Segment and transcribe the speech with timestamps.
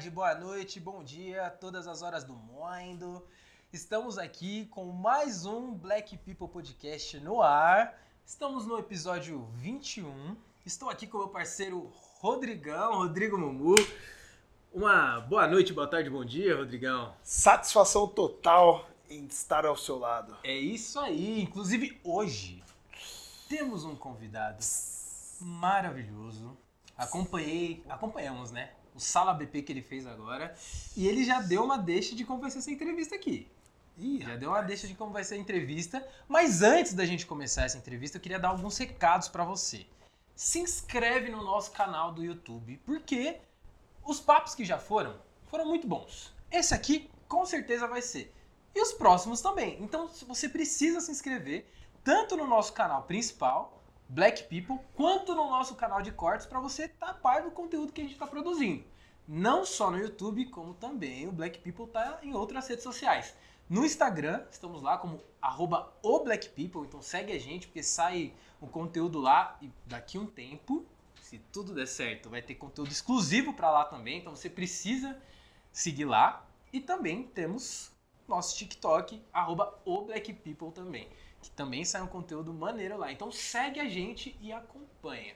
[0.00, 3.22] tarde, boa noite, bom dia, todas as horas do mundo.
[3.70, 8.00] Estamos aqui com mais um Black People Podcast no ar.
[8.24, 10.34] Estamos no episódio 21.
[10.64, 13.74] Estou aqui com o meu parceiro Rodrigão, Rodrigo Mumu.
[14.72, 17.14] Uma boa noite, boa tarde, bom dia, Rodrigão.
[17.22, 20.34] Satisfação total em estar ao seu lado.
[20.42, 21.42] É isso aí.
[21.42, 22.64] Inclusive hoje
[23.50, 24.64] temos um convidado
[25.38, 26.56] maravilhoso.
[26.96, 28.70] Acompanhei, acompanhamos, né?
[29.00, 30.54] O Sala BP que ele fez agora.
[30.94, 33.50] E ele já deu uma deixa de como vai ser essa entrevista aqui.
[33.96, 36.06] Ih, Já deu uma deixa de como vai ser a entrevista.
[36.28, 39.86] Mas antes da gente começar essa entrevista, eu queria dar alguns recados pra você.
[40.34, 43.40] Se inscreve no nosso canal do YouTube, porque
[44.04, 46.34] os papos que já foram, foram muito bons.
[46.52, 48.34] Esse aqui, com certeza, vai ser.
[48.74, 49.82] E os próximos também.
[49.82, 51.66] Então, você precisa se inscrever,
[52.04, 53.79] tanto no nosso canal principal,
[54.10, 57.92] Black People, quanto no nosso canal de cortes, para você estar a par do conteúdo
[57.92, 58.82] que a gente está produzindo.
[59.26, 63.32] Não só no YouTube, como também o Black People tá em outras redes sociais.
[63.68, 65.94] No Instagram, estamos lá como arroba
[66.56, 70.84] People, então segue a gente, porque sai o conteúdo lá e daqui um tempo,
[71.22, 75.16] se tudo der certo, vai ter conteúdo exclusivo para lá também, então você precisa
[75.70, 76.44] seguir lá.
[76.72, 77.92] E também temos
[78.26, 79.66] nosso TikTok, arroba
[80.42, 81.08] People também,
[81.40, 83.10] que também sai um conteúdo maneiro lá.
[83.12, 85.34] Então segue a gente e acompanha.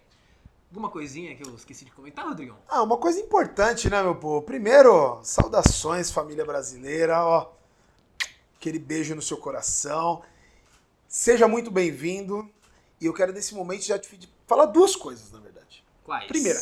[0.71, 2.57] Alguma coisinha que eu esqueci de comentar, Rodrigão?
[2.69, 4.43] Ah, uma coisa importante, né, meu povo?
[4.43, 7.53] Primeiro, saudações, família brasileira, ó.
[8.57, 10.23] Aquele beijo no seu coração.
[11.07, 12.51] Seja muito bem-vindo.
[13.01, 15.85] E eu quero, nesse momento, já te falar duas coisas, na verdade.
[16.03, 16.27] Quais?
[16.27, 16.61] Primeira,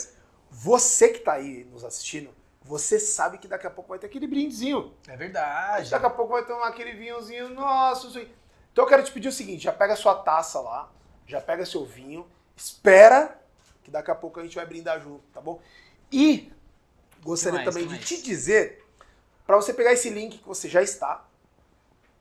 [0.50, 2.30] você que tá aí nos assistindo,
[2.62, 4.92] você sabe que daqui a pouco vai ter aquele brindezinho.
[5.08, 5.90] É verdade.
[5.90, 8.30] Daqui a pouco vai tomar aquele vinhozinho, nossa, isso aí.
[8.72, 10.90] Então eu quero te pedir o seguinte, já pega sua taça lá,
[11.26, 13.38] já pega seu vinho, espera
[13.82, 15.60] que daqui a pouco a gente vai brindar junto, tá bom?
[16.10, 16.52] E
[17.22, 18.06] gostaria mais, também de mais?
[18.06, 18.84] te dizer
[19.46, 21.24] para você pegar esse link que você já está,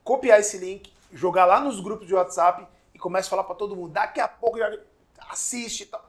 [0.03, 3.75] copiar esse link, jogar lá nos grupos de WhatsApp e começa a falar para todo
[3.75, 3.94] mundo.
[3.94, 4.78] Daqui a pouco já
[5.29, 6.03] assiste e tal.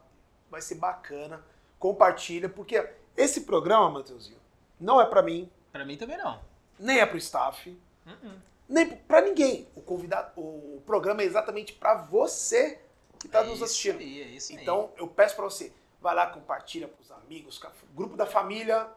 [0.51, 1.45] Vai ser bacana.
[1.79, 4.39] Compartilha, porque esse programa, Matheusinho,
[4.81, 6.41] não é para mim, Pra mim também não.
[6.79, 7.77] nem é pro staff,
[8.07, 8.33] Uh-uh.
[8.69, 9.69] Nem pra ninguém.
[9.75, 12.81] O convidado, o programa é exatamente pra você
[13.19, 13.99] que tá é nos assistindo.
[13.99, 14.59] Aí, é isso aí.
[14.61, 18.93] Então, eu peço pra você, vai lá, compartilha pros amigos, com o grupo da família.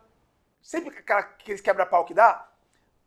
[0.61, 2.51] Sempre aqueles quebra-pau que dá,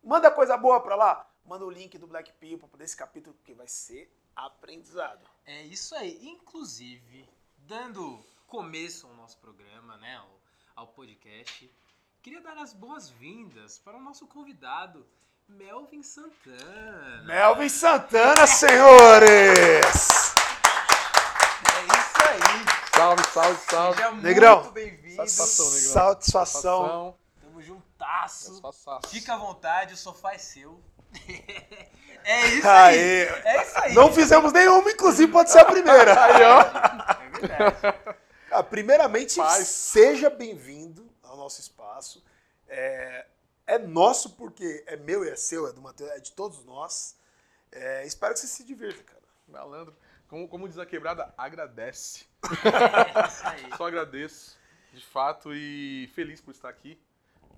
[0.01, 1.29] manda coisa boa pra lá.
[1.45, 5.27] Manda o link do Black People desse capítulo, que vai ser aprendizado.
[5.45, 6.19] É isso aí.
[6.21, 7.27] Inclusive,
[7.57, 10.39] dando começo ao nosso programa, né, ao,
[10.75, 11.69] ao podcast,
[12.21, 15.05] queria dar as boas-vindas para o nosso convidado,
[15.49, 17.23] Melvin Santana.
[17.25, 19.85] Melvin Santana, senhores!
[21.65, 22.65] É isso aí.
[22.95, 23.97] Salve, salve, salve.
[23.97, 24.59] Seja Negrão.
[24.61, 25.15] muito bem-vindo.
[25.15, 25.93] Satisfação, Negrão.
[25.93, 27.17] Satisfação.
[27.41, 28.61] Tamo juntasso.
[28.61, 28.99] Satisfação.
[29.09, 30.79] Fica à vontade, o sofá é seu.
[32.23, 32.99] é isso aí.
[32.99, 33.23] Aê.
[33.43, 33.93] É isso aí.
[33.95, 36.13] Não fizemos nenhuma, inclusive pode ser a primeira.
[36.25, 36.61] Aí, ó.
[36.61, 37.97] É verdade.
[38.51, 39.67] Ah, primeiramente, Paz.
[39.67, 42.23] seja bem-vindo ao nosso espaço.
[42.67, 43.25] É,
[43.75, 47.15] é nosso porque é meu e é seu, é do Matheus, é de todos nós.
[47.71, 49.21] É, espero que você se divirta, cara.
[49.47, 49.95] Malandro.
[50.27, 52.25] Como, como diz a quebrada, agradece.
[52.43, 53.69] É isso aí.
[53.77, 54.57] Só agradeço,
[54.93, 56.99] de fato, e feliz por estar aqui.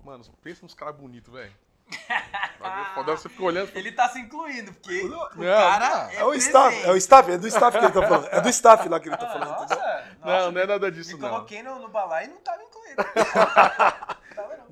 [0.04, 1.52] Mano, pensa nos caras bonitos, velho.
[3.06, 3.70] Você fica olhando.
[3.76, 6.10] Ele tá se incluindo, porque o Não, cara não.
[6.10, 8.28] é, É o staff, é o staff, é do staff que ele tá falando.
[8.30, 9.84] É do staff lá que ele tá Ah, falando, nossa, entendeu?
[10.20, 11.28] Não, nossa, não é nada disso, Me não.
[11.30, 13.02] coloquei no, no balai e não tava incluído.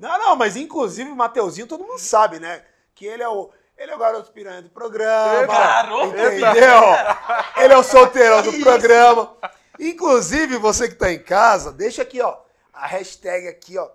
[0.01, 0.17] Não.
[0.17, 2.65] Não, mas inclusive o Mateuzinho todo mundo sabe, né?
[2.95, 5.47] Que ele é o, ele é o garoto piranha do programa.
[5.47, 6.81] Garoto Entendeu?
[7.57, 9.35] Ele é o solteirão do programa.
[9.79, 12.37] Inclusive, você que tá em casa, deixa aqui, ó,
[12.73, 13.89] a hashtag aqui, ó,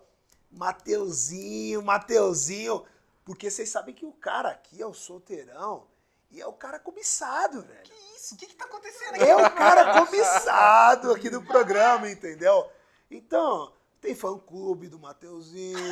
[0.50, 2.84] Mateuzinho, Mateuzinho,
[3.24, 5.86] porque vocês sabem que o cara aqui é o solteirão
[6.30, 7.82] e é o cara cobiçado, velho.
[7.84, 8.34] Que isso?
[8.34, 9.24] O que que tá acontecendo aqui?
[9.24, 12.68] É o cara cobiçado aqui do programa, entendeu?
[13.10, 15.78] Então, tem fã-clube do Mateuzinho.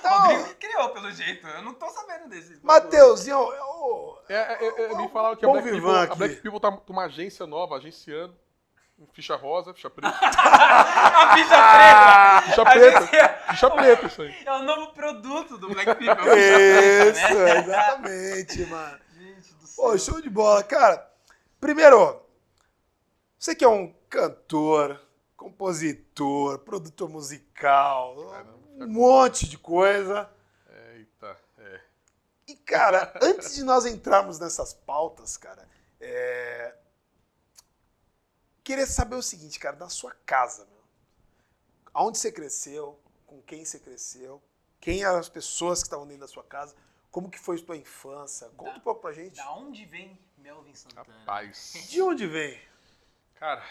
[0.00, 1.46] Então- Rodrigo criou, pelo jeito.
[1.46, 2.58] Eu não tô sabendo desse.
[2.64, 4.18] Mateuzinho é o...
[4.28, 6.12] É, é, é, me falaram que a Black, People, aqui.
[6.12, 8.34] a Black People tá com uma agência nova, agenciando.
[9.12, 10.08] Ficha rosa, ficha preta.
[10.20, 12.42] A ficha preta!
[12.42, 13.00] Ficha A preta.
[13.06, 14.34] gente- Ficha preta, isso aí.
[14.44, 16.26] É o novo produto do Black People.
[16.36, 17.58] Isso, né?
[17.58, 18.98] exatamente, mano.
[19.16, 19.84] Gente do céu.
[19.84, 20.64] Pô, show de bola.
[20.64, 21.08] Cara,
[21.60, 22.20] primeiro,
[23.38, 25.00] você que é um cantor,
[25.38, 28.16] compositor, produtor musical,
[28.76, 30.28] um monte de coisa.
[30.94, 31.80] Eita, é.
[32.48, 35.66] E, cara, antes de nós entrarmos nessas pautas, cara,
[36.00, 36.74] é...
[38.64, 40.82] queria saber o seguinte, cara, da sua casa, meu.
[41.94, 44.42] aonde você cresceu, com quem você cresceu,
[44.80, 46.74] quem eram as pessoas que estavam dentro da sua casa,
[47.10, 48.48] como que foi a sua infância.
[48.56, 49.36] Conta Da- um pouco pra gente.
[49.36, 51.16] Da onde vem Melvin Santana?
[51.20, 51.86] Rapaz.
[51.88, 52.60] De onde vem?
[53.36, 53.62] Cara,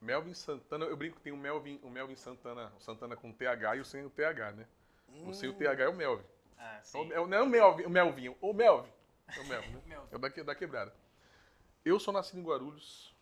[0.00, 3.76] Melvin Santana, eu brinco que tem o Melvin, o Melvin Santana, o Santana com TH
[3.76, 4.66] e o sem o TH, né?
[5.26, 6.24] O sem o TH é o Melvin.
[6.58, 6.98] Ah, É sim.
[6.98, 8.92] o- é o- não é o Melvin, o Melvin, o Melvin.
[9.28, 9.82] É o Melvin, né?
[9.86, 10.08] Melvin.
[10.12, 10.94] É o da, da quebrada.
[11.84, 13.14] Eu sou nascido em Guarulhos,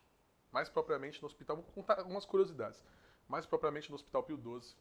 [0.50, 1.56] mais propriamente no hospital.
[1.56, 2.82] Vou contar algumas curiosidades.
[3.28, 4.74] Mais propriamente no Hospital Pio 12.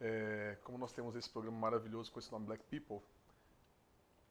[0.00, 3.00] É, como nós temos esse programa maravilhoso com esse nome Black People,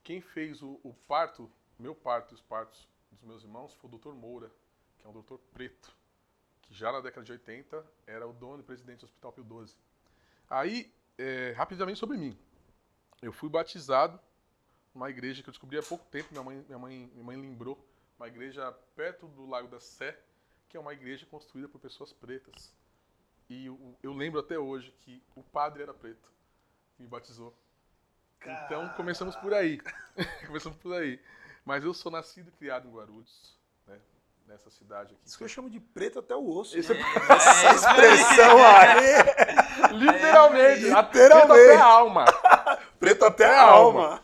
[0.03, 1.49] quem fez o, o parto,
[1.79, 4.09] meu parto e os partos dos meus irmãos, foi o Dr.
[4.11, 4.51] Moura,
[4.99, 5.95] que é um doutor preto,
[6.71, 9.75] que já na década de 80 era o dono e presidente do Hospital Pio 12.
[10.49, 12.37] Aí, é, rapidamente sobre mim.
[13.21, 14.17] Eu fui batizado
[14.95, 17.85] numa igreja que eu descobri há pouco tempo, minha mãe, minha mãe, minha mãe lembrou,
[18.17, 20.17] uma igreja perto do Lago da Sé,
[20.69, 22.73] que é uma igreja construída por pessoas pretas.
[23.49, 26.31] E eu, eu lembro até hoje que o padre era preto,
[26.95, 27.53] que me batizou.
[28.41, 29.79] Então começamos por aí.
[30.47, 31.19] começamos por aí.
[31.65, 33.99] Mas eu sou nascido e criado em Guarulhos, né?
[34.47, 35.21] Nessa cidade aqui.
[35.25, 36.77] Isso que eu chamo de preto até o osso.
[36.77, 36.97] Esse é-
[37.31, 39.95] Essa expressão aí.
[39.97, 41.09] Literalmente, É, literalmente.
[41.09, 42.25] preto até a alma.
[42.99, 44.23] Preto até É a alma.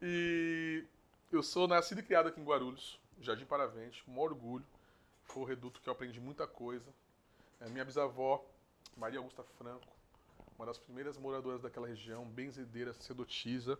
[0.00, 0.84] E
[1.32, 4.64] eu sou nascido e criado aqui em Guarulhos, Jardim Paravente, com orgulho.
[5.24, 6.88] Foi o reduto que eu aprendi muita coisa.
[7.60, 8.44] É, minha bisavó,
[8.96, 9.88] Maria Augusta Franco,
[10.56, 13.76] uma das primeiras moradoras daquela região, benzedeira, sacerdotisa,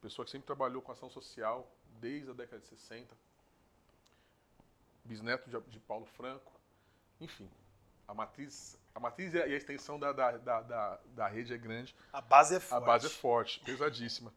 [0.00, 1.66] pessoa que sempre trabalhou com ação social
[2.00, 3.12] desde a década de 60.
[5.06, 6.52] Bisneto de, de Paulo Franco.
[7.20, 7.48] Enfim,
[8.06, 11.58] a matriz, a matriz e a, a extensão da, da, da, da, da rede é
[11.58, 11.94] grande.
[12.12, 12.84] A base é A forte.
[12.86, 14.32] base é forte, pesadíssima.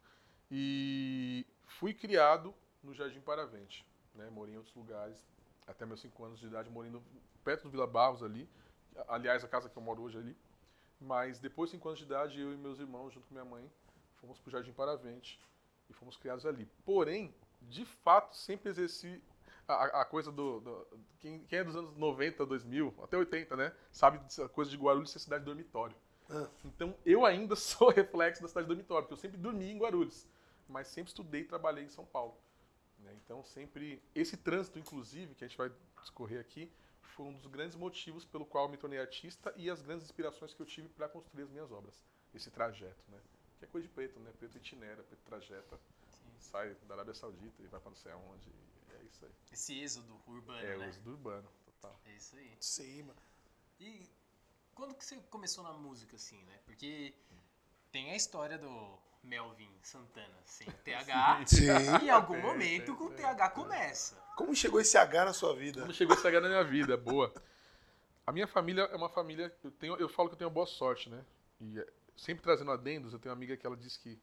[0.51, 3.85] E fui criado no Jardim Paravente.
[4.15, 4.29] Né?
[4.29, 5.23] Morei em outros lugares.
[5.67, 7.03] Até meus 5 anos de idade, morei no-
[7.43, 8.49] perto do Vila Barros ali.
[9.07, 10.35] Aliás, a casa que eu moro hoje ali.
[10.99, 13.71] Mas depois de 5 anos de idade, eu e meus irmãos, junto com minha mãe,
[14.17, 15.39] fomos para o Jardim Paravente.
[15.89, 16.65] E fomos criados ali.
[16.85, 19.21] Porém, de fato, sempre exerci
[19.73, 20.59] a, a- a coisa do.
[20.59, 20.87] do-
[21.19, 23.73] quem, é dos anos 90, 2000, até 80, né?
[23.91, 25.95] Sabe dessa coisa de Guarulhos ser cidade dormitório.
[26.29, 26.47] Ah.
[26.63, 30.27] Então, eu ainda sou reflexo da cidade dormitório, porque eu sempre dormi em Guarulhos,
[30.67, 32.37] mas sempre estudei e trabalhei em São Paulo.
[32.99, 33.13] né?
[33.23, 34.01] Então, sempre.
[34.15, 35.71] Esse trânsito, inclusive, que a gente vai
[36.01, 36.71] discorrer aqui,
[37.01, 40.53] foi um dos grandes motivos pelo qual eu me tornei artista e as grandes inspirações
[40.53, 41.95] que eu tive para construir as minhas obras.
[42.33, 43.17] Esse trajeto, né?
[43.57, 44.31] Que é coisa de preto, né?
[44.39, 45.77] Preto itinera, preto trajeta.
[46.39, 48.47] Sai da Arábia Saudita e vai para não sei aonde.
[49.09, 49.31] É isso aí.
[49.51, 50.89] Esse êxodo urbano, É o né?
[50.89, 51.99] êxodo urbano, total.
[52.05, 52.55] É isso aí.
[52.59, 53.19] Sim, mano.
[53.79, 54.07] E
[54.75, 56.59] quando que você começou na música, assim, né?
[56.65, 57.13] Porque
[57.91, 61.45] tem a história do Melvin Santana sem TH.
[61.47, 61.65] Sim.
[62.01, 63.63] E em algum Tem, momento o tem, TH tem.
[63.63, 64.15] começa.
[64.35, 65.81] Como chegou esse H na sua vida?
[65.81, 67.33] Como chegou essa guerra na minha vida, boa.
[68.25, 69.53] A minha família é uma família.
[69.63, 71.25] Eu, tenho, eu falo que eu tenho boa sorte, né?
[71.59, 74.17] E é, sempre trazendo adendos, eu tenho uma amiga que ela diz que.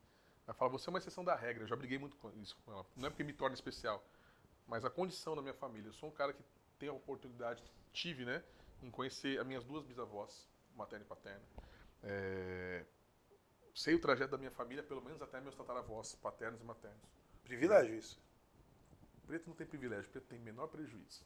[0.47, 1.65] Ela fala, você é uma exceção da regra.
[1.65, 2.87] Eu já briguei muito com isso com ela.
[2.97, 4.03] Não é porque me torna especial,
[4.67, 5.89] mas a condição da minha família.
[5.89, 6.43] Eu sou um cara que
[6.79, 8.43] tem a oportunidade, tive, né?
[8.83, 11.43] Em conhecer as minhas duas bisavós, materna e paterna.
[12.03, 12.85] É,
[13.75, 17.01] sei o trajeto da minha família, pelo menos até meus tataravós, paternos e maternos.
[17.45, 18.21] Privilégio isso.
[19.27, 21.25] Preto não tem privilégio, preto tem menor prejuízo.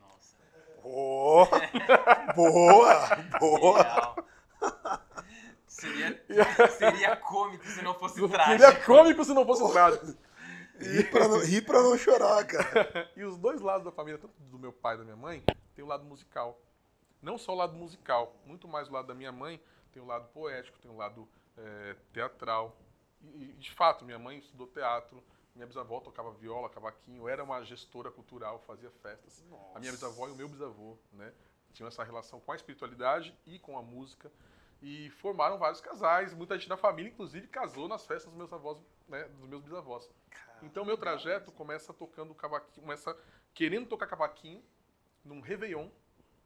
[0.00, 0.36] Nossa.
[0.82, 1.46] Oh,
[2.34, 3.80] boa, boa.
[3.80, 4.16] Ideal.
[5.66, 6.24] Seria,
[6.70, 8.86] seria cômico se não fosse Seria trágico.
[8.86, 10.06] cômico se não fosse trágico.
[10.78, 13.10] Ri pra, não, ri pra não chorar, cara.
[13.16, 15.42] E os dois lados da família, tanto do meu pai e da minha mãe,
[15.74, 16.60] tem o lado musical.
[17.22, 19.60] Não só o lado musical, muito mais o lado da minha mãe,
[19.92, 22.76] tem o lado poético, tem o lado eh, teatral.
[23.22, 25.22] E, de fato, minha mãe estudou teatro,
[25.54, 29.42] minha bisavó tocava viola, cavaquinho, era uma gestora cultural, fazia festas.
[29.74, 31.32] A minha bisavó e o meu bisavô, né?
[31.72, 34.30] Tinham essa relação com a espiritualidade e com a música.
[34.82, 38.76] E formaram vários casais, muita gente da família, inclusive, casou nas festas dos meus avós,
[39.08, 40.10] né, dos meus bisavós.
[40.64, 43.16] Então meu trajeto começa tocando cavaquinho, começa
[43.52, 44.62] querendo tocar cavaquinho
[45.24, 45.88] num Réveillon,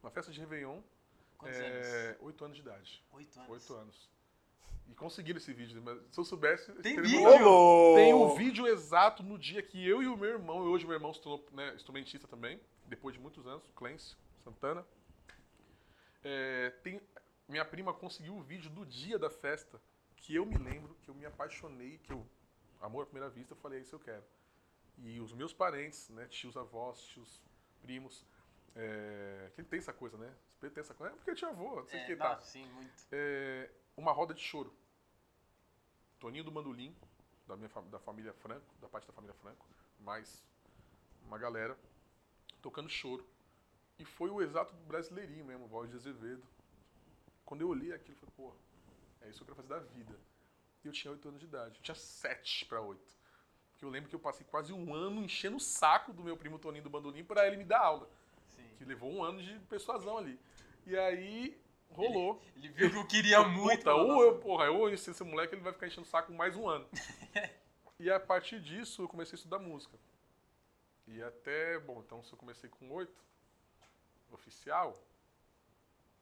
[0.03, 0.81] uma festa de Réveillon,
[1.39, 2.17] Quantos é, anos?
[2.21, 3.05] oito anos de idade.
[3.13, 3.51] Oito anos.
[3.51, 4.11] Oito anos.
[4.89, 6.73] E conseguiram esse vídeo, mas se eu soubesse...
[6.83, 7.95] Tem vídeo?
[7.95, 10.95] Tem o vídeo exato no dia que eu e o meu irmão, e hoje meu
[10.95, 14.85] irmão se tornou né, instrumentista também, depois de muitos anos, o Clêncio Santana.
[16.25, 17.01] É, tem,
[17.47, 19.81] minha prima conseguiu o vídeo do dia da festa,
[20.17, 22.27] que eu me lembro, que eu me apaixonei, que eu,
[22.81, 24.25] amor à primeira vista, eu falei, é isso eu quero.
[24.99, 27.41] E os meus parentes, né, tios avós, tios
[27.83, 28.25] primos,
[28.75, 30.35] é, que tem essa coisa, né?
[30.61, 32.93] Tem essa coisa, é porque tinha avô, não sei o É, que tá sim, muito.
[33.13, 34.73] é, uma roda de choro.
[36.19, 36.95] Toninho do Mandolim,
[37.47, 39.65] da, minha, da família Franco, da parte da família Franco,
[40.01, 40.45] mais
[41.23, 41.79] uma galera
[42.61, 43.25] tocando choro.
[43.99, 46.43] E foi o exato brasileirinho mesmo, voz de Azevedo.
[47.45, 48.55] Quando eu olhei aquilo, eu falei, pô,
[49.21, 50.19] é isso que eu quero fazer da vida.
[50.89, 51.77] Eu tinha 8 anos de idade.
[51.77, 53.01] Eu tinha 7 para 8.
[53.71, 56.59] Porque eu lembro que eu passei quase um ano enchendo o saco do meu primo
[56.59, 58.11] Toninho do Bandolim para ele me dar aula.
[58.49, 58.69] Sim.
[58.77, 60.41] Que levou um ano de persuasão ali.
[60.87, 62.43] E aí rolou.
[62.57, 63.79] Ele viu que eu queria muito.
[63.79, 66.33] Puta, ou eu, porra, ou eu ensino esse moleque, ele vai ficar enchendo o saco
[66.33, 66.89] mais um ano.
[68.01, 69.99] e a partir disso eu comecei a estudar música.
[71.07, 73.13] E até, bom, então se eu comecei com 8,
[74.33, 75.01] oficial,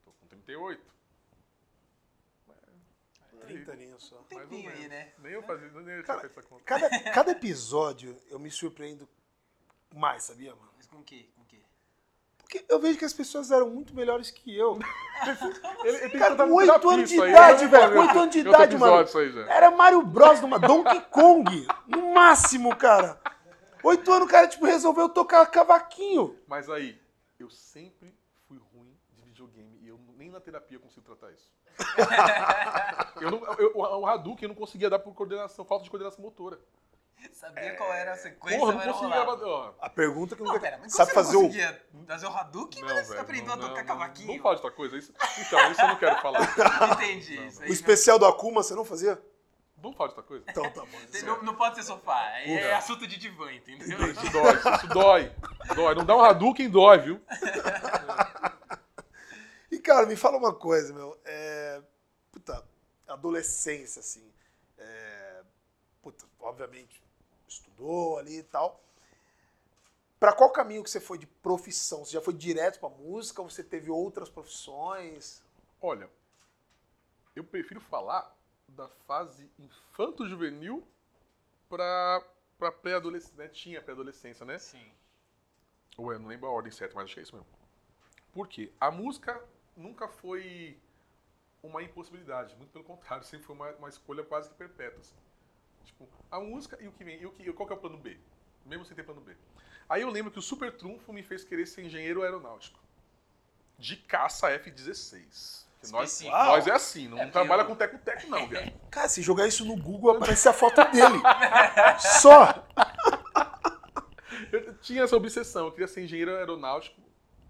[0.04, 0.82] tô com 38.
[3.42, 4.16] É, 30 aninhos só.
[4.16, 5.12] mais ou Tempinho aí, né?
[5.18, 6.62] Nem eu fazia, nem eu tinha Cara, feito essa conta.
[6.64, 9.08] Cada, cada episódio eu me surpreendo
[9.94, 10.70] mais, sabia, mano?
[10.76, 11.28] Mas com o quê?
[11.36, 11.60] Com o quê?
[12.38, 14.78] Porque eu vejo que as pessoas eram muito melhores que eu.
[15.84, 17.70] Ele, ele tem Cara, com no 8 terapia anos de idade, né?
[17.70, 18.96] velho, com Outro- 8 anos de idade, mano.
[18.96, 19.38] aí.
[19.48, 21.66] Era Mario Bros numa Donkey Kong.
[21.86, 23.20] No máximo, cara.
[23.82, 26.38] Oito anos o cara, tipo, resolveu tocar cavaquinho.
[26.46, 27.00] Mas aí,
[27.38, 28.14] eu sempre
[28.48, 31.50] fui ruim de videogame e eu nem na terapia consigo tratar isso.
[33.20, 36.58] eu não, eu, o Hadouken eu não conseguia dar por coordenação, falta de coordenação motora.
[37.32, 39.74] Sabia qual era a sequência, Porra, mas não não conseguia.
[39.80, 41.46] A pergunta que Não, pera, mas Sabe você fazer não o...
[41.46, 44.28] conseguia fazer o Hadouken, não, mas velho, aprendeu não, a tocar não, cavaquinho.
[44.28, 44.96] Não, não fala de outra coisa.
[44.96, 46.40] Isso, então, isso eu não quero falar.
[46.92, 47.46] Entendi.
[47.46, 49.20] Isso aí O especial do Akuma, você não fazia?
[49.78, 50.44] Vamos falar de outra coisa?
[50.48, 50.98] Então tá bom.
[51.24, 52.18] não, não, não pode ser sofá.
[52.40, 52.76] É Ufa.
[52.76, 54.10] assunto de divã, entendeu?
[54.10, 55.32] Isso dói, isso dói.
[55.74, 55.94] Dói.
[55.94, 57.20] Não dá um Hadouken, dói, viu?
[59.86, 61.16] cara, me fala uma coisa, meu.
[61.24, 61.80] É...
[62.32, 62.66] Puta,
[63.06, 64.32] adolescência, assim.
[64.76, 65.44] É...
[66.02, 67.00] Puta, obviamente,
[67.46, 68.82] estudou ali e tal.
[70.18, 72.04] Pra qual caminho que você foi de profissão?
[72.04, 75.42] Você já foi direto pra música ou você teve outras profissões?
[75.80, 76.10] Olha,
[77.36, 78.34] eu prefiro falar
[78.68, 80.84] da fase infanto-juvenil
[81.68, 82.24] pra,
[82.58, 83.36] pra pré-adolescência.
[83.36, 83.48] Né?
[83.48, 84.58] Tinha pré-adolescência, né?
[84.58, 84.90] Sim.
[85.96, 87.48] Ou eu não lembro a ordem certa, mas acho que é isso mesmo.
[88.32, 88.72] Por quê?
[88.80, 89.42] A música
[89.76, 90.78] nunca foi
[91.62, 95.00] uma impossibilidade, muito pelo contrário, sempre foi uma, uma escolha quase que perpétua.
[95.00, 95.14] assim.
[95.84, 97.96] Tipo, a música e o que vem, e o que, qual que é o plano
[97.98, 98.18] B?
[98.64, 99.36] Mesmo sem ter plano B.
[99.88, 102.78] Aí eu lembro que o super trunfo me fez querer ser engenheiro aeronáutico.
[103.78, 105.64] De caça F-16.
[105.80, 108.72] Que Nós, nós é assim, não É, trabalha eu- com teco-teco não, viado.
[108.90, 111.20] Cara, se jogar isso no Google, aparece a foto dele.
[112.20, 112.66] Só.
[114.50, 117.00] Eu tinha essa obsessão, eu queria ser engenheiro aeronáutico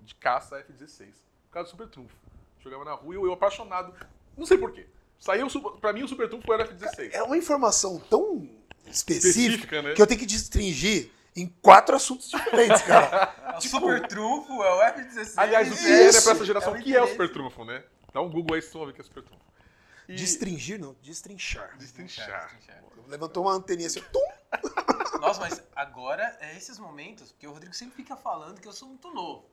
[0.02, 1.14] de caça F-16.
[1.46, 2.14] Por causa do super trunfo.
[2.60, 3.94] Jogava na rua e eu, eu apaixonado.
[4.36, 4.86] Não sei porquê.
[5.18, 5.46] Saiu,
[5.80, 7.10] pra mim o super trunfo era F-16.
[7.12, 8.48] É uma informação tão
[8.86, 9.94] específica, Específica, né?
[9.94, 13.34] que eu tenho que destringir em quatro assuntos diferentes, cara.
[13.46, 15.34] É o Tipo- super trunfo, é o F-16.
[15.36, 17.84] Aliás, o que é pra essa geração, É o que é o super trunfo, né?
[18.12, 19.44] Dá um Google aí, vão ver o que é super trunfo.
[20.08, 20.14] E...
[20.14, 21.76] Destringir, não, destrinchar.
[21.78, 22.58] Destrinchar.
[23.08, 24.20] Levantou uma anteninha assim, tum.
[25.20, 28.88] Nossa, mas agora é esses momentos, porque o Rodrigo sempre fica falando que eu sou
[28.88, 29.48] muito novo.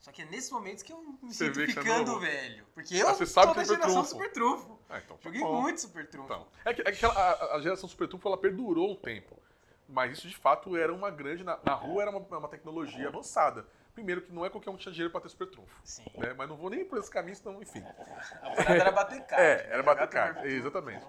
[0.00, 2.66] Só que é nesses momentos que eu me Você sinto é ficando velho.
[2.74, 4.08] Porque eu Ah, você sabe sou que da é geração trunfo.
[4.08, 4.78] super trunfo.
[4.88, 5.60] Ah, então tá Joguei bom.
[5.60, 6.24] muito super trunfo.
[6.32, 9.36] Então, é que, é que a, a geração super trunfo, ela perdurou um tempo.
[9.86, 11.44] Mas isso, de fato, era uma grande...
[11.44, 13.66] Na, na rua era uma, uma tecnologia avançada.
[13.92, 15.78] Primeiro que não é qualquer um que tinha dinheiro pra ter super trunfo.
[15.84, 16.04] Sim.
[16.16, 16.32] Né?
[16.32, 17.84] Mas não vou nem por esse caminho, senão, enfim.
[18.40, 19.36] A parada era bater carta.
[19.44, 21.04] É, era bater carta, exatamente.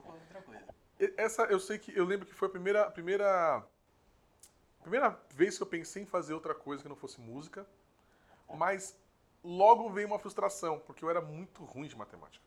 [1.15, 3.63] Essa eu sei que eu lembro que foi a primeira, a primeira
[4.81, 7.65] primeira vez que eu pensei em fazer outra coisa que não fosse música,
[8.55, 8.97] mas
[9.43, 12.43] logo veio uma frustração porque eu era muito ruim de matemática,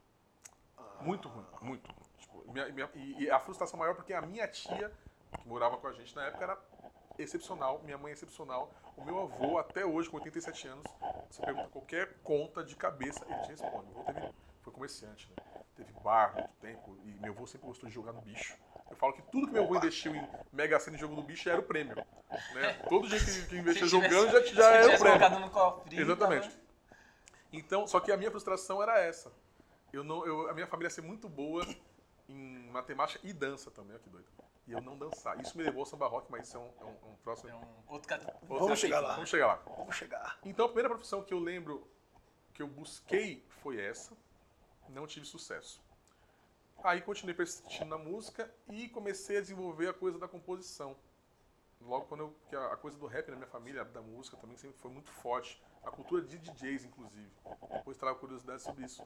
[1.01, 1.87] muito ruim, muito.
[1.91, 2.05] ruim.
[2.19, 4.93] Tipo, minha- minha- e, e a frustração maior porque a minha tia
[5.41, 6.59] que morava com a gente na época era
[7.19, 10.87] excepcional, minha mãe é excepcional, o meu avô até hoje com 87 anos,
[11.31, 13.87] você pergunta qualquer conta de cabeça ele te responde.
[13.91, 14.33] Meu avô teve,
[14.63, 15.37] foi comerciante, né?
[15.77, 18.57] Teve bar muito tempo e meu avô sempre gostou de jogar no bicho.
[18.95, 21.49] Eu falo que tudo que meu avô investiu em Mega Sena e jogo no bicho
[21.49, 21.97] era o prêmio.
[21.97, 22.73] Né?
[22.89, 25.41] Todo dia que, que investia jogando já, já era o prêmio.
[25.41, 26.01] no cofrinho.
[26.03, 26.49] Exatamente.
[26.49, 26.63] tava-
[27.53, 29.33] Então, só que a minha frustração era essa.
[29.93, 31.67] Eu não, eu, a minha família ser muito boa
[32.29, 34.27] em matemática e dança também, olha que doido.
[34.67, 35.39] E eu não dançar.
[35.41, 37.51] Isso me levou ao samba rock, mas isso é um, é um, é um próximo.
[37.51, 38.25] É um outro cat...
[38.25, 39.15] outro Vamos chegar lá.
[39.15, 39.63] Vamos chegar lá.
[39.77, 40.39] Vamos chegar.
[40.45, 41.87] Então, a primeira profissão que eu lembro
[42.55, 44.17] que eu busquei foi essa.
[44.89, 45.83] Não tive sucesso.
[46.85, 50.95] Aí continuei persistindo na música e comecei a desenvolver a coisa da composição.
[51.81, 54.79] Logo quando eu, que a coisa do rap na minha família, da música também sempre
[54.79, 55.63] foi muito forte.
[55.83, 57.31] A cultura de DJs, inclusive.
[57.73, 59.03] Depois trago curiosidade sobre isso.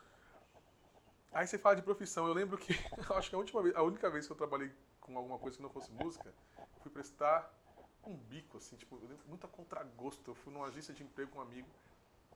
[1.32, 2.26] Aí você fala de profissão.
[2.26, 2.72] Eu lembro que,
[3.14, 5.62] acho que a última vez, a única vez que eu trabalhei com alguma coisa que
[5.62, 6.34] não fosse música,
[6.82, 7.48] fui prestar
[8.04, 10.28] um bico, assim, tipo, eu lembro muito a contragosto.
[10.28, 11.68] Eu fui numa agência de emprego com um amigo.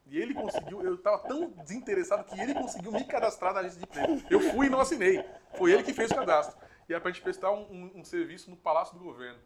[0.06, 3.84] E ele conseguiu, eu tava tão desinteressado que ele conseguiu me cadastrar na agência de
[3.84, 4.22] emprego.
[4.28, 5.24] Eu fui e não assinei.
[5.56, 6.56] Foi ele que fez o cadastro.
[6.88, 9.38] E era pra gente prestar um, um- um serviço no Palácio do Governo.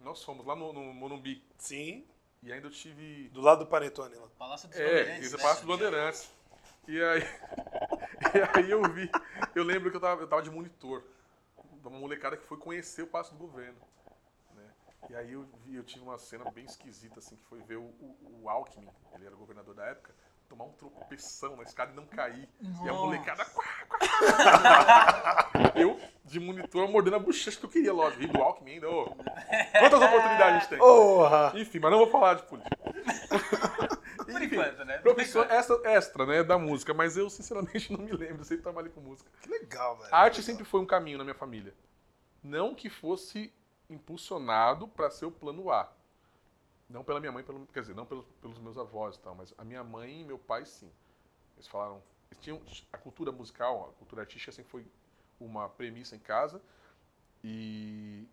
[0.00, 1.44] Nós fomos lá no, no Morumbi.
[1.58, 2.06] Sim.
[2.42, 4.28] E ainda eu tive Do lado do Panetone lá.
[4.38, 5.42] Palácio dos é, Bandeirantes, é né?
[5.42, 6.30] Palácio dos Bandeirantes.
[6.86, 7.20] E aí,
[8.54, 9.10] E aí eu vi,
[9.54, 11.02] eu lembro que eu tava, eu tava de monitor,
[11.82, 13.76] de uma molecada que foi conhecer o Passo do Governo.
[15.08, 17.84] E aí eu, vi, eu tive uma cena bem esquisita, assim, que foi ver o,
[17.84, 20.14] o, o Alckmin, ele era governador da época,
[20.48, 22.48] tomar um tropeção na escada e não cair.
[22.60, 23.44] E a molecada.
[23.44, 28.22] Quá, quá, eu, de monitor, mordendo a bochecha que eu queria, lógico.
[28.22, 28.90] Rir do Alckmin ainda.
[28.90, 29.04] ô.
[29.78, 30.78] Quantas oportunidades a gente tem?
[31.54, 32.76] Enfim, mas não vou falar de política.
[34.30, 34.98] Por enquanto, né?
[34.98, 35.58] Profissão enquanto.
[35.58, 39.00] extra, extra, né, da música, mas eu sinceramente não me lembro, eu sempre trabalhei com
[39.00, 39.30] música.
[39.40, 40.14] Que legal, velho.
[40.14, 41.74] A arte sempre foi um caminho na minha família.
[42.42, 43.52] Não que fosse
[43.88, 45.90] impulsionado para ser o plano A.
[46.88, 49.52] Não pela minha mãe, pelo, quer dizer, não pelos, pelos meus avós e tal, mas
[49.58, 50.90] a minha mãe e meu pai sim.
[51.56, 52.60] Eles falaram, eles tinham
[52.92, 54.86] a cultura musical, a cultura artística sempre foi
[55.40, 56.62] uma premissa em casa
[57.44, 58.26] e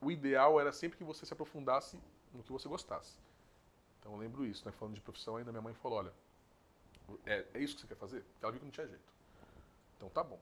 [0.00, 1.98] o ideal era sempre que você se aprofundasse
[2.32, 3.16] no que você gostasse.
[4.00, 4.72] Então eu lembro isso, né?
[4.72, 6.12] Falando de profissão ainda, minha mãe falou, olha,
[7.24, 8.22] é, é isso que você quer fazer?
[8.22, 9.12] Porque ela viu que não tinha jeito.
[9.96, 10.38] Então tá bom.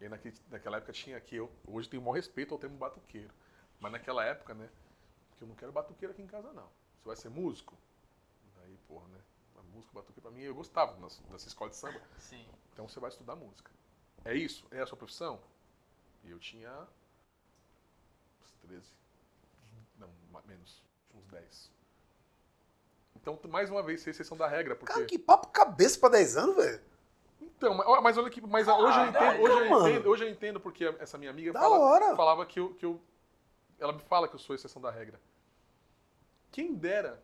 [0.00, 3.32] E naquele, naquela época tinha aqui, eu hoje tenho o maior respeito ao termo batuqueiro.
[3.84, 4.66] Mas naquela época, né?
[5.28, 6.66] Porque eu não quero batuqueiro aqui em casa, não.
[7.02, 7.76] Você vai ser músico?
[8.62, 9.20] Aí, porra, né?
[9.58, 10.96] A música, batuqueiro, pra mim, eu gostava
[11.30, 12.00] nessa escola de samba.
[12.18, 12.48] Sim.
[12.72, 13.70] Então você vai estudar música.
[14.24, 14.66] É isso?
[14.70, 15.38] É a sua profissão?
[16.24, 16.72] E eu tinha
[18.42, 18.86] uns 13.
[19.98, 20.08] Não,
[20.46, 20.82] menos.
[21.14, 21.70] Uns 10.
[23.16, 24.94] Então, mais uma vez, sem exceção da regra, porque...
[24.94, 26.80] Cara, que papo cabeça pra 10 anos, velho.
[27.38, 28.40] Então, mas, olha que.
[28.40, 31.78] Mas hoje, eu entendo, hoje, eu entendo, hoje eu entendo porque essa minha amiga fala-
[31.78, 32.16] hora.
[32.16, 32.98] falava que eu, que eu.
[33.78, 35.20] Ela me fala que eu sou exceção da regra.
[36.50, 37.22] Quem dera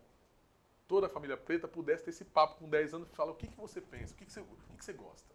[0.89, 3.47] toda a família preta pudesse ter esse papo com 10 anos e falar o que,
[3.47, 5.29] que você pensa, o que, que, você, o que, que você gosta.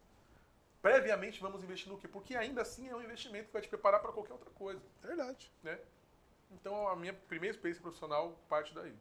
[0.82, 2.08] Previamente vamos investir no quê?
[2.08, 4.82] Porque ainda assim é um investimento que vai te preparar para qualquer outra coisa.
[5.02, 5.52] Verdade.
[5.64, 5.80] Né?
[6.52, 8.94] Então a minha primeira experiência profissional parte daí.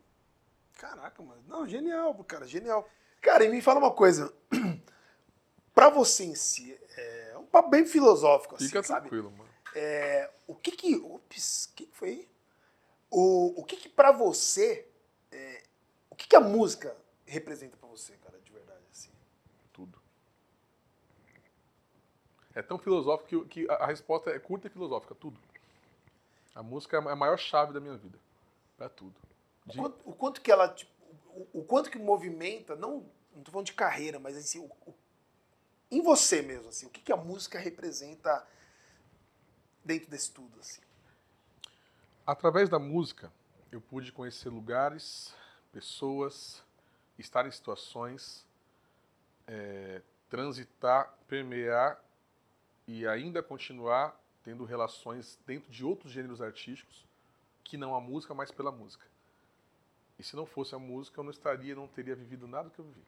[0.75, 1.43] Caraca, mano.
[1.47, 2.89] Não, genial, cara, genial.
[3.21, 4.33] Cara, e me fala uma coisa.
[5.75, 9.09] pra você em si, é um papo bem filosófico, assim, Fica sabe?
[9.09, 9.44] tranquilo, mano.
[9.75, 10.95] É, o que que...
[10.97, 12.29] Ups, o que que foi aí?
[13.11, 14.87] O, o que que pra você...
[15.33, 15.63] é,
[16.11, 19.11] o que que a música representa pra você, cara, de verdade, assim?
[19.73, 20.01] Tudo.
[22.55, 25.41] É tão filosófico que, que a, resposta é curta e filosófica, tudo.
[26.55, 28.19] A música é a maior chave da minha vida.
[28.77, 29.15] Pra tudo.
[29.67, 30.93] O De- quanto, o quanto que ela, tipo,
[31.31, 34.95] o, o quanto que movimenta, não, não tô falando de carreira, mas assim, o- o-
[35.91, 38.47] em você mesmo, assim, o que, que a música representa
[39.85, 40.81] dentro desse tudo, assim?
[42.27, 43.31] Através da música,
[43.71, 45.35] eu pude conhecer lugares,
[45.73, 46.63] pessoas,
[47.19, 48.47] estar em situações,
[49.47, 52.03] é, transitar, permear
[52.87, 57.05] e ainda continuar tendo relações dentro de outros gêneros artísticos
[57.63, 59.05] que não a música, mas pela música.
[60.19, 62.85] E se não fosse a música, eu não estaria, não teria vivido nada que eu
[62.85, 63.05] vivi.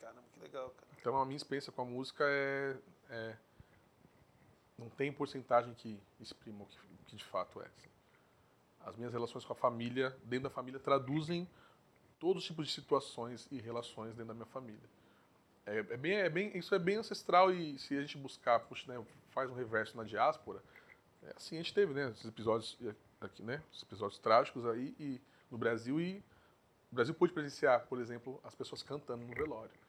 [0.00, 0.86] Caramba, que legal, cara.
[0.98, 2.76] Então a minha experiência com a música é,
[3.10, 3.36] é-
[4.78, 7.66] não tem porcentagem que exprima o que, o que de fato é.
[7.66, 7.88] assim.
[8.80, 11.48] As minhas relações com a família, dentro da família, traduzem
[12.18, 14.88] todos os tipos de situações e relações dentro da minha família.
[15.66, 18.92] É, é bem, é bem, isso é bem ancestral e se a gente buscar, puxa,
[18.92, 20.62] né, faz um reverso na diáspora,
[21.22, 22.78] é assim a gente teve, né, esses episódios
[23.20, 26.22] aqui, né, esses episódios trágicos aí e no Brasil e
[26.92, 29.84] o Brasil pôde presenciar, por exemplo, as pessoas cantando no velório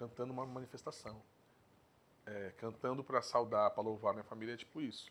[0.00, 1.22] cantando uma manifestação.
[2.26, 5.10] É, cantando para saudar, para louvar minha família, é tipo isso.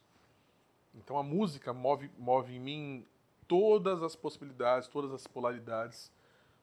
[0.94, 3.08] Então a música move, move em mim
[3.48, 6.12] todas as possibilidades, todas as polaridades,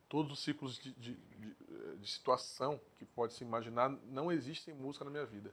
[0.08, 3.90] todos os ciclos de, de, de, de situação que pode se imaginar.
[4.06, 5.52] Não existe sem música na minha vida.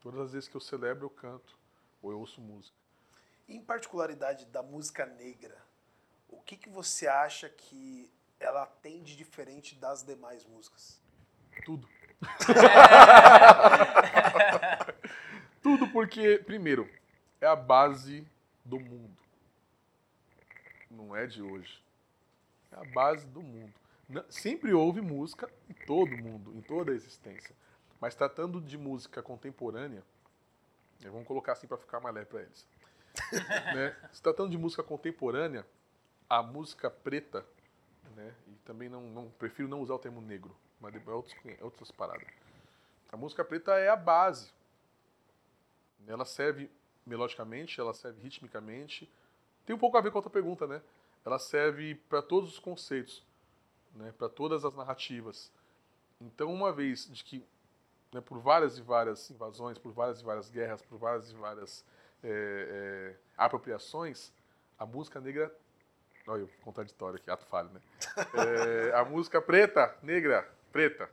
[0.00, 1.56] Todas as vezes que eu celebro, eu canto
[2.00, 2.76] ou eu ouço música.
[3.48, 5.56] Em particularidade da música negra,
[6.28, 11.00] o que, que você acha que ela tem de diferente das demais músicas?
[11.64, 11.88] Tudo.
[15.62, 16.88] Tudo porque, primeiro,
[17.40, 18.26] é a base
[18.64, 19.16] do mundo.
[20.90, 21.82] Não é de hoje.
[22.70, 23.72] É a base do mundo.
[24.28, 27.54] Sempre houve música em todo mundo, em toda a existência.
[28.00, 30.02] Mas tratando de música contemporânea,
[31.00, 32.66] né, vamos colocar assim para ficar mais leve para eles.
[33.74, 33.96] né?
[34.12, 35.66] Se tratando de música contemporânea,
[36.28, 37.44] a música preta,
[38.16, 38.34] né?
[38.48, 42.26] e também não, não prefiro não usar o termo negro, mas é outros, outras paradas.
[43.10, 44.50] A música preta é a base.
[46.06, 46.68] Ela serve
[47.06, 49.08] melodicamente, ela serve ritmicamente.
[49.64, 50.82] Tem um pouco a ver com a outra pergunta, né?
[51.24, 53.24] Ela serve para todos os conceitos,
[53.94, 54.12] né?
[54.18, 55.52] para todas as narrativas.
[56.20, 57.46] Então, uma vez de que,
[58.12, 61.84] né, por várias e várias invasões, por várias e várias guerras, por várias e várias
[62.24, 64.32] é, é, apropriações,
[64.76, 65.54] a música negra.
[66.26, 67.80] Olha, eu, contraditório aqui, ato falho, né?
[68.34, 71.10] É, a música preta, negra, preta,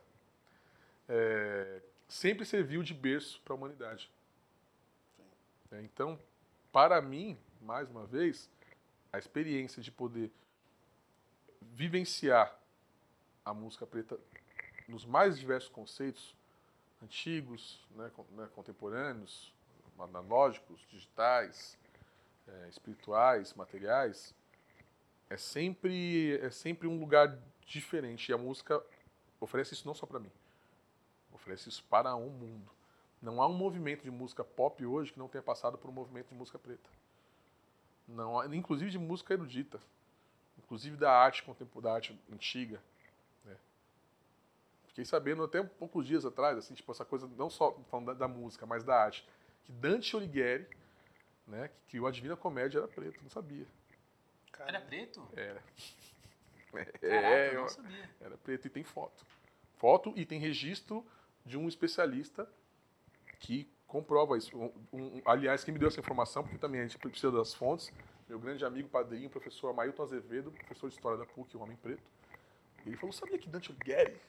[1.08, 4.10] é, sempre serviu de berço para a humanidade.
[5.72, 6.18] É, então,
[6.72, 8.50] para mim, mais uma vez,
[9.12, 10.32] a experiência de poder
[11.62, 12.58] vivenciar
[13.44, 14.18] a música preta
[14.88, 16.36] nos mais diversos conceitos,
[17.04, 19.54] antigos, né, né, contemporâneos,
[20.00, 21.78] analógicos, digitais,
[22.48, 24.34] é, espirituais, materiais,
[25.30, 28.30] é sempre, é sempre um lugar diferente.
[28.30, 28.84] E a música
[29.40, 30.32] oferece isso não só para mim,
[31.34, 32.70] oferece isso para um mundo.
[33.22, 36.30] Não há um movimento de música pop hoje que não tenha passado por um movimento
[36.30, 36.90] de música preta.
[38.08, 39.80] Não, inclusive de música erudita,
[40.58, 42.82] inclusive da arte contemporânea, da arte antiga.
[43.46, 43.56] Né?
[44.88, 48.28] Fiquei sabendo até poucos dias atrás, assim, tipo essa coisa não só falando da, da
[48.28, 49.28] música, mas da arte,
[49.66, 50.68] que Dante Alighieri,
[51.46, 53.68] né, que criou a Divina Comédia, era preto, não sabia.
[54.60, 55.28] Era preto?
[55.36, 55.64] Era.
[57.02, 58.10] Caraca, é, eu não sabia.
[58.22, 59.26] Era preto e tem foto.
[59.78, 61.06] Foto e tem registro
[61.46, 62.48] de um especialista
[63.40, 64.56] que comprova isso.
[64.58, 67.92] Um, um, aliás, quem me deu essa informação, porque também a gente precisa das fontes,
[68.28, 72.04] meu grande amigo, padrinho, professor Amailton Azevedo, professor de História da PUC, um homem preto.
[72.86, 74.22] Ele falou, sabia que Dante Alighieri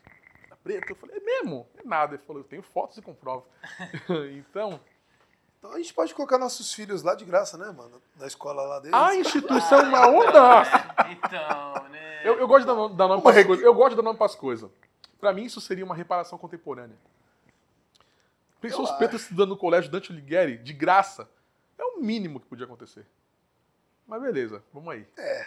[0.47, 0.91] era preto?
[0.91, 1.69] Eu falei, é mesmo?
[1.77, 2.15] É nada.
[2.15, 3.47] Ele falou, eu tenho fotos e comprovo.
[4.39, 4.81] então...
[5.59, 8.01] Então a gente pode colocar nossos filhos lá de graça, né, mano?
[8.17, 8.95] Na escola lá deles.
[8.95, 10.63] A instituição é uma onda!
[11.11, 11.80] Então?
[12.25, 13.65] Eu, eu gosto de dar nome, dar nome para as coisas.
[13.65, 14.71] Eu gosto de dar nome para as coisas.
[15.19, 16.97] Para mim, isso seria uma reparação contemporânea.
[18.61, 21.29] Pensou os pretos estudando no colégio Dante Alighieri, de graça.
[21.79, 23.07] É o mínimo que podia acontecer.
[24.07, 25.07] Mas beleza, vamos aí.
[25.17, 25.47] É.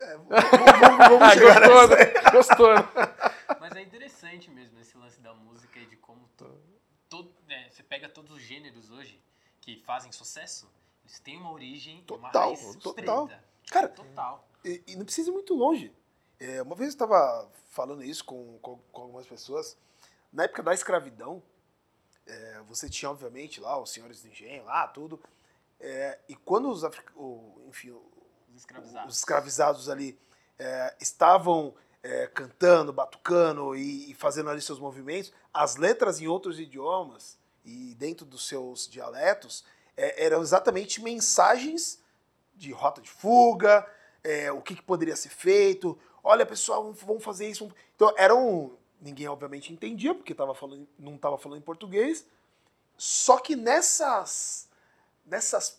[0.00, 2.30] é vamos, vamos, vamos chegar Gostou, né?
[2.32, 2.88] Gostou, né?
[3.60, 6.50] Mas é interessante mesmo esse lance da música e de como tu,
[7.08, 9.20] todo, né, você pega todos os gêneros hoje
[9.60, 10.70] que fazem sucesso,
[11.04, 13.26] eles têm uma origem, uma Total, raiz total.
[13.26, 13.44] preta.
[13.70, 14.48] Cara, Total.
[14.64, 15.92] E, e não precisa ir muito longe.
[16.44, 19.78] É, uma vez eu estava falando isso com, com, com algumas pessoas.
[20.30, 21.42] Na época da escravidão,
[22.26, 25.18] é, você tinha, obviamente, lá os senhores do engenho, lá, tudo.
[25.80, 27.92] É, e quando os, afric- o- enfim,
[28.50, 29.12] Os escravizados.
[29.12, 30.18] os escravizados ali
[30.58, 36.60] é, estavam é, cantando, batucando e, e fazendo ali seus movimentos, as letras em outros
[36.60, 39.64] idiomas e dentro dos seus dialetos
[39.96, 42.02] é, eram exatamente mensagens
[42.54, 43.90] de rota de fuga,
[44.22, 45.98] é, o que, que poderia ser feito.
[46.26, 47.70] Olha, pessoal, vamos fazer isso.
[47.94, 48.72] Então, eram.
[48.98, 52.26] Ninguém, obviamente, entendia, porque tava falando, não estava falando em português.
[52.96, 54.66] Só que nessas,
[55.26, 55.78] nessas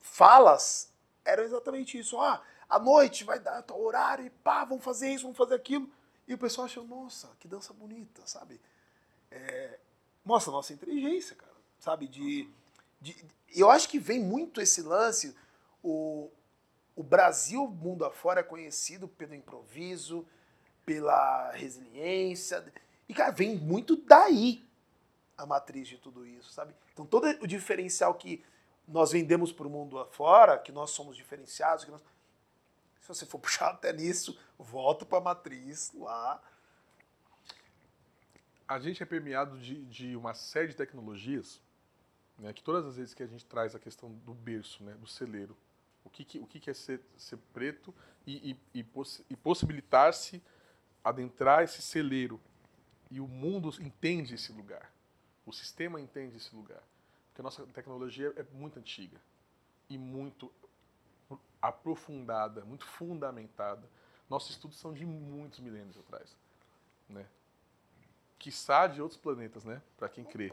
[0.00, 0.92] falas,
[1.24, 2.20] era exatamente isso.
[2.20, 5.88] Ah, à noite vai dar tal horário e pá, vamos fazer isso, vamos fazer aquilo.
[6.26, 8.60] E o pessoal achou, nossa, que dança bonita, sabe?
[9.30, 9.78] É,
[10.24, 12.08] mostra a nossa inteligência, cara, sabe?
[12.08, 12.48] De,
[13.00, 15.36] de, eu acho que vem muito esse lance.
[15.82, 16.28] O,
[16.94, 20.26] o Brasil, mundo afora, é conhecido pelo improviso,
[20.84, 22.72] pela resiliência.
[23.08, 24.64] E, cara, vem muito daí
[25.36, 26.74] a matriz de tudo isso, sabe?
[26.92, 28.44] Então, todo o diferencial que
[28.86, 32.00] nós vendemos para o mundo afora, que nós somos diferenciados, que nós...
[33.00, 36.42] se você for puxar até nisso, volta para a matriz lá.
[38.68, 41.60] A gente é permeado de, de uma série de tecnologias,
[42.38, 45.06] né, que todas as vezes que a gente traz a questão do berço, né, do
[45.06, 45.56] celeiro,
[46.04, 47.94] o que, que, o que, que é ser, ser preto
[48.26, 50.42] e, e, e, possi- e possibilitar-se
[51.02, 52.40] adentrar esse celeiro.
[53.10, 54.92] E o mundo entende esse lugar.
[55.44, 56.82] O sistema entende esse lugar.
[57.28, 59.20] Porque a nossa tecnologia é muito antiga
[59.88, 60.52] e muito
[61.60, 63.88] aprofundada, muito fundamentada.
[64.28, 66.36] Nossos estudos são de muitos milênios atrás,
[67.08, 67.26] né?
[68.38, 69.80] Quiçá de outros planetas, né?
[69.96, 70.52] Para quem crê.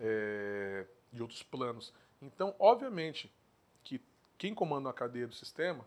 [0.00, 1.92] É, de outros planos.
[2.20, 3.32] Então, obviamente,
[4.38, 5.86] quem comanda a cadeia do sistema,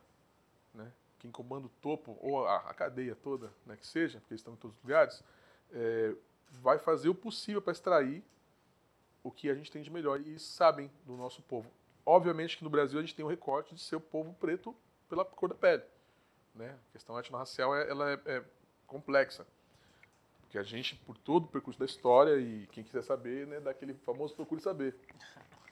[0.73, 0.91] né?
[1.19, 3.75] Quem comanda o topo ou a, a cadeia toda, né?
[3.75, 5.23] Que seja, porque eles estão em todos os lugares,
[5.71, 6.13] é,
[6.61, 8.23] vai fazer o possível para extrair
[9.23, 11.69] o que a gente tem de melhor e sabem do nosso povo.
[12.05, 14.75] Obviamente que no Brasil a gente tem o recorte de ser o povo preto
[15.09, 15.83] pela cor da pele.
[16.55, 16.69] Né?
[16.89, 18.43] A questão étnico-racial é, é, é
[18.85, 19.45] complexa.
[20.41, 23.93] Porque a gente, por todo o percurso da história, e quem quiser saber, né, daquele
[23.93, 24.95] famoso procure saber.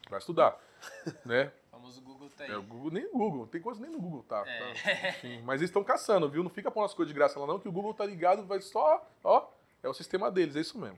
[0.09, 0.61] Vai estudar.
[1.25, 1.51] né?
[1.75, 2.51] O famoso Google tá aí.
[2.51, 4.43] É, o Google, nem o Google, tem coisa nem no Google, tá?
[4.47, 4.73] É.
[4.73, 6.41] tá, enfim, mas eles estão caçando, viu?
[6.41, 8.61] Não fica pondo as coisas de graça lá não, que o Google tá ligado, vai
[8.61, 9.49] só, ó,
[9.83, 10.97] é o sistema deles, é isso mesmo.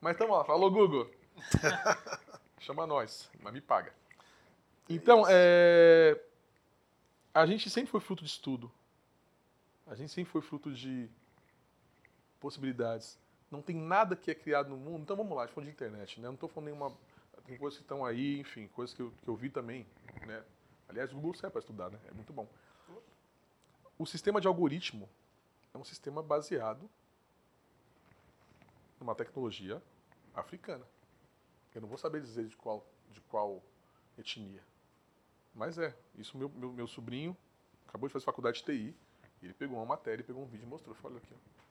[0.00, 1.10] Mas tamo lá, falou Google.
[2.60, 3.92] Chama nós, mas me paga.
[4.88, 6.20] Então, é,
[7.34, 8.70] a gente sempre foi fruto de estudo.
[9.86, 11.10] A gente sempre foi fruto de
[12.38, 13.18] possibilidades.
[13.50, 15.02] Não tem nada que é criado no mundo.
[15.02, 16.28] Então vamos lá, a gente falando de internet, né?
[16.28, 16.92] Não estou falando nenhuma.
[17.46, 19.86] Tem coisas que estão aí, enfim, coisas que eu, que eu vi também,
[20.26, 20.44] né?
[20.88, 21.98] Aliás, o Google serve para estudar, né?
[22.06, 22.48] É muito bom.
[23.98, 25.08] O sistema de algoritmo
[25.74, 26.88] é um sistema baseado
[28.98, 29.82] numa tecnologia
[30.34, 30.86] africana.
[31.74, 33.62] Eu não vou saber dizer de qual, de qual
[34.18, 34.62] etnia.
[35.54, 37.36] Mas é, isso meu, meu, meu sobrinho
[37.86, 38.96] acabou de fazer faculdade de TI,
[39.42, 40.96] ele pegou uma matéria, pegou um vídeo e mostrou.
[41.02, 41.62] Olha aqui, ó.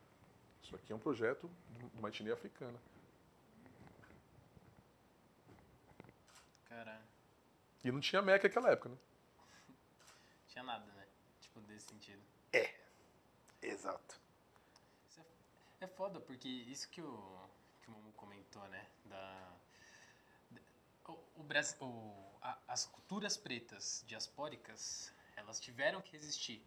[0.63, 2.77] Isso aqui é um projeto de uma etnia africana.
[6.81, 7.05] Caralho.
[7.83, 8.97] E não tinha MEC naquela época, né?
[10.49, 11.05] Tinha nada, né?
[11.39, 12.21] Tipo, desse sentido.
[13.61, 14.19] Exato.
[15.07, 17.39] Isso é, é foda, porque isso que o,
[17.83, 18.87] que o Momo comentou, né?
[19.05, 19.51] Da,
[20.49, 20.61] da-
[21.09, 26.63] o, o Brasil, o- a- as culturas pretas diaspóricas, elas tiveram que resistir.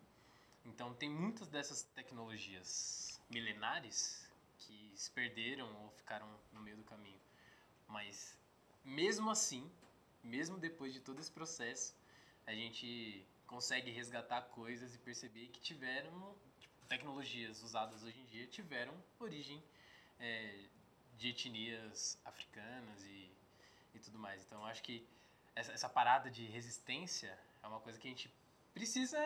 [0.64, 7.20] Então, tem muitas dessas tecnologias milenares que se perderam ou ficaram no meio do caminho.
[7.88, 8.38] Mas,
[8.84, 9.68] mesmo assim,
[10.24, 11.94] mesmo depois de todo esse processo,
[12.46, 18.46] a gente consegue resgatar coisas e perceber que tiveram tipo, tecnologias usadas hoje em dia
[18.46, 19.62] tiveram origem
[20.18, 20.64] é,
[21.18, 23.30] de etnias africanas e,
[23.94, 24.42] e tudo mais.
[24.44, 25.06] Então eu acho que
[25.54, 28.32] essa, essa parada de resistência é uma coisa que a gente
[28.72, 29.18] precisa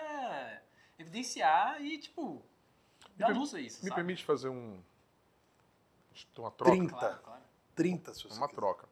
[0.99, 2.45] evidenciar e, tipo,
[3.17, 3.95] dar luz a isso, Me sabe?
[3.95, 4.83] permite fazer um.
[6.37, 6.71] Uma troca?
[6.73, 6.97] Trinta.
[6.99, 7.43] Claro, claro.
[7.77, 8.57] 30, se você Uma quiser.
[8.61, 8.88] troca.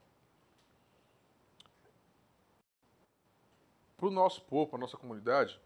[3.97, 5.61] Para o nosso povo, para a nossa comunidade,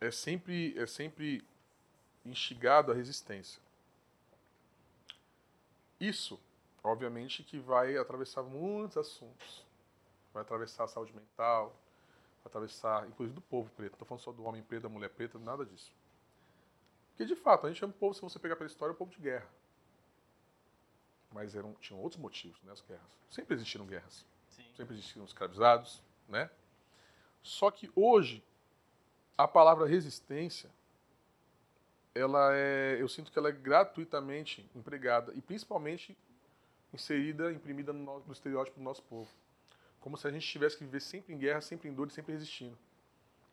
[0.00, 1.44] é sempre, é sempre
[2.24, 3.60] instigado a resistência.
[6.00, 6.40] Isso,
[6.82, 9.64] obviamente, que vai atravessar muitos assuntos.
[10.32, 11.70] Vai atravessar a saúde mental,
[12.42, 13.92] vai atravessar, inclusive, do povo preto.
[13.92, 15.92] Não estou falando só do homem preto, da mulher preta, nada disso.
[17.10, 18.98] Porque, de fato, a gente é um povo, se você pegar pela história, é um
[18.98, 19.48] povo de guerra.
[21.32, 23.04] Mas eram, tinham outros motivos, né, as guerras.
[23.28, 24.64] Sempre existiram guerras Sim.
[24.76, 26.50] sempre existiram escravizados, né?
[27.48, 28.44] Só que hoje
[29.36, 30.68] a palavra resistência,
[32.14, 36.16] ela é, eu sinto que ela é gratuitamente empregada e principalmente
[36.92, 39.30] inserida, imprimida no, no estereótipo do nosso povo,
[40.00, 42.32] como se a gente tivesse que viver sempre em guerra, sempre em dor e sempre
[42.32, 42.76] resistindo.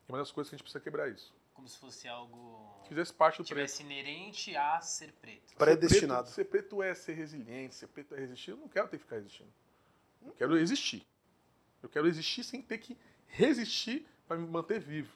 [0.06, 1.32] E uma das coisas que a gente precisa quebrar é isso.
[1.54, 3.48] Como se fosse algo Que fizesse parte do preto.
[3.48, 5.48] tivesse inerente a ser preto.
[5.50, 6.24] Ser Predestinado.
[6.24, 8.50] preto- Ser preto é ser resiliente, ser preto é resistir.
[8.50, 9.50] Eu não quero ter que ficar resistindo.
[10.24, 11.06] Eu quero existir.
[11.82, 12.96] Eu quero existir sem ter que
[13.28, 15.12] resistir para me manter vivo.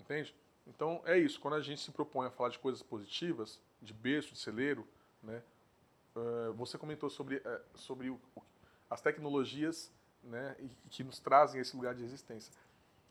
[0.00, 0.34] Entende?
[0.66, 1.40] Então é isso.
[1.40, 4.86] Quando a gente se propõe a falar de coisas positivas, de berço, de celeiro,
[5.22, 5.42] né?
[6.16, 8.16] eh, você comentou sobre, eh, sobre
[8.88, 9.90] as tecnologias
[10.22, 10.56] né,
[10.90, 12.52] que nos trazem esse lugar de existência.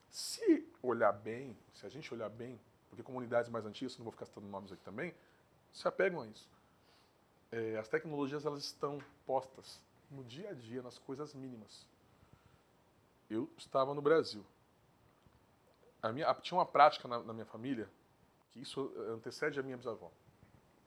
[0.09, 4.25] Se olhar bem, se a gente olhar bem, porque comunidades mais antigas, não vou ficar
[4.25, 5.13] citando nomes aqui também,
[5.71, 6.49] se apegam a isso.
[7.51, 11.85] É, as tecnologias elas estão postas no dia a dia, nas coisas mínimas.
[13.31, 14.45] Eu estava no Brasil.
[16.03, 17.89] A minha, tinha uma prática na, na minha família
[18.51, 20.11] que isso antecede a minha bisavó,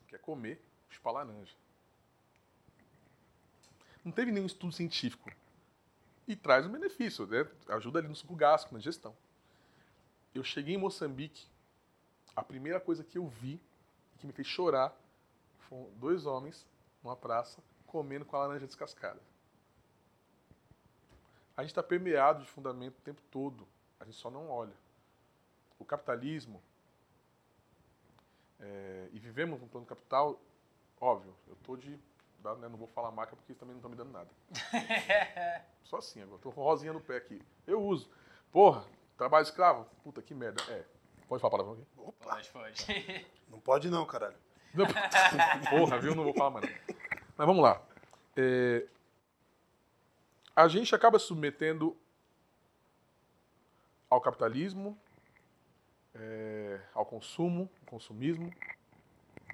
[0.07, 1.57] que é comer chupar laranja.
[4.05, 5.31] Não teve nenhum estudo científico.
[6.29, 7.49] E traz um benefício, né?
[7.69, 9.17] ajuda ali no suco gástrico, na digestão.
[10.35, 11.47] Eu cheguei em Moçambique,
[12.37, 13.59] a primeira coisa que eu vi
[14.19, 14.95] que me fez chorar
[15.61, 16.67] foram dois homens
[17.03, 19.21] numa praça comendo com a laranja descascada.
[21.57, 23.67] A gente está permeado de fundamento o tempo todo,
[24.01, 24.75] a gente só não olha.
[25.79, 26.63] O capitalismo,
[28.61, 30.41] é, e vivemos num plano capital,
[31.01, 31.99] óbvio, eu estou de.
[32.43, 34.31] tá, né, não vou falar marca porque eles também não estão me dando nada.
[35.85, 37.41] Só assim agora, tô com rosinha no pé aqui.
[37.67, 38.09] Eu uso.
[38.51, 38.85] Porra,
[39.17, 39.87] trabalho escravo?
[40.03, 40.63] Puta que merda.
[40.73, 40.85] É.
[41.29, 41.87] Pode falar palavrão aqui?
[41.97, 43.27] Opa, Pode, pode.
[43.49, 44.37] não pode não, caralho.
[45.71, 46.15] Porra, viu?
[46.15, 46.71] Não vou falar mais.
[47.37, 47.81] Mas vamos lá.
[48.37, 48.87] É,
[50.55, 51.97] a gente acaba se submetendo
[54.09, 54.99] ao capitalismo,
[56.15, 58.53] é, ao consumo, consumismo.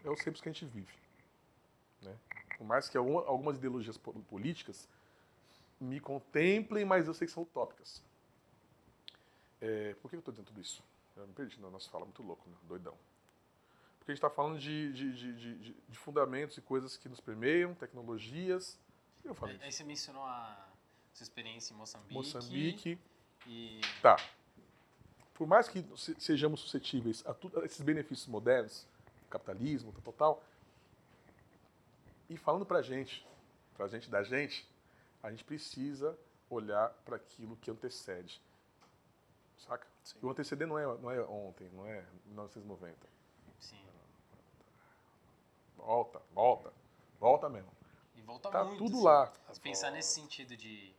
[0.05, 0.93] É os tempos que a gente vive.
[2.03, 2.17] Né?
[2.57, 4.89] Por mais que alguma- algumas ideologias po- políticas
[5.81, 8.03] me contemplem, mas eu sei que são utópicas.
[9.61, 10.83] É, por que eu estou dizendo tudo isso?
[11.17, 12.57] Eu me perdi na nossa fala, muito louco, né?
[12.63, 12.97] doidão.
[13.99, 15.59] Porque a gente está falando de, de, de,
[15.89, 18.79] de- fundamentos e coisas que nos permeiam, tecnologias.
[19.25, 19.59] O eu falei?
[19.63, 20.67] Aí você mencionou a
[21.13, 22.15] sua experiência em Moçambique.
[22.15, 22.99] Moçambique.
[23.47, 24.17] E Tá.
[25.35, 28.87] Por mais que se- sejamos suscetíveis a, tudo, a esses benefícios modernos,
[29.31, 30.45] capitalismo, tal, tal, tal,
[32.29, 33.27] e falando pra gente,
[33.75, 34.69] pra gente da gente,
[35.23, 36.17] a gente precisa
[36.51, 38.41] olhar para aquilo que antecede.
[39.59, 39.87] Saca?
[40.21, 42.97] E o anteceder não é, não é ontem, não é 1990.
[43.59, 43.81] sim.
[45.77, 46.73] Volta, volta,
[47.19, 47.71] volta mesmo.
[48.15, 48.79] E volta Tá muito.
[48.79, 49.05] tudo assim.
[49.05, 49.33] lá.
[49.63, 50.95] Pensar nesse sentido de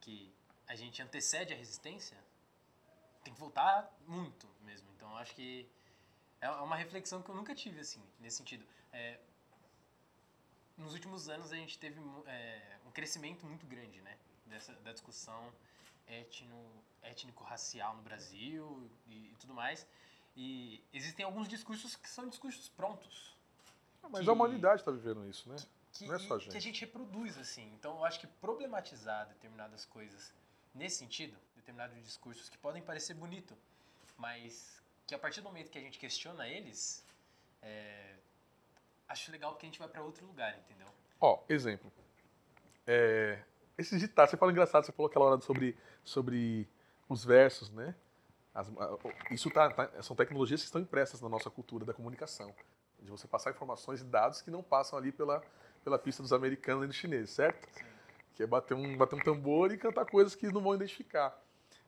[0.00, 0.32] que
[0.66, 2.16] a gente antecede a resistência,
[3.24, 4.88] tem que voltar muito mesmo.
[4.96, 5.68] Então, acho que
[6.40, 8.64] é uma reflexão que eu nunca tive, assim, nesse sentido.
[8.92, 9.18] É,
[10.76, 14.16] nos últimos anos a gente teve é, um crescimento muito grande, né?
[14.46, 15.52] Dessa, da discussão
[16.06, 16.56] étnico,
[17.02, 19.86] étnico-racial no Brasil e, e tudo mais.
[20.36, 23.36] E existem alguns discursos que são discursos prontos.
[24.10, 25.56] Mas que- a humanidade está vivendo isso, né?
[25.92, 26.60] Que, Não é só a e- que a gente.
[26.62, 27.70] gente reproduz, assim.
[27.74, 30.32] Então eu acho que problematizar determinadas coisas
[30.74, 33.56] nesse sentido, determinados discursos que podem parecer bonito,
[34.16, 37.04] mas que a partir do momento que a gente questiona eles,
[37.60, 38.14] é,
[39.08, 40.86] acho legal porque a gente vai para outro lugar, entendeu?
[41.20, 41.92] Ó, exemplo.
[42.86, 43.42] É,
[43.76, 46.68] esses ditados, você fala engraçado, você falou aquela hora sobre, sobre
[47.08, 47.94] os versos, né?
[48.54, 48.68] As-
[49.30, 52.54] isso tá, tá- são tecnologias que estão impressas na nossa cultura da comunicação.
[53.00, 55.42] De você passar informações e dados que não passam ali pela,
[55.84, 57.66] pela pista dos americanos e dos chineses, certo?
[57.72, 57.84] Sim.
[58.34, 61.36] Que é bater um, bater um tambor e cantar coisas que não vão identificar.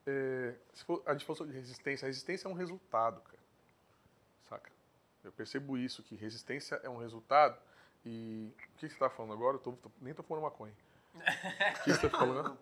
[0.06, 2.06] É, se for- a gente falou sobre resistência.
[2.06, 3.38] A resistência é um resultado, cara.
[4.48, 4.70] Saca?
[5.22, 7.56] Eu percebo isso, que resistência é um resultado.
[8.04, 9.56] E o que você está falando agora?
[9.56, 10.74] Eu tô- tô- nem tô falando maconha.
[11.80, 12.40] O que você está falando?
[12.40, 12.58] agora?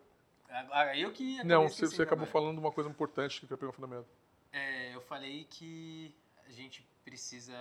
[0.50, 2.32] Agora, eu que Não, você, você acabou agora.
[2.32, 4.08] falando uma coisa importante que eu pegar o fundamento.
[4.52, 6.12] É, eu falei que
[6.44, 7.56] a gente precisa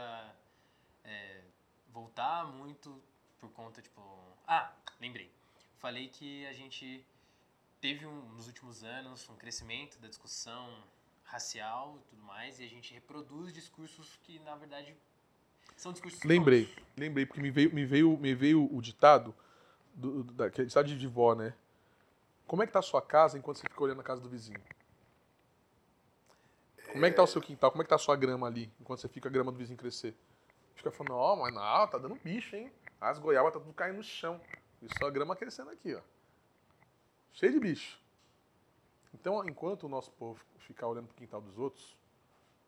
[1.03, 1.41] é,
[1.93, 2.99] voltar muito
[3.39, 4.02] por conta, tipo.
[4.47, 5.32] Ah, lembrei.
[5.80, 7.06] Falei que a gente
[7.80, 10.67] teve um, nos últimos anos um crescimento da discussão
[11.23, 14.95] racial e tudo mais, e a gente reproduz discursos que, na verdade,
[15.78, 16.23] são discursos.
[16.23, 16.84] Lembrei, prontos.
[16.97, 19.34] lembrei, porque me veio, me veio, me veio o ditado,
[19.93, 21.54] do, do, da, que é ditado de vó, né?
[22.47, 24.60] Como é que tá a sua casa enquanto você fica olhando a casa do vizinho?
[26.91, 27.69] Como é que tá o seu quintal?
[27.69, 29.78] Como é que tá a sua grama ali, enquanto você fica a grama do vizinho
[29.78, 30.15] crescer?
[30.73, 32.71] Fica falando, ó, mas não, tá dando bicho, hein?
[32.99, 34.39] As goiabas tá tudo caindo no chão.
[34.81, 36.01] E só a grama crescendo aqui, ó.
[37.33, 37.99] Cheio de bicho.
[39.13, 41.97] Então, enquanto o nosso povo ficar olhando pro quintal dos outros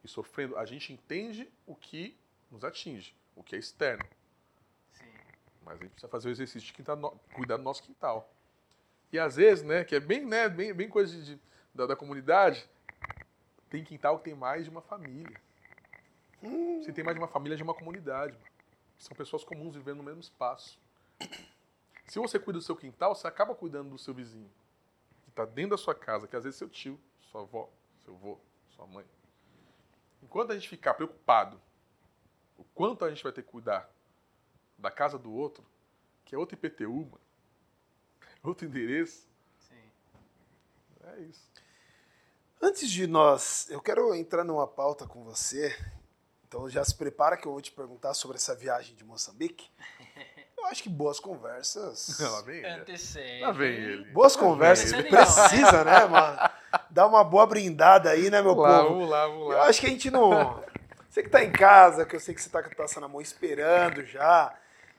[0.04, 2.18] e sofrendo, a gente entende o que
[2.50, 4.04] nos atinge, o que é externo.
[4.92, 5.06] Sim.
[5.64, 6.98] Mas a gente precisa fazer o exercício de quintal,
[7.34, 8.30] cuidar do nosso quintal.
[9.12, 11.42] E às vezes, né, que é bem, né, bem, bem coisa de, de-
[11.74, 12.68] da, da comunidade,
[13.70, 15.40] tem quintal que tem mais de uma família.
[16.84, 18.34] Se tem mais de uma família, é de uma comunidade.
[18.34, 18.51] mano.
[19.02, 20.80] São pessoas comuns vivendo no mesmo espaço.
[22.08, 24.50] Se você cuida do seu quintal, você acaba cuidando do seu vizinho.
[25.24, 27.00] Que está dentro da sua casa, que às vezes é seu tio,
[27.32, 27.68] sua avó,
[28.06, 28.38] seu avô,
[28.76, 29.04] sua mãe.
[30.22, 31.60] Enquanto a gente ficar preocupado
[32.56, 33.90] o quanto a gente vai ter que cuidar
[34.78, 35.66] da casa do outro,
[36.24, 37.22] que é outro IPTU, mano,
[38.44, 39.82] outro endereço, Sim.
[41.06, 41.52] é isso.
[42.62, 45.76] Antes de nós, eu quero entrar numa pauta com você.
[46.52, 49.70] Então já se prepara que eu vou te perguntar sobre essa viagem de Moçambique.
[50.58, 52.20] Eu acho que boas conversas.
[52.20, 52.68] Lá vem ele.
[52.68, 53.40] Antecede.
[53.40, 54.12] Lá vem ele.
[54.12, 55.04] Boas conversas ele.
[55.10, 56.50] precisa, né, mano?
[56.90, 58.94] Dá uma boa brindada aí, né, meu Vamos lá, povo?
[58.94, 59.64] vamos lá, vamos Eu lá.
[59.68, 60.62] acho que a gente não.
[61.10, 63.08] Você que tá em casa, que eu sei que você tá com a taça na
[63.08, 64.54] mão esperando já.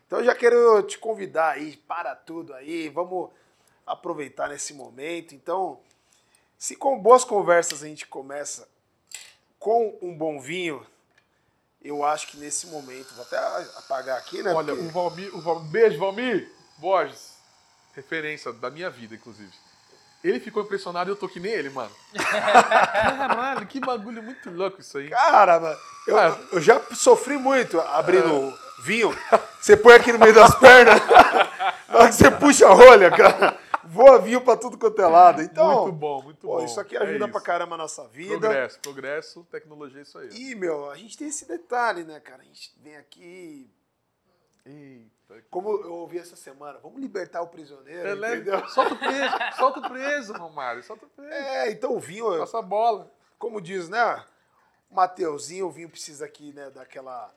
[0.07, 3.29] Então eu já quero te convidar aí, para tudo aí, vamos
[3.87, 5.35] aproveitar nesse momento.
[5.35, 5.79] Então,
[6.57, 8.67] se com boas conversas a gente começa
[9.59, 10.85] com um bom vinho,
[11.85, 13.38] eu acho que nesse momento, vou até
[13.79, 14.53] apagar aqui, né?
[14.53, 17.33] Olha, porque- o Valmir, o Valmir, beijo, Valmir Borges,
[17.95, 19.53] referência da minha vida, inclusive.
[20.23, 21.90] Ele ficou impressionado e eu tô que nem ele, mano.
[22.14, 25.09] Caralho, que bagulho muito louco isso aí.
[25.11, 26.38] Cara, mano, eu, Ah.
[26.53, 29.16] eu já sofri muito abrindo vinho.
[29.61, 31.01] Você põe aqui no meio das pernas,
[31.88, 35.42] na hora que você puxa a rolha, cara, voa vinho pra tudo quanto é lado.
[35.42, 36.64] Então, muito bom, muito pô, bom.
[36.64, 37.47] isso aqui É ajuda pra isso.
[37.47, 38.38] caramba a nossa vida.
[38.38, 40.29] Progresso, progresso, tecnologia, é isso aí.
[40.31, 42.42] E, meu, a gente tem esse detalhe, né, cara?
[42.42, 43.71] A gente vem aqui.
[44.64, 48.42] Eita, Como eu ouvi essa semana, vamos libertar o prisioneiro, É leve.
[48.42, 48.68] entendeu?
[48.68, 51.33] Solta o preso, solta o preso, Romário, solta o preso.
[51.33, 53.11] É, então o vinho, Passa a bola.
[53.38, 54.25] como diz, né?
[54.90, 57.33] Mateuzinho, o vinho precisa aqui, né, daquela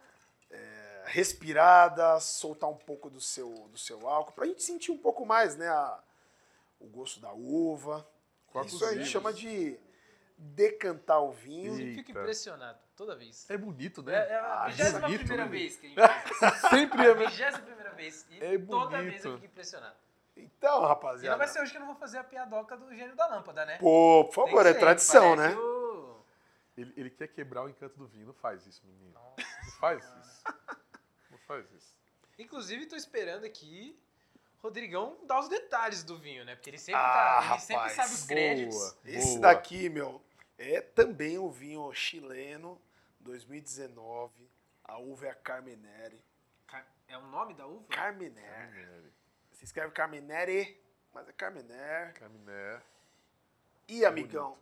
[0.51, 5.25] é, respirada, soltar um pouco do seu, do seu álcool, pra gente sentir um pouco
[5.25, 5.97] mais, né, a-
[6.85, 8.07] o gosto da uva.
[8.47, 9.09] Quantos Isso a gente vinhos?
[9.09, 9.77] chama de
[10.37, 11.73] decantar o vinho.
[11.73, 11.95] Eu Eita.
[11.95, 13.49] fico impressionado toda vez.
[13.49, 14.13] É bonito, É, né?
[14.29, 15.49] é a Ah, vigésima bonito, primeira né?
[15.51, 15.97] vez que a gente
[16.39, 16.61] faz.
[16.69, 17.11] Sempre É é.
[17.11, 18.25] a vigésima primeira vez.
[18.29, 19.95] E É toda vez eu fico impressionado.
[20.37, 21.37] Então, E não rapaziada.
[21.37, 23.77] vai ser hoje que eu não vou fazer a piadoca do gênio da lâmpada, né?
[23.77, 25.55] Pô, por favor, é tradição, né?
[25.55, 26.19] o-
[26.77, 28.27] Ele, ele quer quebrar o encanto do vinho.
[28.27, 29.13] Não faz isso, menino.
[29.13, 30.43] Não faz isso.
[31.31, 31.95] Não faz isso.
[32.37, 33.97] Inclusive, tô esperando aqui
[34.65, 36.55] Rodrigão dar os detalhes do vinho, né?
[36.55, 38.75] Porque ele sempre, Ah, tá, ele sempre rapaz, sabe os créditos.
[38.77, 38.97] Boa.
[39.05, 39.39] Esse boa.
[39.41, 40.21] daqui, meu,
[40.57, 42.81] é também o vinho chileno
[43.19, 44.49] 2019.
[44.83, 46.19] A uva é a Carmenere.
[46.67, 47.85] Car- É o nome da uva?
[47.89, 48.41] Carmenere.
[48.43, 49.09] Carminé.
[49.51, 50.81] Se escreve Carmenere,
[51.13, 52.13] mas é Carmenere.
[52.13, 52.81] Carminé.
[53.87, 54.57] E, amigão,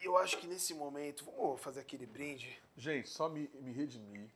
[0.00, 2.60] eu acho que nesse momento, vamos fazer aquele brinde.
[2.76, 4.28] Gente, só me, me redimir.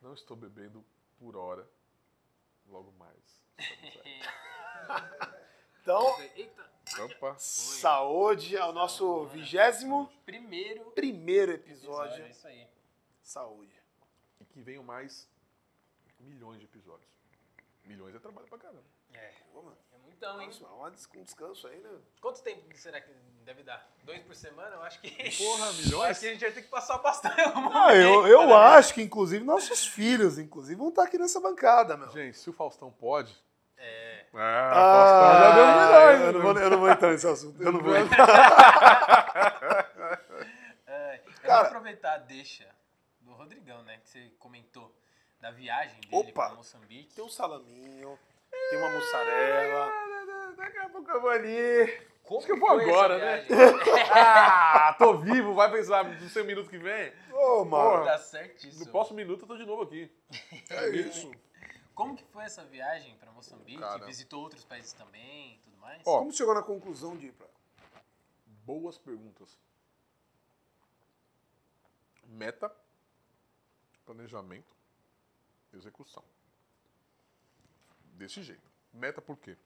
[0.00, 0.82] Não estou bebendo
[1.18, 1.68] por hora.
[2.66, 3.39] logo mais.
[5.82, 6.70] Então, Eita,
[7.04, 7.34] Opa.
[7.38, 12.02] saúde ao nosso vigésimo primeiro primeiro episódio.
[12.22, 12.24] episódio.
[12.26, 12.66] É isso aí.
[13.22, 13.72] Saúde.
[14.40, 15.28] E que venham mais
[16.18, 17.08] milhões de episódios.
[17.84, 18.84] Milhões é trabalho pra caramba.
[19.14, 20.48] É, Pô, mano, é muitão, hein?
[20.60, 21.90] nossa, um des- um descanso aí, né?
[22.20, 23.10] Quanto tempo será que
[23.44, 23.90] deve dar?
[24.04, 24.76] Dois por semana?
[24.76, 25.10] Eu acho que.
[25.38, 26.10] Porra, milhões?
[26.10, 27.40] acho que a gente vai ter que passar bastante.
[27.72, 32.10] Ah, eu, eu acho que, inclusive, nossos filhos, inclusive, vão estar aqui nessa bancada, meu.
[32.10, 33.34] Gente, se o Faustão pode.
[33.82, 34.26] É.
[34.34, 37.60] Ah, Ah, já deu eu, não vou, eu não vou entrar nesse assunto.
[37.62, 37.94] Eu não vou.
[40.86, 42.66] É, eu Cara- vou aproveitar a deixa
[43.20, 43.98] do Rodrigão, né?
[44.02, 44.94] Que você comentou
[45.40, 46.46] da viagem dele Opa!
[46.48, 47.14] para Moçambique.
[47.14, 48.18] Tem um salaminho,
[48.70, 49.92] tem uma mussarela.
[50.56, 52.10] Daqui a pouco eu vou ali.
[52.24, 53.44] Como Acho que eu vou agora, né?
[54.12, 57.12] Ah, tô vivo, vai pensar no seu minuto que vem.
[57.32, 58.04] Ô, mano.
[58.04, 58.84] tá certíssimo.
[58.84, 60.10] No próximo minuto eu tô de novo aqui.
[60.70, 61.30] É isso.
[61.94, 63.80] Como que foi essa viagem para Moçambique?
[63.80, 64.06] Cara.
[64.06, 66.02] Visitou outros países também e tudo mais?
[66.06, 66.18] Ó.
[66.18, 67.46] Como você chegou na conclusão de ir pra...
[68.64, 69.58] Boas perguntas.
[72.24, 72.74] Meta,
[74.06, 74.76] planejamento,
[75.72, 76.22] execução.
[78.14, 78.70] Desse jeito.
[78.92, 79.56] Meta por quê?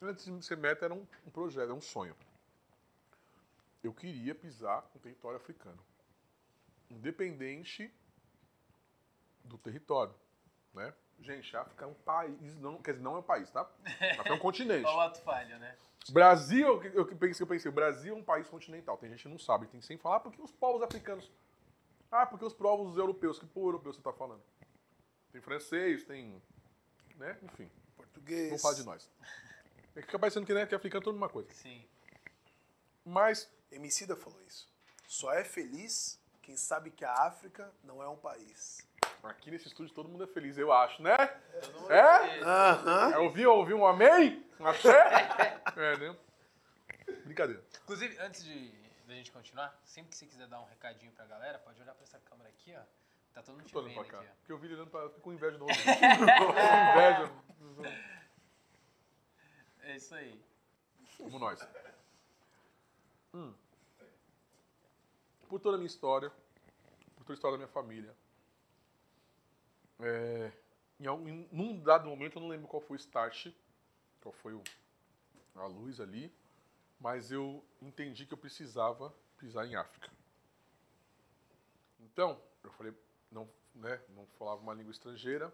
[0.00, 2.16] Antes de ser meta era um, um projeto, era um sonho.
[3.82, 5.82] Eu queria pisar no território africano.
[6.90, 7.92] Independente
[9.44, 10.14] do território.
[10.72, 10.94] Né?
[11.20, 13.60] Gente, a África é um país, não, quer dizer, não é um país, tá?
[13.60, 14.84] A África é um continente.
[14.86, 15.76] Qual o ato falho, né?
[16.10, 18.96] Brasil, eu que pensei, eu pensei, o Brasil é um país continental.
[18.96, 21.30] Tem gente que não sabe, tem que sempre falar, ah, porque os povos africanos.
[22.10, 24.42] Ah, porque os povos europeus, que por europeu você tá falando?
[25.30, 26.40] Tem francês, tem.
[27.16, 27.38] né?
[27.42, 28.46] Enfim, Português.
[28.48, 29.10] vamos falar de nós.
[29.94, 31.52] É que fica parecendo que, né, que africano é tudo uma coisa.
[31.52, 31.84] Sim.
[33.04, 34.68] Mas, Emicida falou isso.
[35.06, 38.87] Só é feliz quem sabe que a África não é um país.
[39.24, 41.16] Aqui nesse estúdio todo mundo é feliz, eu acho, né?
[41.16, 42.28] Todo mundo É?
[42.28, 42.46] feliz.
[42.46, 43.12] Aham.
[43.12, 44.44] É, ouviu, ouviu um amém?
[44.60, 44.92] Um axé?
[45.76, 46.16] É, né?
[47.24, 47.62] Brincadeira.
[47.84, 48.72] Inclusive, antes de
[49.06, 52.02] da gente continuar, sempre que você quiser dar um recadinho pra galera, pode olhar pra
[52.04, 52.82] essa câmera aqui, ó.
[53.32, 54.18] Tá todo mundo te vendo pra cá.
[54.18, 54.34] aqui, ó.
[54.38, 55.80] Porque eu vi ele olhando pra eu fico com inveja do outro.
[55.80, 57.32] inveja.
[59.82, 60.42] É isso aí.
[61.16, 61.66] Como nós.
[63.32, 63.54] Hum.
[65.48, 66.30] Por toda a minha história,
[67.16, 68.14] por toda a história da minha família,
[70.00, 70.52] é,
[71.00, 73.48] em, em- num dado momento, eu não lembro qual foi o start,
[74.20, 74.62] qual foi o-
[75.56, 76.32] a luz ali,
[77.00, 80.10] mas eu entendi que eu precisava pisar em África.
[82.00, 82.92] Então, eu falei,
[83.30, 85.52] não, né, não falava uma língua estrangeira,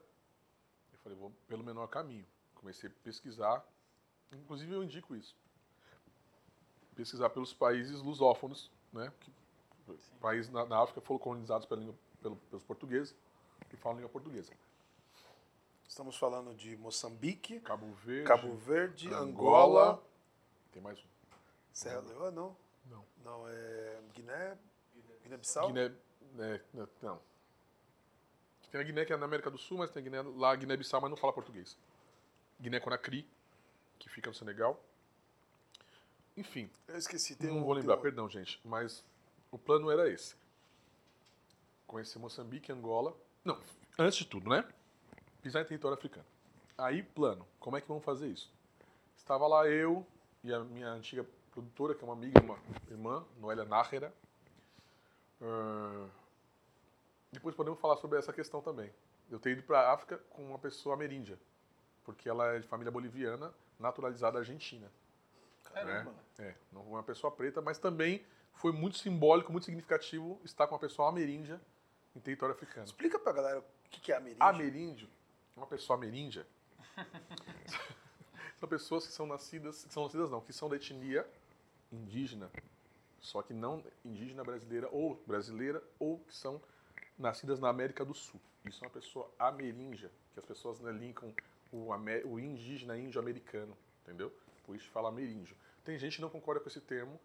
[0.92, 2.26] eu falei, vou pelo menor caminho.
[2.54, 3.64] Comecei a pesquisar,
[4.32, 5.36] inclusive eu indico isso.
[6.94, 9.32] Pesquisar pelos países lusófonos, né, que,
[10.20, 13.14] países na, na África foram colonizados pela língua- pelo- pelos portugueses,
[13.76, 14.52] que falam língua portuguesa.
[15.88, 19.22] Estamos falando de Moçambique, Cabo Verde, Cabo Verde, Angola.
[19.22, 20.02] Angola,
[20.72, 21.04] tem mais um.
[21.72, 22.56] Serra Leoa, não?
[22.90, 23.04] Não.
[23.24, 24.58] Não, é Guiné,
[25.22, 25.68] Guiné-Bissau?
[25.68, 25.92] Guiné,
[26.38, 26.60] é,
[27.02, 27.20] não.
[28.70, 31.00] Tem a Guiné que é na América do Sul, mas tem a Guiné, lá Guiné-Bissau,
[31.00, 31.76] mas não fala português.
[32.60, 33.26] Guiné-Conakry,
[33.98, 34.80] que fica no Senegal.
[36.36, 37.36] Enfim, Eu esqueci.
[37.36, 38.60] Tem não um, vou lembrar, um- perdão, gente.
[38.64, 39.04] Mas
[39.52, 40.34] o plano era esse.
[41.86, 43.14] Conhecer Moçambique, Angola.
[43.44, 43.60] Não,
[43.98, 44.64] antes de tudo, né?
[45.42, 46.24] Pisar em território africano.
[46.78, 47.46] Aí, plano.
[47.60, 48.50] Como é que vamos fazer isso?
[49.16, 50.06] Estava lá eu
[50.42, 52.58] e a minha antiga produtora, que é uma amiga, uma
[52.90, 54.12] irmã, Noélia Nájera.
[55.40, 56.08] Ah,
[57.30, 58.90] depois podemos falar sobre essa questão também.
[59.30, 61.38] Eu ter ido para a África com uma pessoa ameríndia,
[62.04, 64.90] porque ela é de família boliviana, naturalizada argentina.
[65.64, 66.12] Caramba.
[66.38, 66.54] né?
[66.54, 68.24] É, uma pessoa preta, mas também
[68.54, 71.60] foi muito simbólico, muito significativo estar com uma pessoa ameríndia
[72.14, 72.86] em território africano.
[72.86, 74.42] Explica pra galera o que que é ameríndio.
[74.42, 75.08] Ameríndio,
[75.56, 76.46] uma pessoa ameríndia,
[78.58, 81.26] são pessoas que são nascidas, que são nascidas não, que são da etnia
[81.92, 82.50] indígena,
[83.20, 86.60] só que não indígena brasileira ou brasileira, ou que são
[87.18, 88.40] nascidas na América do Sul.
[88.64, 91.32] Isso é uma pessoa ameríndia, que as pessoas né, linkam
[91.70, 91.90] o,
[92.26, 94.32] o indígena índio-americano, entendeu?
[94.64, 95.56] Por isso fala ameríndio.
[95.84, 97.20] Tem gente que não concorda com esse termo,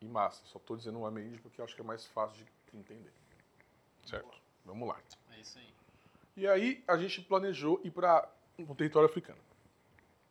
[0.00, 2.76] e massa, só estou dizendo o ameríndio porque eu acho que é mais fácil de
[2.76, 3.12] entender.
[4.04, 4.40] Certo?
[4.64, 5.00] Vamos lá.
[5.30, 5.74] É isso aí.
[6.36, 8.28] E aí a gente planejou ir para
[8.58, 9.40] o território africano.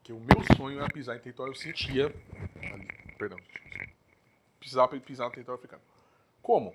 [0.03, 2.07] Que o meu sonho era pisar em território, eu sentia.
[2.55, 3.37] ali, perdão.
[4.59, 5.81] Pisar, pisar no território africano.
[6.41, 6.73] Como?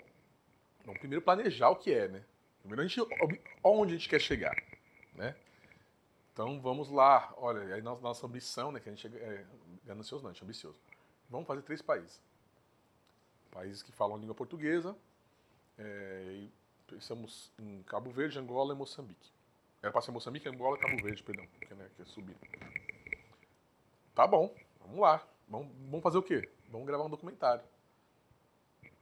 [0.85, 2.25] Vamos primeiro planejar o que é, né?
[2.61, 3.01] Primeiro a gente.
[3.63, 4.55] Onde a gente quer chegar,
[5.15, 5.35] né?
[6.33, 7.33] Então vamos lá.
[7.37, 8.79] Olha, aí nossa, nossa ambição, né?
[8.79, 9.47] Que a gente é, é
[9.85, 10.79] ganancioso, não, a gente é ambicioso.
[11.29, 12.23] Vamos fazer três países.
[13.51, 14.97] Países que falam a língua portuguesa.
[15.79, 16.53] é, e
[16.87, 19.32] Pensamos em Cabo Verde, Angola e Moçambique.
[19.82, 22.37] Era pra ser Moçambique, Angola, Cabo Verde, perdão, porque né, que é subir.
[24.14, 25.26] Tá bom, vamos lá.
[25.49, 26.49] Vamos, vamos fazer o quê?
[26.68, 27.64] Vamos gravar um documentário.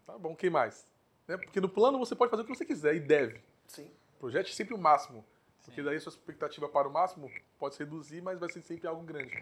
[0.07, 0.87] Tá bom, quem mais?
[1.27, 3.41] Né, Porque no plano você pode fazer o que você quiser e deve.
[3.67, 3.91] Sim.
[4.19, 5.25] Projete sempre o máximo.
[5.65, 5.87] Porque Sim.
[5.87, 9.03] daí a sua expectativa para o máximo pode se reduzir, mas vai ser sempre algo
[9.03, 9.33] grande.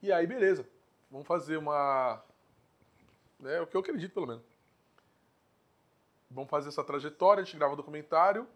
[0.00, 0.68] E aí, beleza.
[1.10, 2.22] Vamos fazer uma.
[3.44, 4.44] É o que eu acredito, pelo menos.
[6.30, 8.46] Vamos fazer essa trajetória, a gente grava o documentário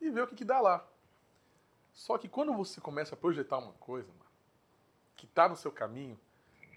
[0.00, 0.86] e ver o que, que dá lá.
[1.92, 4.30] Só que quando você começa a projetar uma coisa, mano,
[5.16, 6.18] que tá no seu caminho,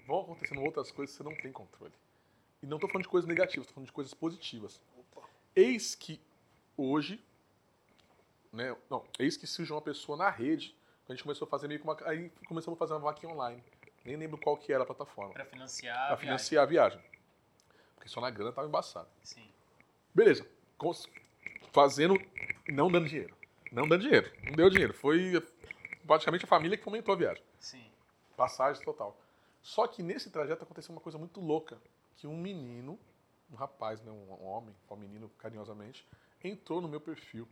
[0.05, 1.93] vão acontecendo outras coisas que você não tem controle.
[2.61, 4.81] E não tô falando de coisas negativas, tô falando de coisas positivas.
[4.97, 5.27] Opa.
[5.55, 6.21] Eis que
[6.77, 7.23] hoje,
[8.51, 10.75] né, não, eis que surge uma pessoa na rede,
[11.07, 13.63] a gente começou a fazer meio que uma, aí começamos a fazer uma vaquinha online.
[14.03, 15.33] Nem lembro qual que era a plataforma.
[15.33, 15.95] Pra financiar.
[15.95, 16.25] a Pra viagem.
[16.27, 17.01] financiar a viagem.
[17.95, 19.07] Porque só na grana tava embaçado.
[19.23, 19.49] Sim.
[20.15, 20.47] Beleza.
[21.73, 22.15] Fazendo,
[22.69, 23.35] não dando dinheiro.
[23.69, 24.31] Não dando dinheiro.
[24.45, 24.93] Não deu dinheiro.
[24.93, 25.45] Foi
[26.07, 27.43] praticamente a família que fomentou a viagem.
[27.59, 27.85] Sim.
[28.37, 29.19] Passagem total.
[29.61, 31.77] Só que nesse trajeto aconteceu uma coisa muito louca.
[32.15, 32.97] Que um menino,
[33.51, 36.07] um rapaz, né, um homem, um menino carinhosamente,
[36.41, 37.45] entrou no meu perfil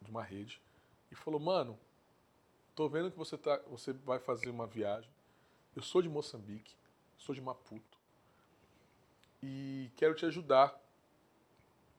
[0.00, 0.60] de uma rede
[1.08, 1.78] e falou, mano,
[2.74, 5.08] tô vendo que você, tá, você vai fazer uma viagem.
[5.76, 6.74] Eu sou de Moçambique,
[7.16, 7.96] sou de Maputo.
[9.40, 10.81] E quero te ajudar.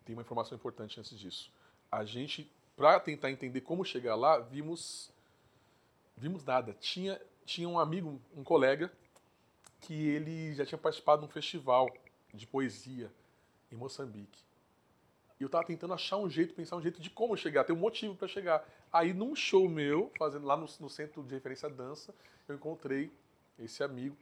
[0.06, 1.52] Tem uma informação importante antes disso.
[1.92, 5.12] A gente, para tentar entender como chegar lá, vimos
[6.16, 6.76] vimos nada.
[6.80, 8.92] Tinha, tinha um amigo, um colega,
[9.82, 11.90] que ele já tinha participado de um festival
[12.34, 13.12] de poesia
[13.72, 14.42] em Moçambique.
[15.40, 17.78] E eu tava tentando achar um jeito, pensar um jeito de como chegar, ter um
[17.78, 18.66] motivo para chegar.
[18.92, 22.14] Aí num show meu, fazendo lá no, no centro de referência dança,
[22.48, 23.12] eu encontrei
[23.60, 24.16] esse amigo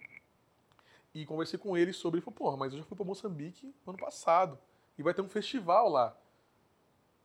[1.13, 3.91] e conversei com ele sobre, ele falou, porra, mas eu já fui para Moçambique no
[3.91, 4.57] ano passado
[5.01, 6.15] e vai ter um festival lá.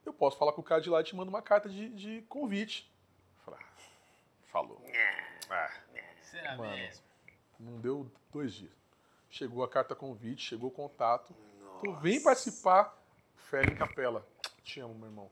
[0.04, 2.22] Eu posso falar com o cara de lá e te mando uma carta de, de
[2.22, 2.90] convite.
[3.46, 3.58] Ah,
[4.50, 4.82] falou.
[5.50, 5.70] Ah,
[6.22, 6.70] Será Mano.
[6.74, 7.04] mesmo?
[7.60, 8.72] não deu dois dias.
[9.30, 11.34] Chegou a carta convite, chegou o contato.
[11.80, 12.00] Tu Nossa.
[12.00, 12.96] vem participar,
[13.36, 14.26] Fé em Capela.
[14.62, 15.30] Te amo, meu irmão.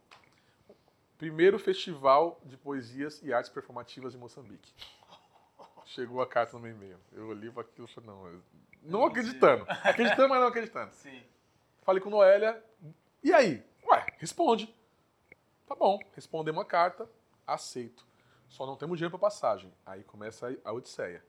[1.18, 4.72] Primeiro festival de poesias e artes performativas em Moçambique.
[5.86, 6.98] Chegou a carta no meu e-mail.
[7.12, 8.42] Eu olhei para aquilo e falei, não, eu-
[8.82, 9.64] não Não acreditando.
[9.68, 10.92] Acreditando, mas não acreditando.
[10.94, 11.22] Sim.
[11.84, 12.62] Falei com Noélia.
[13.22, 13.62] E aí?
[13.86, 14.74] Ué, responde.
[15.66, 17.08] Tá bom, respondemos a carta,
[17.46, 18.04] aceito.
[18.48, 19.72] Só não temos dinheiro para passagem.
[19.84, 21.22] Aí começa a- odisseia.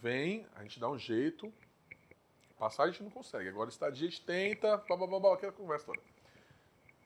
[0.00, 1.52] Vem, a gente dá um jeito.
[2.58, 3.48] Passagem a gente não consegue.
[3.48, 6.00] Agora estadia a gente tenta, blá, aquela conversa toda.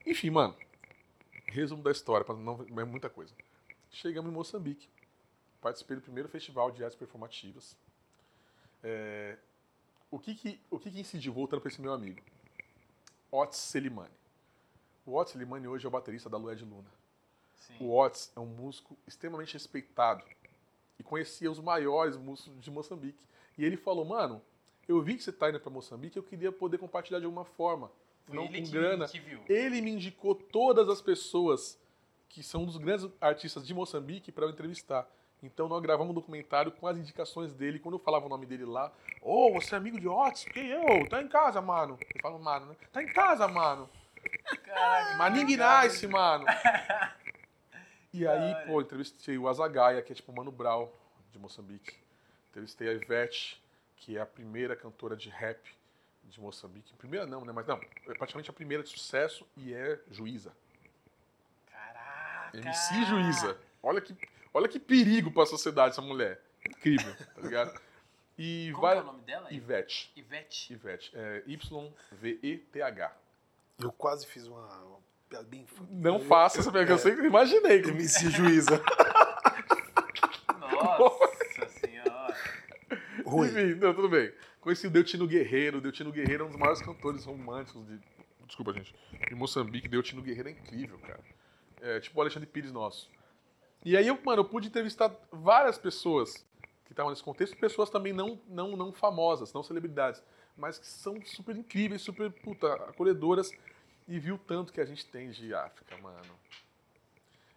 [0.07, 0.57] Enfim, mano.
[1.47, 3.35] Resumo da história, para não é muita coisa.
[3.91, 4.89] Chegamos em Moçambique.
[5.61, 7.77] Participei do primeiro festival de artes performativas.
[8.83, 9.37] É,
[10.11, 12.21] o que que, o que que incidiu, voltando para esse meu amigo?
[13.33, 14.15] Otis Selimani.
[15.07, 16.91] O Otis Selimani hoje é o baterista da Lué de Luna.
[17.57, 17.77] Sim.
[17.81, 20.23] O Otis é um músico extremamente respeitado
[20.99, 23.27] e conhecia os maiores músicos de Moçambique.
[23.57, 24.43] E ele falou, mano,
[24.87, 27.91] eu vi que você tá indo para Moçambique, eu queria poder compartilhar de alguma forma,
[28.27, 29.07] Foi não ele com grana.
[29.49, 31.81] Ele me indicou todas as pessoas
[32.29, 35.11] que são um dos grandes artistas de Moçambique para eu entrevistar.
[35.43, 37.79] Então nós gravamos um documentário com as indicações dele.
[37.79, 40.45] Quando eu falava o nome dele lá, ô, você é amigo de Otis?
[40.45, 41.09] Quem eu?
[41.09, 41.99] Tá em casa, mano.
[42.15, 42.77] Eu falo, mano, né?
[42.93, 43.91] Tá em casa, mano.
[44.65, 45.85] Caraca, Maningue obrigado.
[45.85, 46.45] Nice, mano.
[48.13, 50.97] E aí, pô, entrevistei o Azagaia, que é tipo o Mano Brau,
[51.33, 51.97] de Moçambique.
[52.51, 53.61] Entrevistei a Ivete,
[53.97, 55.59] que é a primeira cantora de rap
[56.25, 56.95] de Moçambique.
[56.95, 57.53] Primeira não, né?
[57.53, 60.53] Mas não, é praticamente a primeira de sucesso e é juíza.
[61.71, 62.57] Caraca.
[62.57, 63.59] MC Juíza.
[63.83, 64.15] Olha que,
[64.55, 66.41] olha que perigo pra sociedade essa mulher.
[66.69, 67.81] Incrível, tá ligado?
[68.39, 68.99] E Como vai.
[68.99, 69.53] é o nome dela?
[69.53, 70.13] Ivete.
[70.17, 70.73] Ivete.
[70.73, 71.11] Ivete.
[71.15, 73.13] É Y-V-E-T-H.
[73.81, 74.99] Eu quase fiz uma, uma
[75.29, 75.67] piada bem.
[75.91, 77.83] Não faça essa pergunta, eu sempre imaginei.
[77.83, 78.81] que- MC Juíza.
[80.61, 82.37] Nossa senhora.
[83.25, 83.49] Ruim.
[83.49, 84.33] Enfim, não, tudo bem.
[84.61, 85.79] Conheci o Deutino Guerreiro.
[85.79, 87.99] O Deutino Guerreiro é um dos maiores cantores românticos de.
[88.47, 88.95] Desculpa, gente.
[89.29, 89.89] De Moçambique.
[89.89, 91.21] Deutino Guerreiro é incrível, cara.
[91.81, 93.11] É tipo o Alexandre Pires nosso.
[93.85, 96.47] E aí, eu, mano, eu pude entrevistar várias pessoas
[96.85, 100.23] que estavam nesse contexto, pessoas também não, não, não famosas, não celebridades,
[100.57, 103.51] mas que são super incríveis, super, puta, acolhedoras.
[104.07, 106.35] E viu tanto que a gente tem de África, mano.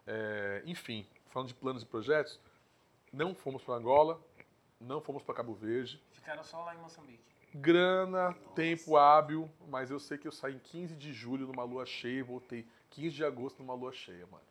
[0.08, 2.40] É, enfim, falando de planos e projetos,
[3.12, 4.20] não fomos para Angola,
[4.80, 6.02] não fomos para Cabo Verde.
[6.12, 7.24] Ficaram só lá em Moçambique.
[7.54, 11.86] Grana, tempo hábil, mas eu sei que eu saí em 15 de julho numa lua
[11.86, 14.44] cheia e voltei 15 de agosto numa lua cheia, mano.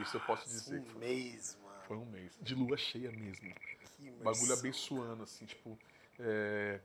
[0.00, 1.82] Isso eu posso dizer Um foi, mês, mano.
[1.82, 2.38] foi um mês.
[2.40, 3.52] De lua cheia mesmo.
[3.96, 5.78] Que Bagulho abençoando, assim, tipo.
[6.18, 6.80] é,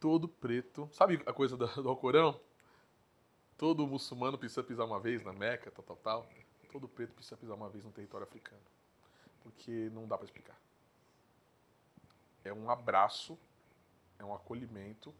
[0.00, 0.88] Todo preto.
[0.92, 2.40] Sabe a coisa do, do Alcorão?
[3.58, 6.26] todo muçulmano precisa pisar uma vez na Meca, tal, tal, tal.
[6.70, 8.60] Todo preto precisa pisar uma vez no território africano.
[9.42, 10.58] Porque não dá para explicar.
[12.44, 13.38] É um abraço,
[14.18, 15.14] é um acolhimento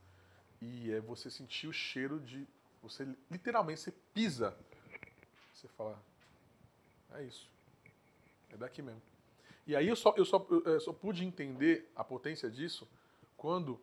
[0.61, 2.47] e é você sentir o cheiro de.
[2.89, 4.57] Você literalmente você pisa.
[5.53, 6.01] Você fala,
[7.15, 7.51] é isso.
[8.51, 9.03] É daqui mesmo.
[9.67, 12.89] E aí eu só, eu só, eu só pude entender a potência disso
[13.37, 13.81] quando,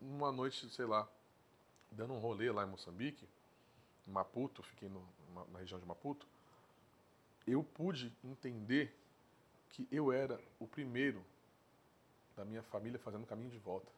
[0.00, 1.08] uma noite, sei lá,
[1.92, 3.26] dando um rolê lá em Moçambique,
[4.06, 5.06] Maputo, fiquei no,
[5.52, 6.26] na região de Maputo,
[7.46, 8.94] eu pude entender
[9.70, 11.24] que eu era o primeiro
[12.36, 13.90] da minha família fazendo caminho de volta.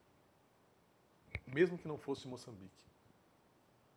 [1.46, 2.89] Mesmo que não fosse Moçambique.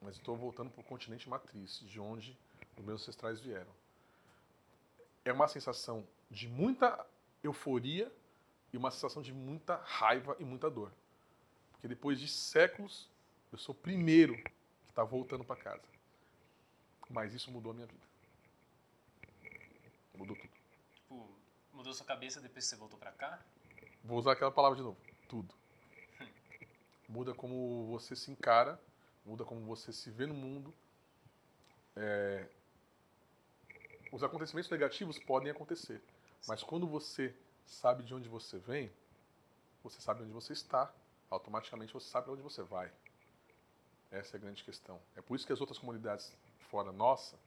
[0.03, 2.37] Mas estou voltando para o continente matriz, de onde
[2.77, 3.71] os meus ancestrais vieram.
[5.23, 7.05] É uma sensação de muita
[7.41, 8.11] euforia
[8.73, 10.91] e uma sensação de muita raiva e muita dor.
[11.71, 13.09] Porque depois de séculos,
[13.51, 15.83] eu sou o primeiro que está voltando para casa.
[17.09, 18.03] Mas isso mudou a minha vida.
[20.17, 20.51] Mudou tudo.
[20.95, 21.29] Tipo,
[21.71, 23.39] mudou sua cabeça depois que você voltou para cá?
[24.03, 24.97] Vou usar aquela palavra de novo.
[25.29, 25.53] Tudo.
[27.07, 28.79] Muda como você se encara,
[29.25, 30.73] muda como você se vê no mundo.
[31.95, 32.47] É...
[34.11, 36.01] Os acontecimentos negativos podem acontecer,
[36.47, 38.91] mas quando você sabe de onde você vem,
[39.83, 40.93] você sabe onde você está,
[41.29, 42.91] automaticamente você sabe onde você vai.
[44.11, 44.99] Essa é a grande questão.
[45.15, 46.31] É por isso que as outras comunidades
[46.69, 47.37] fora nossa,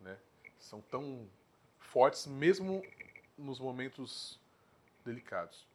[0.00, 0.18] né,
[0.58, 1.26] são tão
[1.78, 2.82] fortes mesmo
[3.36, 4.38] nos momentos
[5.04, 5.66] delicados.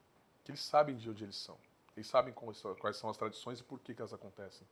[0.44, 1.58] Que eles sabem de onde eles são.
[1.96, 4.66] Eles sabem quais são as tradições e por que, que elas acontecem.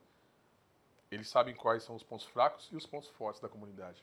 [1.10, 4.02] Eles sabem quais são os pontos fracos e os pontos fortes da comunidade.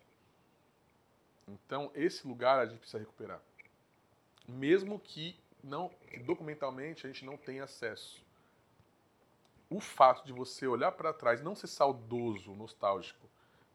[1.47, 3.39] Então, esse lugar a gente precisa recuperar.
[4.47, 8.23] Mesmo que não que documentalmente a gente não tenha acesso.
[9.69, 13.27] O fato de você olhar para trás, não ser saudoso, nostálgico,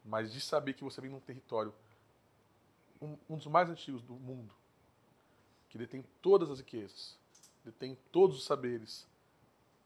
[0.05, 1.75] mas de saber que você vem num território
[3.01, 4.55] um, um dos mais antigos do mundo,
[5.69, 7.19] que detém todas as riquezas,
[7.65, 9.07] detém todos os saberes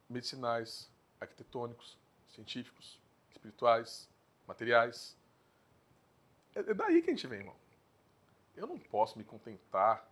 [0.09, 0.91] medicinais,
[1.21, 1.97] arquitetônicos,
[2.29, 2.99] científicos,
[3.35, 4.09] espirituais,
[4.47, 5.17] materiais.
[6.55, 7.57] É, é daí que a gente vem, irmão.
[8.57, 10.09] Eu não posso me contentar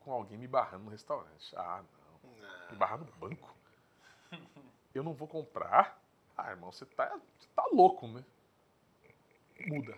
[0.00, 1.54] com alguém me barrando no restaurante.
[1.56, 1.84] Ah,
[2.22, 2.30] não.
[2.30, 2.70] não.
[2.70, 3.54] Me barrar no banco.
[4.94, 6.02] Eu não vou comprar.
[6.36, 8.24] Ah, irmão, você tá, você tá louco, né?
[9.66, 9.96] Muda.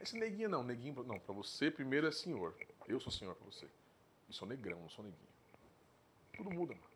[0.00, 1.18] Esse neguinho não, neguinho não.
[1.18, 2.54] Pra você, primeiro é senhor.
[2.86, 3.66] Eu sou senhor pra você.
[4.28, 5.32] E sou negrão, não sou neguinho.
[6.36, 6.86] Tudo muda, mano.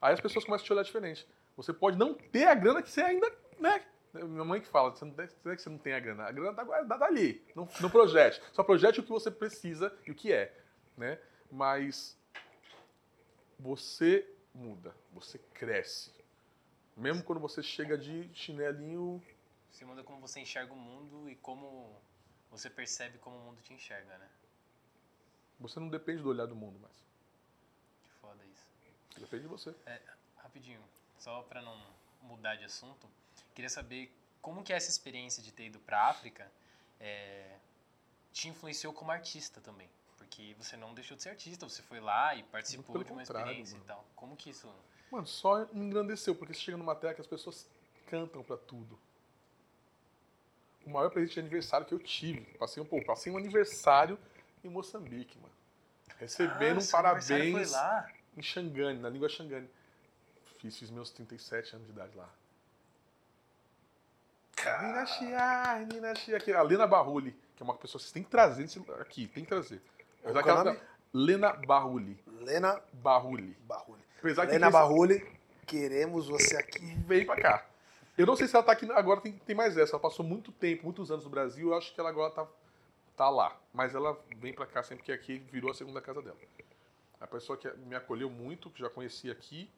[0.00, 1.26] Aí as pessoas começam a te olhar diferente.
[1.56, 3.84] Você pode não ter a grana que você ainda, né?
[4.12, 6.32] Minha mãe que fala, você não, tem, é que você não tem a grana, a
[6.32, 8.40] grana está guardada ali, não, não projete.
[8.52, 10.56] Só projete o que você precisa e o que é,
[10.96, 11.18] né?
[11.50, 12.16] Mas
[13.58, 16.12] você muda, você cresce.
[16.96, 19.20] Mesmo quando você chega de chinelinho...
[19.72, 22.00] Você muda como você enxerga o mundo e como
[22.52, 24.28] você percebe como o mundo te enxerga, né?
[25.58, 26.94] Você não depende do olhar do mundo mais.
[28.04, 28.68] Que foda isso.
[29.18, 29.74] Depende de você.
[29.86, 30.00] É,
[30.36, 30.80] rapidinho,
[31.24, 31.74] só para não
[32.20, 33.08] mudar de assunto,
[33.54, 36.46] queria saber como que essa experiência de ter ido para África
[37.00, 37.56] é,
[38.30, 39.88] te influenciou como artista também.
[40.18, 43.72] Porque você não deixou de ser artista, você foi lá e participou de uma experiência
[43.78, 43.84] mano.
[43.84, 44.04] e tal.
[44.14, 44.68] Como que isso...
[45.10, 47.66] Mano, só me engrandeceu, porque você chega numa terra que as pessoas
[48.06, 48.98] cantam para tudo.
[50.84, 52.44] O maior presente de aniversário que eu tive.
[52.58, 54.18] Passei um pouco, passei um aniversário
[54.62, 55.54] em Moçambique, mano.
[56.18, 57.72] Recebendo ah, um parabéns
[58.36, 59.70] em Xangane, na língua Xangane.
[60.64, 62.26] Fiz, fiz meus 37 anos de idade lá.
[64.80, 66.38] Nina Chia, Nina Chia.
[66.38, 68.66] Aqui, a Lena Barruli, que é uma pessoa que você tem que trazer
[68.98, 69.82] aqui, tem que trazer.
[70.22, 70.80] Qual é nome?
[71.12, 72.18] Lena Barruli.
[72.40, 73.54] Lena Barruli.
[73.66, 74.02] Barruli.
[74.18, 75.30] Apesar Lena Barruli,
[75.66, 76.94] queremos você aqui.
[77.06, 77.66] Vem pra cá.
[78.16, 79.92] Eu não sei se ela tá aqui agora, tem, tem mais essa.
[79.92, 82.46] Ela passou muito tempo, muitos anos no Brasil, eu acho que ela agora tá,
[83.14, 83.54] tá lá.
[83.70, 86.38] Mas ela vem pra cá sempre que aqui virou a segunda casa dela.
[87.20, 89.68] A pessoa que me acolheu muito, que já conhecia aqui.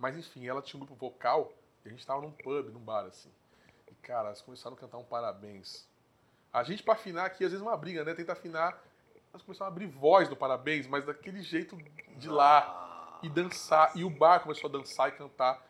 [0.00, 1.52] Mas enfim, ela tinha um grupo vocal
[1.84, 3.30] e a gente tava num pub, num bar, assim.
[3.90, 5.86] E, cara, elas começaram a cantar um parabéns.
[6.50, 8.14] A gente, pra afinar aqui, às vezes é uma briga, né?
[8.14, 8.82] Tenta afinar.
[9.30, 11.76] Elas começaram a abrir voz do parabéns, mas daquele jeito
[12.16, 13.20] de lá.
[13.22, 13.92] E dançar.
[13.94, 15.62] E o bar começou a dançar e cantar.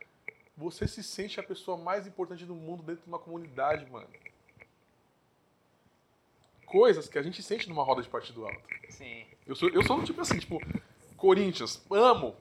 [0.57, 4.09] Você se sente a pessoa mais importante do mundo dentro de uma comunidade, mano.
[6.67, 8.63] Coisas que a gente sente numa roda de partido alto.
[8.91, 9.27] Sim.
[9.45, 10.61] Eu sou, eu sou tipo assim, tipo,
[11.17, 12.37] Corinthians, amo.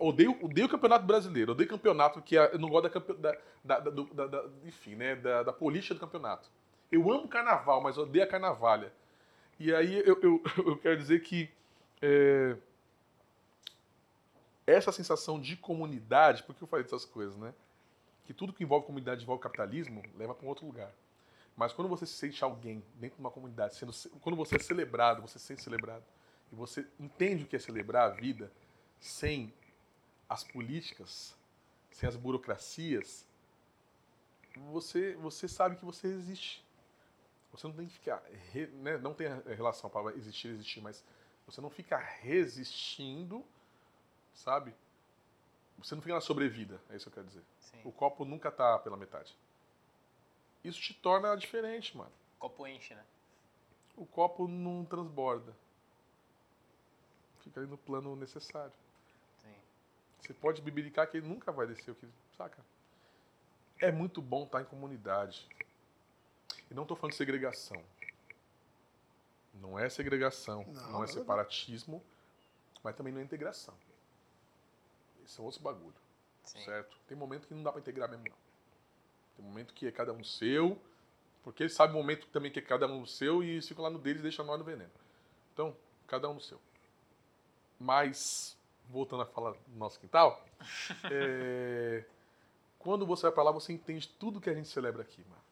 [0.00, 3.90] Odeio, odeio o campeonato brasileiro, odeio campeonato que é, eu não gosto da, da, da,
[3.90, 6.50] da, da enfim, né, da, da política do campeonato.
[6.90, 8.92] Eu amo carnaval, mas odeio a carnavalha.
[9.58, 11.50] E aí eu, eu, eu quero dizer que
[12.00, 12.56] é,
[14.66, 17.52] essa sensação de comunidade, porque eu falei dessas coisas, né?
[18.30, 20.92] que tudo que envolve comunidade, envolve capitalismo, leva para um outro lugar.
[21.56, 25.20] Mas quando você se sente alguém dentro de uma comunidade, sendo, quando você é celebrado,
[25.20, 26.04] você se sente celebrado,
[26.52, 28.52] e você entende o que é celebrar a vida
[29.00, 29.52] sem
[30.30, 31.36] as políticas,
[31.90, 33.26] sem as burocracias,
[34.70, 36.64] você, você sabe que você existe.
[37.50, 38.22] Você não tem que ficar.
[38.74, 39.26] Né, não tem
[39.56, 41.04] relação para existir, existir, mas
[41.44, 43.44] você não fica resistindo,
[44.32, 44.72] sabe?
[45.78, 47.42] Você não fica na sobrevida, é isso que eu quero dizer.
[47.58, 47.80] Sim.
[47.84, 49.36] O copo nunca tá pela metade.
[50.62, 52.12] Isso te torna diferente, mano.
[52.36, 53.04] O copo enche, né?
[53.96, 55.56] O copo não transborda.
[57.40, 58.72] Fica ali no plano necessário.
[60.20, 62.06] Você pode bibiricar que ele nunca vai descer o que.
[62.36, 62.64] Saca?
[63.78, 65.46] É muito bom estar em comunidade.
[66.70, 67.82] E não estou falando de segregação.
[69.54, 72.02] Não é segregação, não, não é separatismo,
[72.82, 73.74] mas também não é integração.
[75.22, 75.94] Esses são outros bagulho.
[76.44, 76.64] Sim.
[76.64, 76.96] Certo?
[77.06, 78.36] Tem momento que não dá para integrar mesmo, não.
[79.36, 80.80] Tem momento que é cada um seu,
[81.42, 83.98] porque ele sabe o momento também que é cada um seu e fica lá no
[83.98, 84.90] deles e deixa nós no veneno.
[85.52, 86.60] Então, cada um no seu.
[87.78, 88.56] Mas,
[88.90, 90.44] voltando a falar do nosso quintal,
[91.10, 92.04] é,
[92.78, 95.42] quando você vai para lá, você entende tudo que a gente celebra aqui, mano.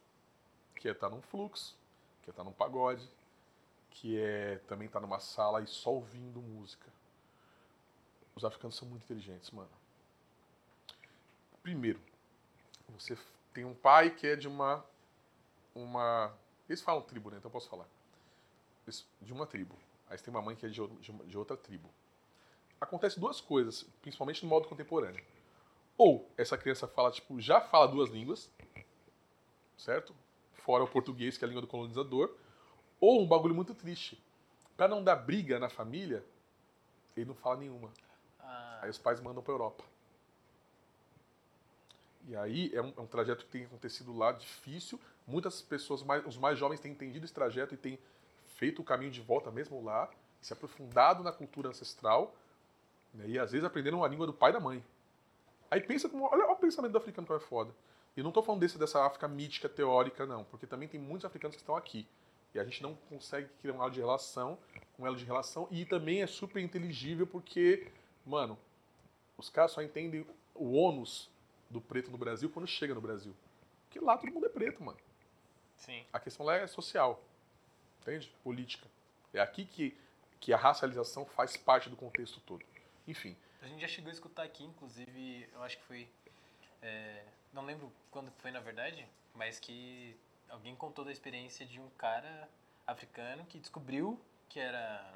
[0.76, 1.76] Que é estar tá num fluxo,
[2.22, 3.08] que é estar tá num pagode,
[3.90, 6.86] que é também estar tá numa sala e só ouvindo música.
[8.34, 9.70] Os africanos são muito inteligentes, mano.
[11.62, 12.00] Primeiro,
[12.88, 13.18] você
[13.52, 14.84] tem um pai que é de uma
[15.74, 16.32] uma
[16.68, 17.38] eles falam tribo, né?
[17.38, 17.86] Então eu posso falar.
[19.20, 19.76] De uma tribo.
[20.08, 20.80] Aí você tem uma mãe que é de,
[21.26, 21.88] de outra tribo.
[22.80, 25.24] Acontece duas coisas, principalmente no modo contemporâneo
[25.98, 28.48] ou essa criança fala, tipo, já fala duas línguas,
[29.76, 30.14] certo?
[30.52, 32.32] Fora o português, que é a língua do colonizador.
[33.00, 34.22] Ou um bagulho muito triste.
[34.76, 36.24] Para não dar briga na família,
[37.16, 37.90] ele não fala nenhuma.
[38.38, 38.78] Ah.
[38.82, 39.82] Aí os pais mandam para Europa.
[42.28, 45.00] E aí é um, é um, trajeto que tem acontecido lá difícil.
[45.26, 47.98] Muitas pessoas, mais, os mais jovens, têm entendido esse trajeto e têm
[48.46, 50.10] feito o caminho de volta mesmo lá,
[50.40, 52.34] se aprofundado na cultura ancestral,
[53.14, 54.84] né, e às vezes aprenderam a língua do pai e da mãe.
[55.70, 56.24] Aí pensa como.
[56.24, 57.74] Olha, olha o pensamento do africano como é foda.
[58.16, 60.44] E não estou falando desse, dessa África mítica, teórica, não.
[60.44, 62.06] Porque também tem muitos africanos que estão aqui.
[62.54, 64.58] E a gente não consegue criar um elo de relação,
[64.98, 65.68] um elo de relação.
[65.70, 67.92] E também é super inteligível porque,
[68.26, 68.58] mano,
[69.36, 71.30] os caras só entendem o ônus
[71.70, 73.34] do preto no Brasil quando chega no Brasil.
[73.84, 74.98] Porque lá todo mundo é preto, mano.
[75.76, 76.04] Sim.
[76.12, 77.22] A questão lá é social.
[78.00, 78.32] Entende?
[78.42, 78.88] Política.
[79.32, 79.96] É aqui que,
[80.40, 82.64] que a racialização faz parte do contexto todo.
[83.08, 83.34] Enfim.
[83.62, 86.08] A gente já chegou a escutar aqui, inclusive, eu acho que foi.
[86.82, 89.04] É, não lembro quando foi na verdade,
[89.34, 90.14] mas que
[90.48, 92.48] alguém contou da experiência de um cara
[92.86, 95.12] africano que descobriu que era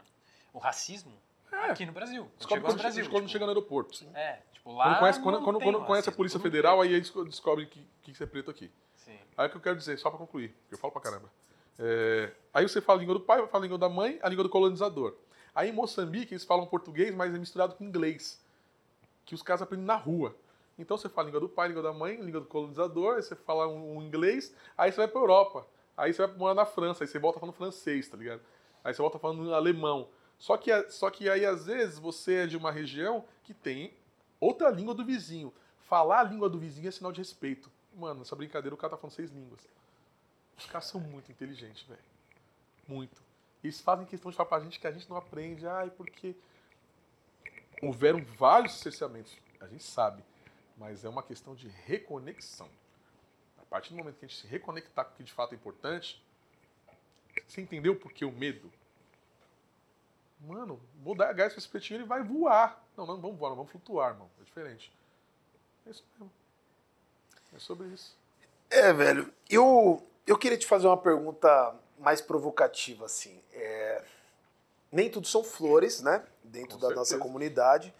[0.53, 1.17] o racismo
[1.53, 1.71] é.
[1.71, 2.31] aqui no Brasil.
[2.37, 3.97] Descobre quando, no Brasil, quando tipo, chega no aeroporto.
[3.97, 4.11] Sim.
[4.15, 4.85] É, tipo, lá.
[4.85, 8.25] Quando conhece, quando, quando, quando conhece a Polícia Federal, aí eles descobrem que, que você
[8.25, 8.71] é preto aqui.
[8.97, 9.19] Sim.
[9.37, 11.31] Aí é o que eu quero dizer, só para concluir, que eu falo pra caramba.
[11.79, 14.45] É, aí você fala a língua do pai, fala a língua da mãe, a língua
[14.45, 15.17] do colonizador.
[15.55, 18.41] Aí em Moçambique eles falam português, mas é misturado com inglês,
[19.25, 20.37] que os caras aprendem na rua.
[20.79, 23.37] Então você fala a língua do pai, língua da mãe, língua do colonizador, aí você
[23.37, 25.67] fala um, um inglês, aí você vai pra Europa.
[25.97, 28.41] Aí você vai morar na França, aí você volta falando francês, tá ligado?
[28.83, 30.09] Aí você volta falando alemão.
[30.39, 33.95] Só que, só que aí às vezes você é de uma região que tem
[34.41, 35.53] outra língua do vizinho.
[35.81, 37.71] Falar a língua do vizinho é sinal de respeito.
[37.95, 39.61] Mano, nessa brincadeira o cara tá falando seis línguas.
[40.57, 42.01] Os caras são muito inteligentes, velho.
[42.89, 43.23] Muito.
[43.63, 45.67] Eles fazem questão de falar pra gente que a gente não aprende.
[45.67, 46.35] Ai, porque
[47.81, 49.37] houveram vários cerceamentos.
[49.61, 50.23] A gente sabe.
[50.77, 52.69] Mas é uma questão de reconexão.
[53.59, 55.57] A partir do momento que a gente se reconectar com o que de fato é
[55.57, 56.23] importante,
[57.47, 58.71] você entendeu por que o medo?
[60.41, 62.83] Mano, vou dar gás pra esse pretinho, ele vai voar.
[62.97, 64.29] Não, não vamos voar, não vamos flutuar, irmão.
[64.41, 64.93] É diferente.
[65.87, 66.33] É isso mesmo.
[67.55, 68.17] É sobre isso.
[68.69, 69.33] É, velho.
[69.49, 73.41] Eu, eu queria te fazer uma pergunta mais provocativa, assim.
[73.53, 74.05] É,
[74.91, 76.27] nem tudo são flores, né?
[76.43, 76.95] Dentro Com da certeza.
[76.97, 77.95] nossa comunidade.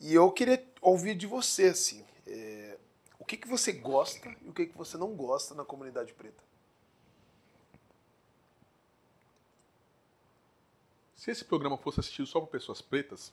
[0.00, 2.04] E eu queria ouvir de você, assim.
[2.26, 2.76] É,
[3.18, 6.42] o que, que você gosta e o que, que você não gosta na comunidade preta?
[11.16, 13.32] Se esse programa fosse assistido só por pessoas pretas,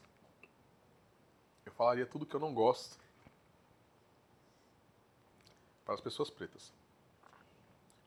[1.66, 2.96] eu falaria tudo que eu não gosto
[5.84, 6.72] para as pessoas pretas.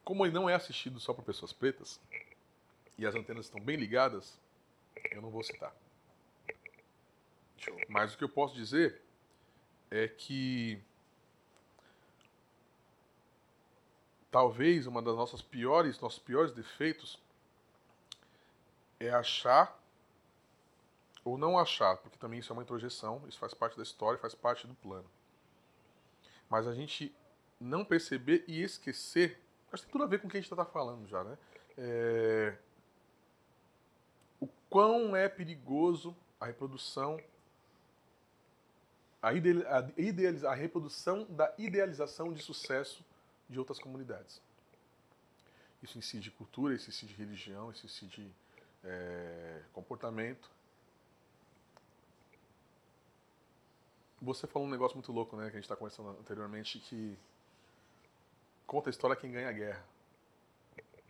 [0.03, 1.99] Como ele não é assistido só por pessoas pretas,
[2.97, 4.39] e as antenas estão bem ligadas,
[5.11, 5.73] eu não vou citar.
[7.87, 9.01] Mas o que eu posso dizer
[9.89, 10.81] é que
[14.29, 17.21] talvez uma das nossas piores, nossos piores defeitos
[18.99, 19.79] é achar
[21.23, 24.35] ou não achar, porque também isso é uma introjeção, isso faz parte da história, faz
[24.35, 25.09] parte do plano.
[26.49, 27.15] Mas a gente
[27.59, 29.39] não perceber e esquecer,
[29.73, 31.37] acho que tem tudo a ver com o que a gente está falando já, né?
[31.77, 32.55] É,
[34.39, 37.19] o quão é perigoso a reprodução,
[39.21, 43.03] a, idealiza, a reprodução da idealização de sucesso
[43.49, 44.41] de outras comunidades.
[45.81, 48.29] Isso incide cultura, isso incide religião, isso incide
[48.83, 50.49] é, comportamento.
[54.21, 57.17] Você falou um negócio muito louco, né, que a gente está conversando anteriormente, que
[58.65, 59.85] conta a história quem ganha a guerra,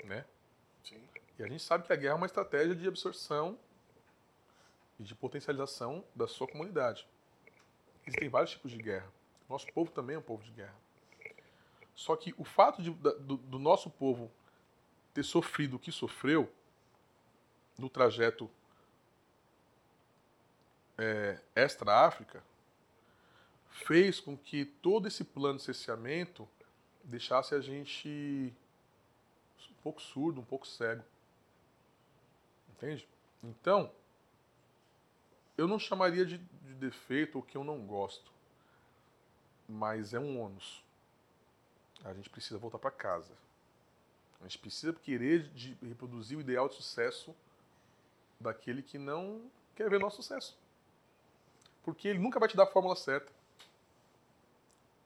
[0.03, 0.25] né?
[0.83, 1.01] Sim.
[1.37, 3.57] E a gente sabe que a guerra é uma estratégia de absorção
[4.99, 7.07] e de potencialização da sua comunidade.
[8.05, 9.11] Existem vários tipos de guerra.
[9.49, 10.75] Nosso povo também é um povo de guerra.
[11.95, 14.31] Só que o fato de, do, do nosso povo
[15.13, 16.51] ter sofrido o que sofreu
[17.77, 18.49] no trajeto
[20.97, 22.43] é, extra-África
[23.69, 26.47] fez com que todo esse plano de cerceamento
[27.03, 28.53] deixasse a gente
[29.69, 31.03] um pouco surdo, um pouco cego.
[32.69, 33.07] Entende?
[33.43, 33.91] Então,
[35.57, 38.31] eu não chamaria de, de defeito o que eu não gosto,
[39.67, 40.83] mas é um ônus.
[42.03, 43.33] A gente precisa voltar para casa.
[44.39, 47.35] A gente precisa querer de reproduzir o ideal de sucesso
[48.39, 50.57] daquele que não quer ver nosso sucesso.
[51.83, 53.31] Porque ele nunca vai te dar a fórmula certa.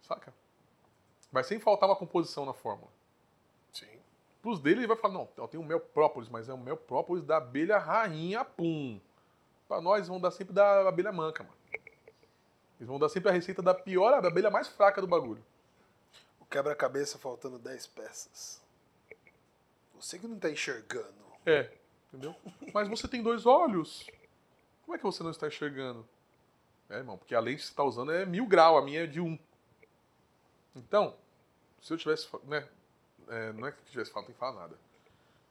[0.01, 0.33] Saca?
[1.31, 2.91] Vai sem faltar uma composição na fórmula.
[3.73, 3.99] Sim.
[4.41, 6.77] Pros dele, ele vai falar: não, eu tenho o mel própolis, mas é o mel
[6.77, 8.99] própolis da abelha rainha pum.
[9.67, 11.57] Pra nós, vão dar sempre da abelha manca, mano.
[12.79, 15.43] Eles vão dar sempre a receita da pior, da abelha mais fraca do bagulho.
[16.39, 18.61] O quebra-cabeça faltando 10 peças.
[19.99, 21.25] Você que não tá enxergando.
[21.45, 21.71] É,
[22.07, 22.35] entendeu?
[22.73, 24.07] Mas você tem dois olhos.
[24.83, 26.07] Como é que você não está enxergando?
[26.89, 29.07] É, irmão, porque a lente que você está usando é mil grau, a minha é
[29.07, 29.37] de um.
[30.77, 31.15] Então,
[31.81, 32.27] se eu tivesse.
[32.43, 32.67] Né,
[33.27, 34.77] é, não é que tivesse falado, não tem que falar nada.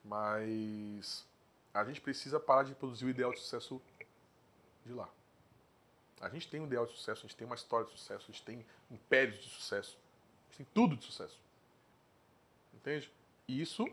[0.05, 1.27] Mas
[1.75, 3.83] a gente precisa parar de produzir o ideal de sucesso
[4.85, 5.09] de lá.
[6.21, 8.33] A gente tem um ideal de sucesso, a gente tem uma história de sucesso, a
[8.33, 11.39] gente tem impérios de sucesso, a gente tem tudo de sucesso.
[12.73, 13.13] Entende?
[13.47, 13.87] E isso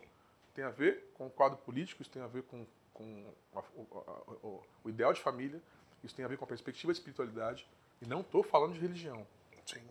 [0.53, 4.63] tem a ver com o quadro político, isso tem a ver com, com a, o,
[4.83, 5.61] o, ideal de família,
[6.03, 7.67] isso tem a ver com a perspectiva de espiritualidade,
[8.01, 9.27] e não estou falando de religião.
[9.65, 9.81] Sim.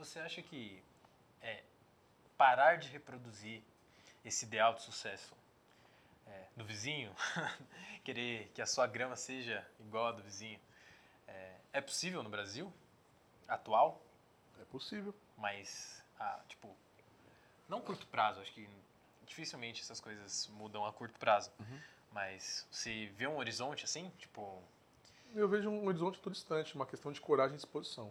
[0.00, 0.82] Você acha que
[1.42, 1.62] é,
[2.34, 3.62] parar de reproduzir
[4.24, 5.36] esse ideal de sucesso
[6.26, 7.14] é, do vizinho,
[8.02, 10.58] querer que a sua grama seja igual a do vizinho,
[11.28, 12.72] é, é possível no Brasil
[13.46, 14.02] atual?
[14.58, 15.14] É possível.
[15.36, 16.74] Mas, ah, tipo,
[17.68, 18.66] não curto prazo, acho que
[19.26, 21.52] dificilmente essas coisas mudam a curto prazo.
[21.60, 21.80] Uhum.
[22.10, 24.62] Mas você vê um horizonte assim, tipo.
[25.34, 28.10] Eu vejo um horizonte todo distante, uma questão de coragem e disposição.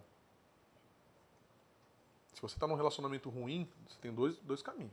[2.34, 4.92] Se você está num relacionamento ruim, você tem dois, dois caminhos.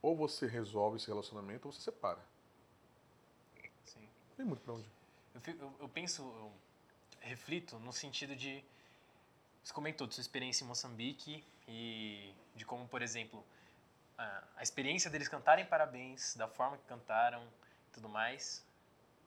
[0.00, 2.20] Ou você resolve esse relacionamento ou você separa.
[3.84, 4.00] Sim.
[4.00, 4.88] Não tem muito pra onde.
[5.34, 6.52] Eu, eu, eu penso, eu
[7.20, 8.62] reflito no sentido de.
[9.62, 13.44] Você comentou de sua experiência em Moçambique e de como, por exemplo,
[14.18, 18.66] a, a experiência deles cantarem parabéns, da forma que cantaram e tudo mais,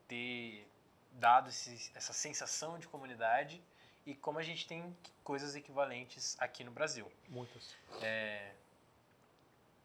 [0.07, 0.68] ter
[1.13, 3.63] dado esse, essa sensação de comunidade
[4.06, 7.12] e como a gente tem coisas equivalentes aqui no Brasil.
[7.30, 7.76] Muitas.
[8.01, 8.53] É,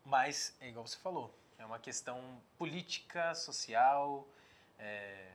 [0.04, 4.26] mas, é igual você falou, é uma questão política, social,
[4.78, 5.30] é,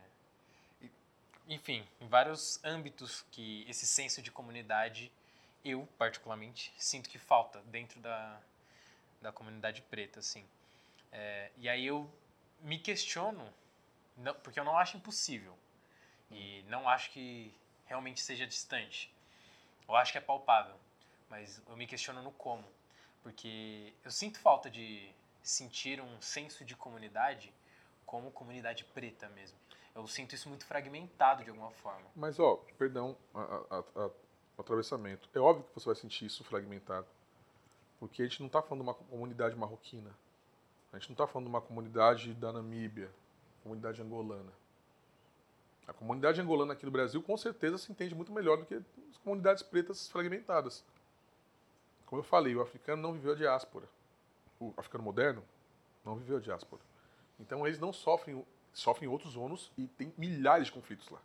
[1.47, 5.11] enfim, em vários âmbitos que esse senso de comunidade,
[5.63, 8.39] eu particularmente, sinto que falta dentro da,
[9.21, 10.45] da comunidade preta, assim.
[11.11, 12.09] É, e aí eu
[12.61, 13.53] me questiono,
[14.17, 15.57] não, porque eu não acho impossível.
[16.31, 17.53] E não acho que
[17.85, 19.13] realmente seja distante.
[19.87, 20.75] Eu acho que é palpável.
[21.29, 22.63] Mas eu me questiono no como.
[23.23, 25.09] Porque eu sinto falta de
[25.41, 27.53] sentir um senso de comunidade
[28.05, 29.57] como comunidade preta mesmo.
[29.95, 32.05] Eu sinto isso muito fragmentado de alguma forma.
[32.15, 34.09] Mas, ó, perdão, a, a, a,
[34.57, 35.29] atravessamento.
[35.33, 37.07] É óbvio que você vai sentir isso fragmentado.
[37.99, 40.11] Porque a gente não está falando de uma comunidade marroquina.
[40.91, 43.09] A gente não está falando de uma comunidade da Namíbia,
[43.63, 44.51] comunidade angolana.
[45.87, 49.17] A comunidade angolana aqui no Brasil com certeza se entende muito melhor do que as
[49.23, 50.83] comunidades pretas fragmentadas.
[52.05, 53.87] Como eu falei, o africano não viveu a diáspora.
[54.59, 55.43] O africano moderno
[56.03, 56.81] não viveu a diáspora.
[57.39, 61.21] Então eles não sofrem, sofrem outros ônus e tem milhares de conflitos lá.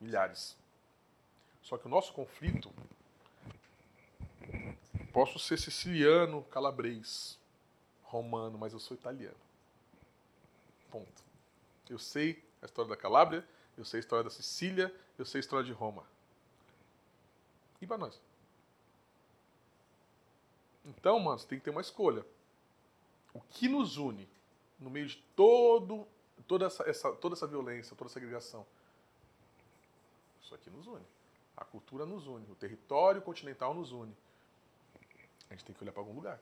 [0.00, 0.56] Milhares.
[1.62, 2.72] Só que o nosso conflito
[5.12, 7.38] Posso ser siciliano, calabrês,
[8.02, 9.36] romano, mas eu sou italiano.
[10.90, 11.24] Ponto.
[11.88, 13.44] Eu sei a história da Calábria,
[13.78, 16.04] eu sei a história da Sicília, eu sei a história de Roma.
[17.80, 18.20] E para nós?
[20.84, 22.26] Então, mano, você tem que ter uma escolha.
[23.32, 24.28] O que nos une
[24.80, 26.06] no meio de todo,
[26.46, 28.66] toda, essa, essa, toda essa violência, toda essa segregação?
[30.42, 31.04] Isso aqui nos une.
[31.56, 32.50] A cultura nos une.
[32.50, 34.16] O território continental nos une.
[35.48, 36.40] A gente tem que olhar para algum lugar.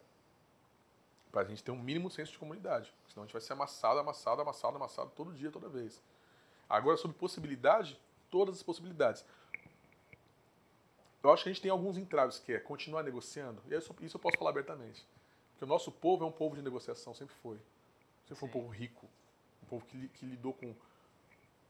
[1.31, 2.95] Para a gente ter um mínimo senso de comunidade.
[3.09, 6.01] Senão a gente vai ser amassado, amassado, amassado, amassado todo dia, toda vez.
[6.69, 7.99] Agora, sobre possibilidade,
[8.31, 9.25] todas as possibilidades.
[11.23, 13.61] Eu acho que a gente tem alguns entraves, que é continuar negociando.
[13.69, 15.05] E isso, isso eu posso falar abertamente.
[15.51, 17.59] Porque o nosso povo é um povo de negociação, sempre foi.
[18.23, 19.09] Sempre foi um povo rico.
[19.63, 20.75] Um povo que, que lidou com,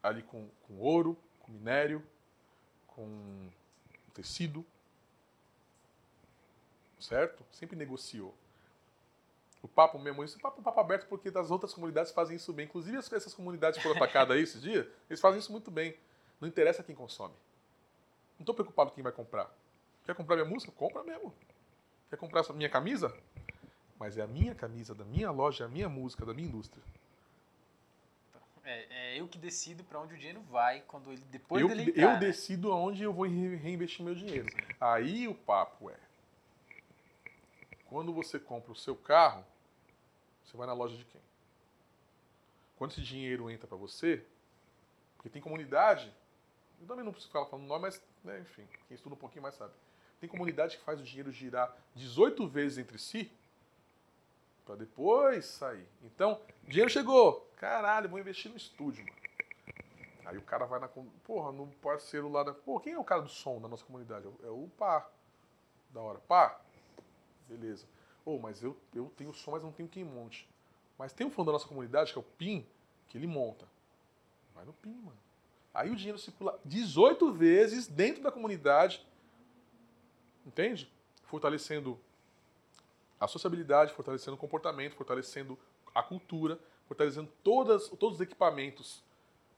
[0.02, 2.02] ali com, com ouro, com minério,
[2.88, 3.48] com
[4.12, 4.64] tecido.
[6.98, 7.44] Certo?
[7.52, 8.34] Sempre negociou.
[9.66, 12.66] O papo mesmo, isso é papo, papo aberto porque as outras comunidades fazem isso bem.
[12.66, 15.96] Inclusive as- essas comunidades que foram atacadas aí esses dias, eles fazem isso muito bem.
[16.40, 17.34] Não interessa quem consome.
[18.38, 19.50] Não estou preocupado quem vai comprar.
[20.04, 20.70] Quer comprar minha música?
[20.70, 21.34] Compra mesmo.
[22.08, 23.12] Quer comprar essa minha camisa?
[23.98, 26.82] Mas é a minha camisa, da minha loja, a minha música, da minha indústria.
[28.62, 31.82] É, é eu que decido para onde o dinheiro vai quando ele depois eu, dele
[31.82, 32.18] eu entrar, né?
[32.20, 34.46] decido aonde eu vou re- reinvestir meu dinheiro.
[34.80, 35.96] Aí o papo é:
[37.86, 39.44] quando você compra o seu carro,
[40.46, 41.20] você vai na loja de quem?
[42.76, 44.24] Quando esse dinheiro entra para você,
[45.16, 46.12] porque tem comunidade,
[46.80, 49.54] eu também não preciso ficar falando nome, mas né, enfim, quem estuda um pouquinho mais
[49.54, 49.72] sabe.
[50.20, 53.30] Tem comunidade que faz o dinheiro girar 18 vezes entre si
[54.64, 55.86] para depois sair.
[56.02, 57.48] Então, dinheiro chegou.
[57.56, 59.16] Caralho, vou investir no estúdio, mano.
[60.24, 60.88] Aí o cara vai na.
[60.88, 62.52] Porra, no parceiro lá da.
[62.52, 64.26] Pô, quem é o cara do som da nossa comunidade?
[64.26, 65.08] É o- É o Pá.
[65.90, 66.18] Da hora.
[66.18, 66.60] Pá.
[67.48, 67.86] Beleza.
[68.26, 70.48] Ô, mas eu, eu tenho som, mas não tenho quem monte.
[70.98, 72.66] Mas tem um fã da nossa comunidade, que é o PIN,
[73.06, 73.66] que ele monta.
[74.52, 75.18] Vai no PIN, mano.
[75.72, 79.06] Aí o dinheiro circula 18 vezes dentro da comunidade.
[80.44, 80.92] Entende?
[81.22, 82.00] Fortalecendo
[83.20, 85.56] a sociabilidade, fortalecendo o comportamento, fortalecendo
[85.94, 89.04] a cultura, fortalecendo todas, todos os equipamentos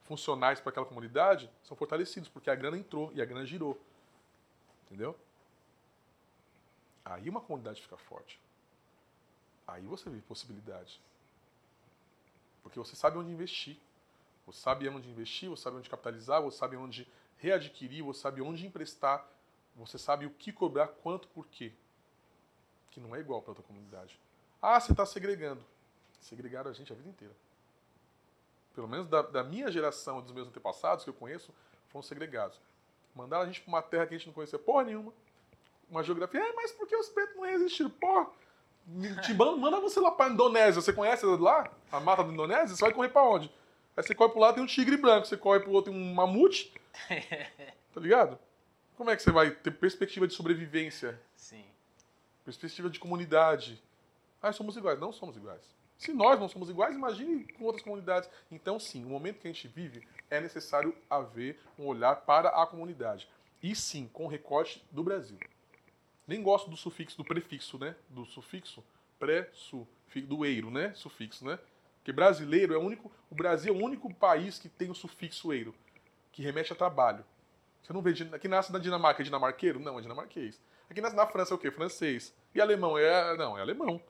[0.02, 3.80] funcionais para aquela comunidade são fortalecidos, porque a grana entrou e a grana girou.
[4.86, 5.16] Entendeu?
[7.04, 8.38] Aí uma comunidade fica forte.
[9.68, 10.98] Aí você vê possibilidade.
[12.62, 13.76] Porque você sabe onde investir.
[14.46, 17.06] Você sabe onde investir, você sabe onde capitalizar, você sabe onde
[17.36, 19.28] readquirir, você sabe onde emprestar,
[19.76, 21.70] você sabe o que cobrar, quanto, por quê.
[22.90, 24.18] Que não é igual para outra comunidade.
[24.60, 25.62] Ah, você está segregando.
[26.18, 27.34] Segregaram a gente a vida inteira.
[28.74, 31.52] Pelo menos da, da minha geração dos meus antepassados que eu conheço,
[31.88, 32.58] foram segregados.
[33.14, 35.12] Mandaram a gente para uma terra que a gente não conhecia porra nenhuma.
[35.90, 36.40] Uma geografia.
[36.40, 37.90] É, mas por que os pretos não resistiram?
[37.90, 38.30] Porra,
[39.22, 40.80] te manda, manda você lá para Indonésia.
[40.80, 41.70] Você conhece lá?
[41.92, 42.74] A mata da Indonésia?
[42.74, 43.50] Você vai correr para onde?
[43.96, 46.14] Aí você corre pro lado tem um tigre branco, você corre pro outro tem um
[46.14, 46.72] mamute.
[47.90, 48.38] Tá ligado?
[48.96, 51.20] Como é que você vai ter perspectiva de sobrevivência?
[51.34, 51.64] Sim.
[52.44, 53.82] Perspectiva de comunidade.
[54.40, 55.00] Ah, somos iguais.
[55.00, 55.62] Não somos iguais.
[55.96, 58.30] Se nós não somos iguais, imagine com outras comunidades.
[58.52, 62.66] Então, sim, o momento que a gente vive é necessário haver um olhar para a
[62.66, 63.28] comunidade.
[63.60, 65.38] E sim, com recorte do Brasil.
[66.28, 67.96] Nem gosto do sufixo, do prefixo, né?
[68.10, 68.84] Do sufixo
[69.18, 70.92] pré-su, fi- do eiro, né?
[70.94, 71.58] Sufixo, né?
[71.96, 75.52] Porque brasileiro é o único, o Brasil é o único país que tem o sufixo
[75.52, 75.74] eiro,
[76.30, 77.24] que remete a trabalho.
[77.82, 79.80] Você não vê, aqui nasce na Dinamarca é dinamarqueiro?
[79.80, 80.60] Não, é dinamarquês.
[80.90, 81.70] Aqui nasce na França é o quê?
[81.70, 82.34] Francês.
[82.54, 82.98] E alemão?
[82.98, 84.00] É, não, é alemão.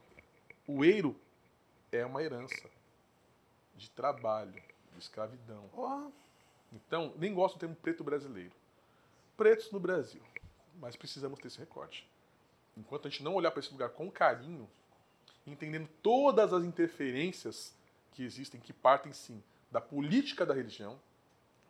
[0.66, 1.16] O eiro
[1.92, 2.68] é uma herança
[3.76, 4.52] de trabalho,
[4.92, 6.12] de escravidão.
[6.72, 8.52] Então, nem gosto do termo preto brasileiro.
[9.36, 10.20] Pretos no Brasil.
[10.80, 12.08] Mas precisamos ter esse recorte.
[12.76, 14.68] Enquanto a gente não olhar para esse lugar com carinho,
[15.46, 17.74] entendendo todas as interferências
[18.12, 20.98] que existem, que partem sim da política da religião,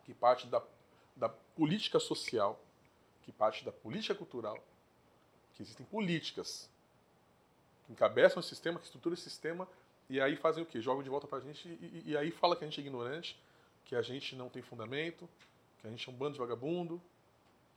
[0.05, 0.61] que parte da,
[1.15, 2.59] da política social,
[3.23, 4.57] que parte da política cultural,
[5.53, 6.69] que existem políticas
[7.85, 9.67] que encabeçam o sistema, que estruturam esse sistema,
[10.09, 10.81] e aí fazem o quê?
[10.81, 13.39] Jogam de volta pra gente e, e- e aí fala que a gente é ignorante,
[13.85, 15.27] que a gente não tem fundamento,
[15.79, 17.01] que a gente é um bando de vagabundo,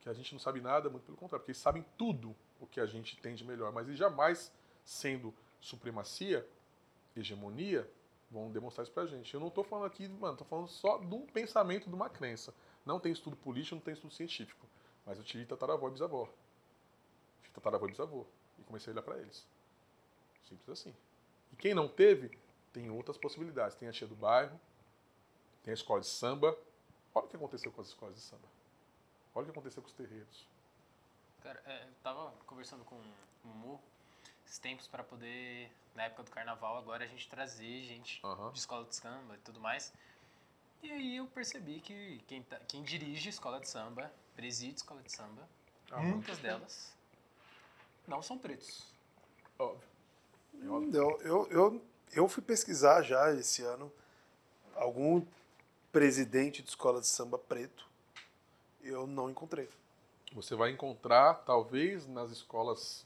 [0.02, 2.80] que a gente não sabe nada, muito pelo contrário, porque eles sabem tudo o que
[2.80, 4.52] a gente tem de melhor, mas eles jamais,
[4.84, 6.46] sendo supremacia,
[7.16, 7.88] hegemonia,
[8.28, 9.32] vão demonstrar isso pra gente.
[9.32, 12.52] Eu não tô falando aqui, mano, tô falando só de um pensamento, de uma crença.
[12.84, 14.66] Não tem estudo político, não tem estudo científico.
[15.06, 16.28] Mas eu tive tataravó e bisavó.
[17.42, 18.26] Tive tataravó e bisavô.
[18.58, 19.46] E comecei a olhar pra eles.
[20.48, 20.92] Simples assim.
[21.52, 22.36] E quem não teve,
[22.72, 23.76] tem outras possibilidades.
[23.76, 24.58] Tem a tia do bairro,
[25.62, 26.58] tem a escola de samba.
[27.14, 28.51] Olha o que aconteceu com as escolas de samba.
[29.34, 30.46] Olha o que aconteceu com os terreiros.
[31.42, 32.94] Cara, é, eu tava conversando com
[33.44, 33.80] o Mu
[34.46, 38.50] esses tempos para poder, na época do carnaval, agora a gente trazer gente Aham.
[38.52, 39.92] de escola de samba e tudo mais.
[40.82, 45.10] E aí eu percebi que quem, tá- quem dirige escola de samba, preside escola de
[45.12, 45.48] samba,
[45.90, 46.92] Ah, muitas delas
[48.06, 48.84] não são pretos.
[49.58, 49.88] Óbvio.
[50.62, 50.96] É óbvio.
[50.96, 53.92] Eu, eu, eu, eu fui pesquisar já esse ano
[54.74, 55.24] algum
[55.90, 57.88] presidente de escola de samba preto.
[58.82, 59.68] Eu não encontrei.
[60.32, 63.04] Você vai encontrar, talvez, nas escolas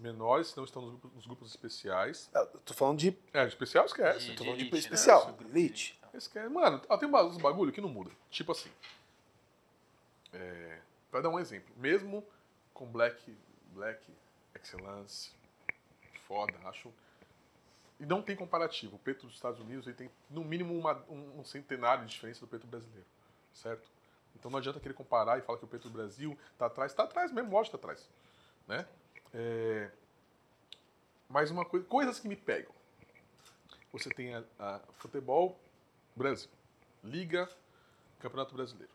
[0.00, 2.30] menores, se não estão nos grupos, nos grupos especiais.
[2.34, 3.16] Eu tô falando de.
[3.32, 4.32] É, de especial esquece.
[4.34, 5.36] tô falando de elite, especial, né?
[5.50, 5.98] Elite.
[6.12, 6.48] de- Esquece.
[6.48, 8.10] Mano, tem uns bagulho que não muda.
[8.30, 8.70] Tipo assim.
[10.32, 10.78] É,
[11.10, 11.74] pra dar um exemplo.
[11.76, 12.24] Mesmo
[12.72, 13.36] com Black,
[13.72, 14.02] Black
[14.54, 15.30] Excellence,
[16.26, 16.92] foda, acho.
[17.98, 18.96] E não tem comparativo.
[18.96, 22.40] O preto dos Estados Unidos ele tem, no mínimo, uma- um, um centenário de diferença
[22.40, 23.06] do preto brasileiro.
[23.54, 23.88] Certo?
[24.38, 26.94] Então não adianta querer comparar e falar que o preto do Brasil tá atrás.
[26.94, 28.08] Tá atrás mesmo, lógico que tá atrás.
[28.68, 28.86] Né?
[29.32, 29.90] É,
[31.28, 31.86] mais uma coisa.
[31.86, 32.72] Coisas que me pegam.
[33.92, 35.58] Você tem a, a futebol
[36.14, 36.50] Brasil.
[37.02, 37.48] Liga,
[38.20, 38.92] Campeonato Brasileiro.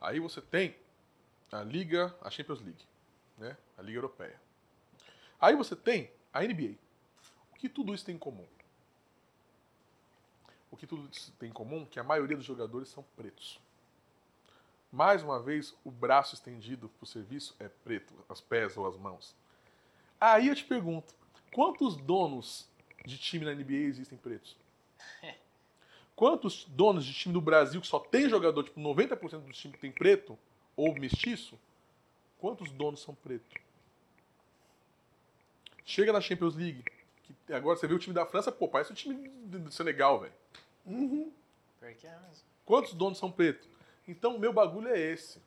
[0.00, 0.74] Aí você tem
[1.52, 2.84] a Liga, a Champions League,
[3.36, 3.56] né?
[3.76, 4.40] A Liga Europeia.
[5.38, 6.76] Aí você tem a NBA.
[7.52, 8.46] O que tudo isso tem em comum?
[10.70, 11.82] O que tudo isso tem em comum?
[11.82, 13.60] é Que a maioria dos jogadores são pretos.
[14.92, 18.96] Mais uma vez, o braço estendido para o serviço é preto, as pés ou as
[18.96, 19.36] mãos.
[20.20, 21.14] Aí eu te pergunto,
[21.52, 22.68] quantos donos
[23.06, 24.56] de time na NBA existem pretos?
[26.16, 29.90] Quantos donos de time do Brasil que só tem jogador, tipo 90% do time tem
[29.90, 30.38] preto
[30.76, 31.58] ou mestiço?
[32.38, 33.54] Quantos donos são pretos?
[35.84, 36.84] Chega na Champions League,
[37.46, 40.34] que agora você vê o time da França, pô, parece o time do Senegal, velho.
[41.80, 42.44] É mesmo.
[42.66, 43.66] Quantos donos são pretos?
[44.10, 45.40] Então, o meu bagulho é esse.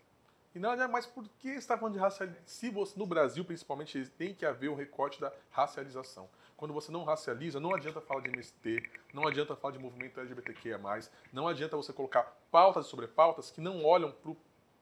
[0.56, 2.46] E é mais porque você está falando de racialização.
[2.46, 6.30] Se no Brasil, principalmente, tem que haver um recorte da racialização.
[6.56, 10.80] Quando você não racializa, não adianta falar de MST, não adianta falar de movimento LGBTQIA+,
[11.34, 14.16] não adianta você colocar pautas sobre pautas que não olham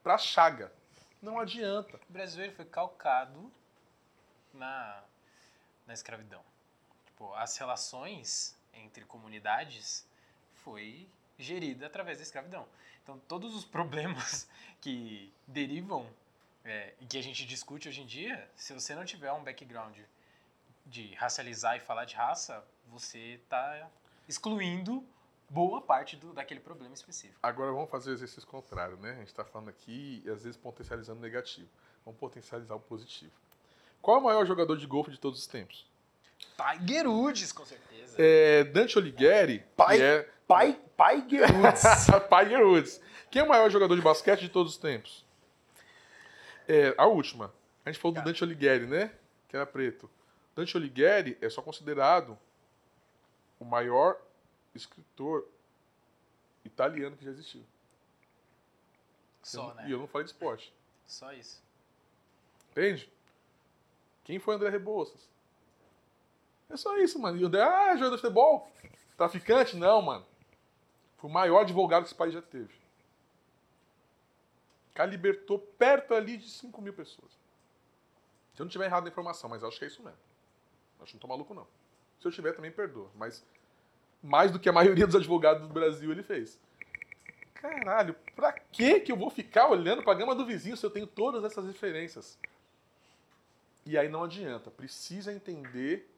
[0.00, 0.72] para a chaga.
[1.20, 1.98] Não adianta.
[2.08, 3.50] O brasileiro foi calcado
[4.54, 5.02] na,
[5.86, 6.44] na escravidão.
[7.06, 10.06] Tipo, as relações entre comunidades
[10.62, 12.66] foi gerida através da escravidão.
[13.02, 14.48] Então, todos os problemas
[14.80, 16.06] que derivam
[16.64, 19.96] é, e que a gente discute hoje em dia, se você não tiver um background
[20.86, 23.88] de racializar e falar de raça, você está
[24.28, 25.04] excluindo
[25.48, 27.38] boa parte do, daquele problema específico.
[27.42, 29.12] Agora vamos fazer o exercício contrário, né?
[29.12, 31.68] A gente está falando aqui e às vezes potencializando o negativo.
[32.04, 33.32] Vamos potencializar o positivo.
[34.00, 35.86] Qual é o maior jogador de golfe de todos os tempos?
[36.56, 38.16] Tiger Woods, com certeza.
[38.18, 41.82] É Dante Alighieri, Pai- que é Pai, pai Guerroots.
[42.28, 43.00] Tiger Woods.
[43.30, 45.24] Quem é o maior jogador de basquete de todos os tempos?
[46.68, 47.52] É, a última.
[47.84, 49.12] A gente falou do Dante Alighieri, né?
[49.48, 50.08] Que era preto.
[50.54, 52.38] Dante Alighieri é só considerado
[53.58, 54.20] o maior
[54.74, 55.48] escritor
[56.64, 57.64] italiano que já existiu.
[59.42, 59.84] Só, Eu- né?
[59.88, 60.72] E eu não falei de esporte.
[61.06, 61.62] Só isso.
[62.70, 63.10] Entende?
[64.24, 65.28] Quem foi André Rebouças?
[66.70, 67.38] É só isso, mano.
[67.38, 68.70] E o André, ah, jogador de futebol?
[69.16, 69.76] Traficante?
[69.76, 70.24] Não, mano.
[71.22, 72.74] Foi o maior advogado que esse país já teve.
[74.90, 77.30] O cara libertou perto ali de 5 mil pessoas.
[78.52, 80.18] Se eu não tiver errado na informação, mas acho que é isso mesmo.
[81.00, 81.64] Acho que não tô maluco, não.
[82.18, 83.08] Se eu tiver, também perdoa.
[83.14, 83.44] Mas
[84.20, 86.58] mais do que a maioria dos advogados do Brasil ele fez.
[87.54, 91.06] Caralho, pra que que eu vou ficar olhando pra gama do vizinho se eu tenho
[91.06, 92.36] todas essas referências?
[93.86, 94.72] E aí não adianta.
[94.72, 96.12] Precisa entender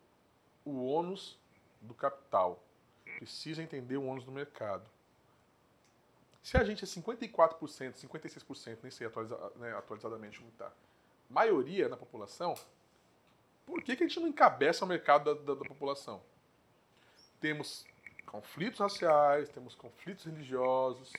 [0.64, 1.38] o ônus
[1.82, 2.64] do capital.
[3.18, 4.93] Precisa entender o ônus do mercado.
[6.44, 10.70] Se a gente é 54%, 56%, nem sei atualiza- né, atualizadamente como está,
[11.30, 12.54] maioria na população,
[13.64, 16.22] por que, que a gente não encabeça o mercado da, da- da população?
[17.40, 17.86] Temos
[18.26, 21.10] conflitos raciais, temos conflitos religiosos,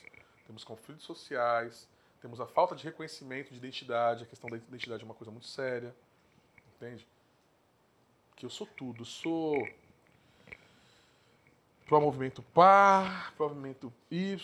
[0.46, 1.88] temos conflitos sociais,
[2.22, 5.48] temos a falta de reconhecimento de identidade, a questão da identidade é uma coisa muito
[5.48, 5.92] séria,
[6.76, 7.04] entende?
[8.36, 9.68] Que eu sou tudo, sou
[11.86, 14.36] pro movimento pá, pro movimento Y,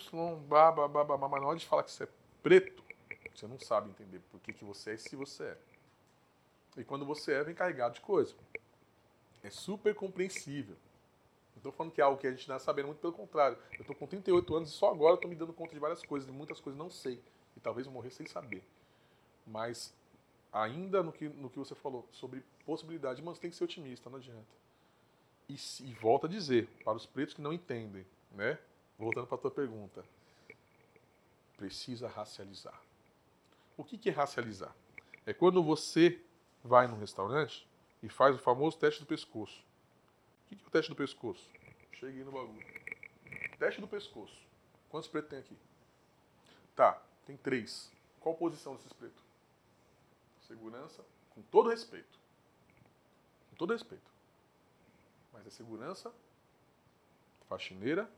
[0.47, 2.09] blá, blá, blá, blá, mas na hora de falar que você é
[2.41, 2.83] preto,
[3.35, 5.57] você não sabe entender por que, que você é e se você é.
[6.77, 8.33] E quando você é, vem carregado de coisa.
[9.43, 10.75] É super compreensível.
[11.53, 13.57] Não estou falando que é algo que a gente não está sabendo, muito pelo contrário.
[13.73, 16.25] Eu estou com 38 anos e só agora estou me dando conta de várias coisas,
[16.25, 17.21] de muitas coisas não sei.
[17.55, 18.63] E talvez eu morrer sem saber.
[19.45, 19.93] Mas,
[20.51, 24.09] ainda no que, no que você falou sobre possibilidade, mano, você tem que ser otimista,
[24.09, 24.62] não adianta.
[25.49, 28.57] E, e volto a dizer, para os pretos que não entendem, né?
[28.97, 30.03] Voltando para a tua pergunta.
[31.57, 32.79] Precisa racializar.
[33.75, 34.73] O que, que é racializar?
[35.25, 36.19] É quando você
[36.63, 37.67] vai num restaurante
[38.01, 39.63] e faz o famoso teste do pescoço.
[40.45, 41.49] O que, que é o teste do pescoço?
[41.93, 42.65] Cheguei no bagulho.
[43.57, 44.37] Teste do pescoço.
[44.89, 45.57] Quantos pretos tem aqui?
[46.75, 47.91] Tá, tem três.
[48.19, 49.23] Qual posição desses pretos?
[50.47, 52.19] Segurança, com todo respeito.
[53.49, 54.12] Com todo respeito.
[55.33, 56.13] Mas é segurança,
[57.49, 58.09] faxineira,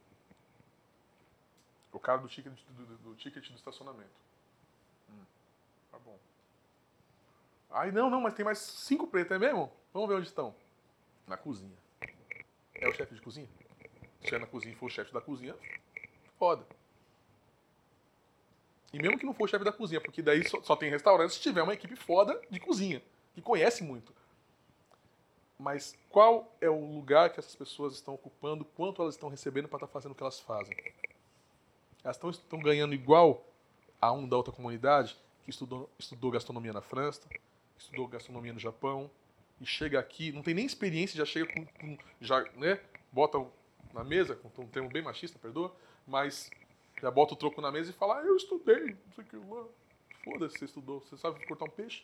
[1.91, 4.11] o cara do ticket do, do, do ticket do estacionamento.
[5.09, 5.23] Hum,
[5.91, 6.19] tá bom.
[7.71, 9.71] Aí não, não, mas tem mais cinco pretos, é mesmo?
[9.93, 10.53] Vamos ver onde estão.
[11.25, 11.75] Na cozinha.
[12.73, 13.47] É o chefe de cozinha?
[14.21, 15.55] Se é na cozinha e for o chefe da cozinha,
[16.37, 16.65] foda.
[18.91, 21.33] E mesmo que não for o chefe da cozinha, porque daí só, só tem restaurante
[21.33, 23.01] se tiver uma equipe foda de cozinha,
[23.33, 24.13] que conhece muito.
[25.57, 29.77] Mas qual é o lugar que essas pessoas estão ocupando, quanto elas estão recebendo para
[29.77, 30.75] estar tá fazendo o que elas fazem?
[32.03, 33.43] Elas estão, ganhando igual
[33.99, 37.21] a um da outra comunidade que estudou, estudou gastronomia na França,
[37.77, 39.09] estudou gastronomia no Japão,
[39.59, 42.79] e chega aqui, não tem nem experiência, já chega com, com já, né,
[43.11, 43.43] bota
[43.93, 45.73] na mesa, com um termo bem machista, perdoa,
[46.05, 46.51] mas
[47.01, 49.35] já bota o troco na mesa e fala, ah, eu estudei, não sei o que
[49.37, 49.65] lá.
[50.23, 52.03] Foda-se, você estudou, você sabe cortar um peixe?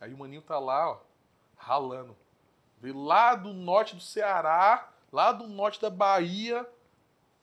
[0.00, 1.00] Aí o maninho tá lá, ó,
[1.64, 2.16] ralando.
[2.78, 6.68] Veio lá do norte do Ceará, lá do norte da Bahia,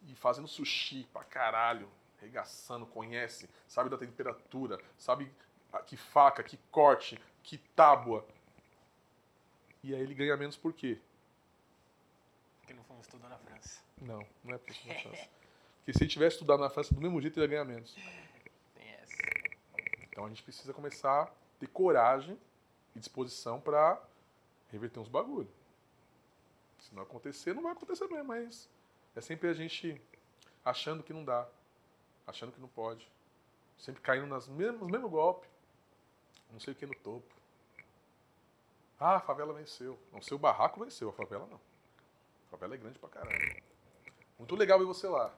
[0.07, 1.89] e fazendo sushi pra caralho,
[2.19, 5.31] regaçando, conhece, sabe da temperatura, sabe
[5.87, 8.25] que faca, que corte, que tábua.
[9.83, 10.99] E aí ele ganha menos por quê?
[12.59, 13.81] Porque não fomos estudar na França.
[13.99, 15.29] Não, não é porque estudou na França.
[15.77, 17.95] Porque se ele tivesse estudado na França do mesmo jeito, ele ia ganhar menos.
[18.75, 19.17] Tem essa.
[20.03, 22.37] Então a gente precisa começar a ter coragem
[22.95, 23.99] e disposição para
[24.71, 25.49] reverter uns bagulho.
[26.79, 28.69] Se não acontecer, não vai acontecer mesmo, mas
[29.15, 30.01] é sempre a gente
[30.63, 31.47] achando que não dá,
[32.25, 33.07] achando que não pode,
[33.77, 35.49] sempre caindo nas mesmas, nos mesmos golpes,
[36.51, 37.41] não sei o que no topo.
[38.99, 39.97] Ah, a favela venceu.
[40.11, 41.59] Não sei, o barraco venceu, a favela não.
[42.47, 43.63] A favela é grande pra caralho.
[44.37, 45.33] Muito legal ver você lá.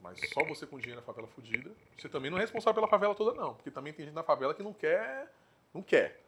[0.00, 3.14] Mas só você com dinheiro na favela fudida, você também não é responsável pela favela
[3.14, 3.54] toda, não.
[3.54, 5.32] Porque também tem gente na favela que não quer.
[5.72, 6.23] Não quer.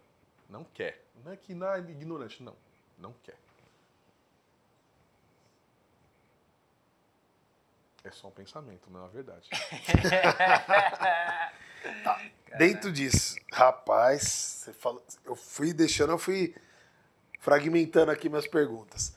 [0.49, 1.05] Não quer.
[1.25, 2.57] Não é que não é ignorante, não.
[2.99, 3.37] Não quer.
[8.05, 9.51] É só um pensamento, não é uma verdade.
[12.05, 12.23] tá.
[12.57, 16.55] Dentro disso, rapaz, você falou, eu fui deixando, eu fui
[17.41, 19.17] fragmentando aqui minhas perguntas.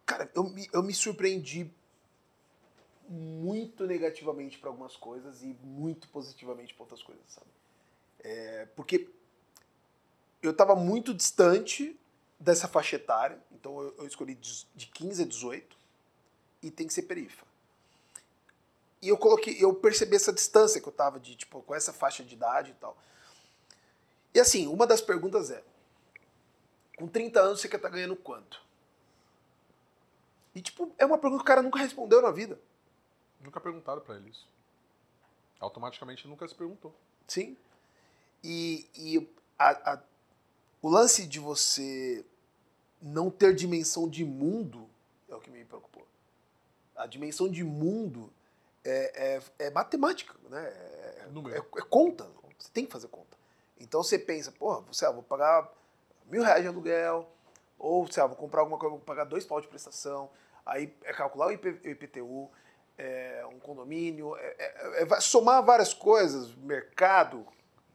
[0.04, 1.70] cara, eu me, eu me surpreendi
[3.08, 7.46] muito negativamente para algumas coisas e muito positivamente para outras coisas, sabe?
[8.24, 9.08] É, porque
[10.42, 11.98] eu estava muito distante
[12.42, 15.76] dessa faixa etária, então eu, escolhi de 15 a 18
[16.60, 17.46] e tem que ser perifa.
[19.00, 22.24] E eu coloquei, eu percebi essa distância que eu estava de tipo com essa faixa
[22.24, 22.96] de idade e tal.
[24.34, 25.62] E assim, uma das perguntas é:
[26.96, 28.60] com 30 anos você quer estar tá ganhando quanto?
[30.54, 32.58] E tipo, é uma pergunta que o cara nunca respondeu na vida.
[33.40, 34.46] Nunca perguntaram para ele isso.
[35.60, 36.94] Automaticamente nunca se perguntou.
[37.26, 37.56] Sim.
[38.42, 39.28] E, e
[39.58, 40.02] a, a,
[40.80, 42.24] o lance de você
[43.02, 44.88] não ter dimensão de mundo
[45.28, 46.06] é o que me preocupou.
[46.94, 48.32] A dimensão de mundo
[48.84, 50.62] é, é, é matemática, né?
[50.64, 52.28] É, é, é, conta.
[52.58, 53.36] Você tem que fazer conta.
[53.78, 55.68] Então você pensa, porra, você, ah, vou pagar
[56.26, 57.28] mil reais de aluguel,
[57.78, 60.30] ou sei lá, vou comprar alguma coisa, vou pagar dois pau de prestação,
[60.64, 62.50] aí é calcular o, IP, o IPTU,
[62.96, 67.44] é, um condomínio, é, é, é somar várias coisas, mercado,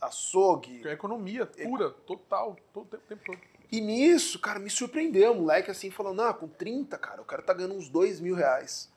[0.01, 0.85] açougue.
[0.85, 3.39] É economia pura, total, todo o tempo todo.
[3.72, 7.41] E nisso, cara, me surpreendeu, o moleque assim, falando, ah, com 30, cara, o cara
[7.41, 8.89] tá ganhando uns dois mil reais.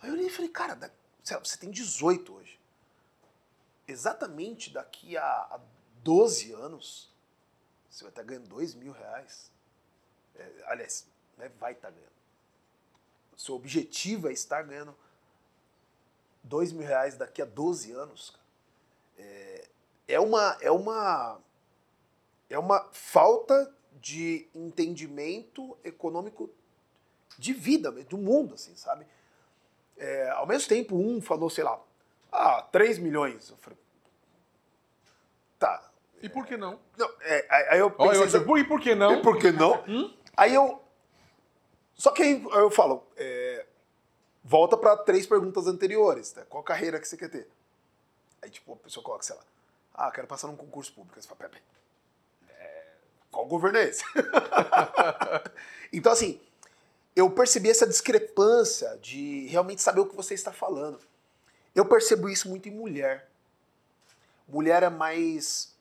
[0.00, 0.78] Aí eu olhei e falei, cara,
[1.22, 2.62] você tem 18 hoje
[3.86, 5.60] exatamente daqui a, a
[6.02, 7.12] 12 anos,
[7.90, 9.50] você vai estar ganhando 2 mil reais.
[10.34, 11.06] É, aliás,
[11.36, 12.12] né, vai estar ganhando.
[13.36, 14.96] O seu objetivo é estar ganhando
[16.42, 18.34] 2 mil reais daqui a 12 anos.
[19.18, 19.68] É,
[20.08, 21.38] é, uma, é, uma,
[22.52, 26.50] é uma falta de entendimento econômico
[27.38, 29.06] de vida, do mundo, assim, sabe?
[29.96, 31.80] É, ao mesmo tempo, um falou, sei lá,
[32.30, 33.48] ah, 3 milhões.
[33.50, 33.78] Eu falei,
[35.58, 35.90] tá.
[36.22, 36.78] E por que não?
[36.96, 39.18] Não, é, aí- eu pensei, eu disse, "Por- e por que não?
[39.18, 39.82] E por que não?
[39.88, 40.14] Hum?
[40.36, 40.82] Aí eu.
[41.94, 43.66] Só que aí eu falo, é,
[44.42, 46.32] volta para três perguntas anteriores.
[46.34, 46.44] Né?
[46.48, 47.48] Qual carreira que você quer ter?
[48.40, 49.42] Aí, tipo, a pessoa coloca, sei lá,
[49.94, 51.16] ah, quero passar num concurso público.
[51.16, 51.62] Aí você fala, pera, pera,
[53.32, 54.04] qual governo é esse?
[55.90, 56.38] então, assim,
[57.16, 61.00] eu percebi essa discrepância de realmente saber o que você está falando.
[61.74, 63.28] Eu percebo isso muito em mulher.
[64.46, 65.74] Mulher é mais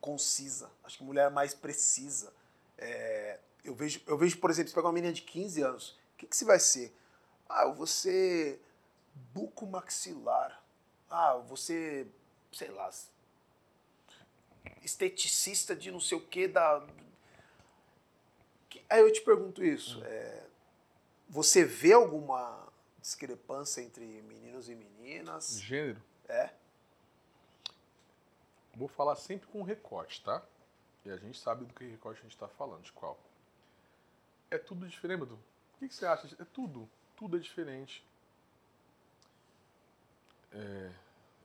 [0.00, 0.68] concisa.
[0.82, 2.32] Acho que mulher é mais precisa.
[2.76, 6.18] É, eu, vejo, eu vejo, por exemplo, você pega uma menina de 15 anos, o
[6.18, 6.92] que, que você vai ser?
[7.48, 8.60] Ah, eu vou ser.
[11.08, 12.08] Ah, ser,
[12.52, 12.90] sei lá,
[14.82, 16.86] esteticista de não sei o que da...
[18.88, 20.02] Aí eu te pergunto isso.
[20.04, 20.46] é,
[21.28, 22.66] você vê alguma
[23.00, 25.60] discrepância entre meninos e meninas?
[25.60, 26.00] Gênero.
[26.28, 26.50] É?
[28.74, 30.42] Vou falar sempre com recorte, tá?
[31.04, 33.18] E a gente sabe do que recorte a gente está falando, de qual.
[34.50, 35.34] É tudo diferente, Edu.
[35.34, 36.28] O que, que você acha?
[36.40, 36.88] É tudo.
[37.16, 38.04] Tudo é diferente.
[40.52, 40.92] É,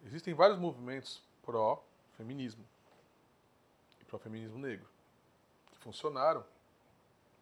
[0.05, 2.65] existem vários movimentos pró-feminismo
[4.11, 4.87] e pró-feminismo negro
[5.67, 6.43] que funcionaram.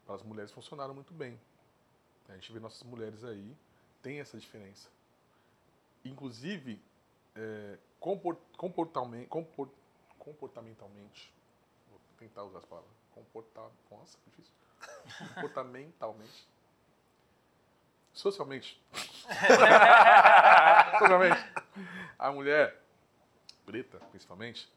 [0.05, 1.39] Para as mulheres funcionaram muito bem.
[2.29, 3.55] A gente vê nossas mulheres aí,
[4.03, 4.87] tem essa diferença.
[6.05, 6.81] Inclusive,
[7.35, 9.69] é, compor- comportalmente, compor-
[10.19, 11.33] comportamentalmente,
[11.89, 14.53] vou tentar usar as palavras, comportar, nossa, que difícil,
[15.33, 16.47] comportamentalmente,
[18.13, 18.81] socialmente,
[20.99, 21.51] socialmente,
[22.17, 22.79] a mulher
[23.65, 24.71] preta, principalmente,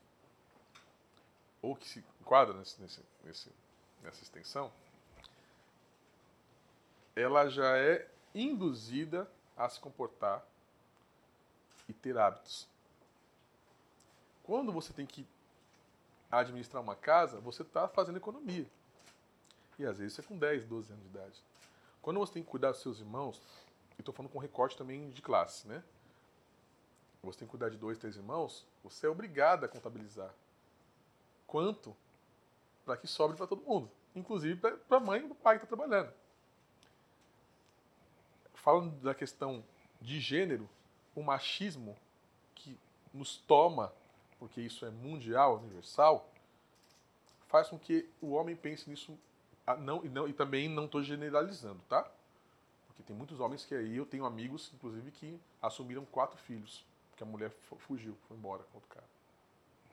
[1.62, 3.52] ou que se enquadra nesse, nesse,
[4.02, 4.72] nessa extensão,
[7.14, 10.44] ela já é induzida a se comportar
[11.88, 12.68] e ter hábitos.
[14.42, 15.26] Quando você tem que
[16.30, 18.66] administrar uma casa, você está fazendo economia.
[19.78, 21.42] E às vezes é com 10, 12 anos de idade.
[22.00, 23.40] Quando você tem que cuidar dos seus irmãos,
[23.96, 25.84] e estou falando com recorte também de classe, né?
[27.22, 30.34] Você tem que cuidar de dois, três irmãos, você é obrigado a contabilizar
[31.52, 31.94] quanto
[32.82, 35.64] para que sobre para todo mundo, inclusive para a mãe e para o pai que
[35.66, 36.10] está trabalhando.
[38.54, 39.62] Falando da questão
[40.00, 40.66] de gênero,
[41.14, 41.94] o machismo
[42.54, 42.80] que
[43.12, 43.92] nos toma,
[44.38, 46.26] porque isso é mundial, universal,
[47.48, 49.18] faz com que o homem pense nisso
[49.78, 52.10] não, e, não, e também não estou generalizando, tá?
[52.86, 57.22] Porque tem muitos homens que aí eu tenho amigos, inclusive, que assumiram quatro filhos, porque
[57.22, 59.06] a mulher fu- fugiu, foi embora com outro cara.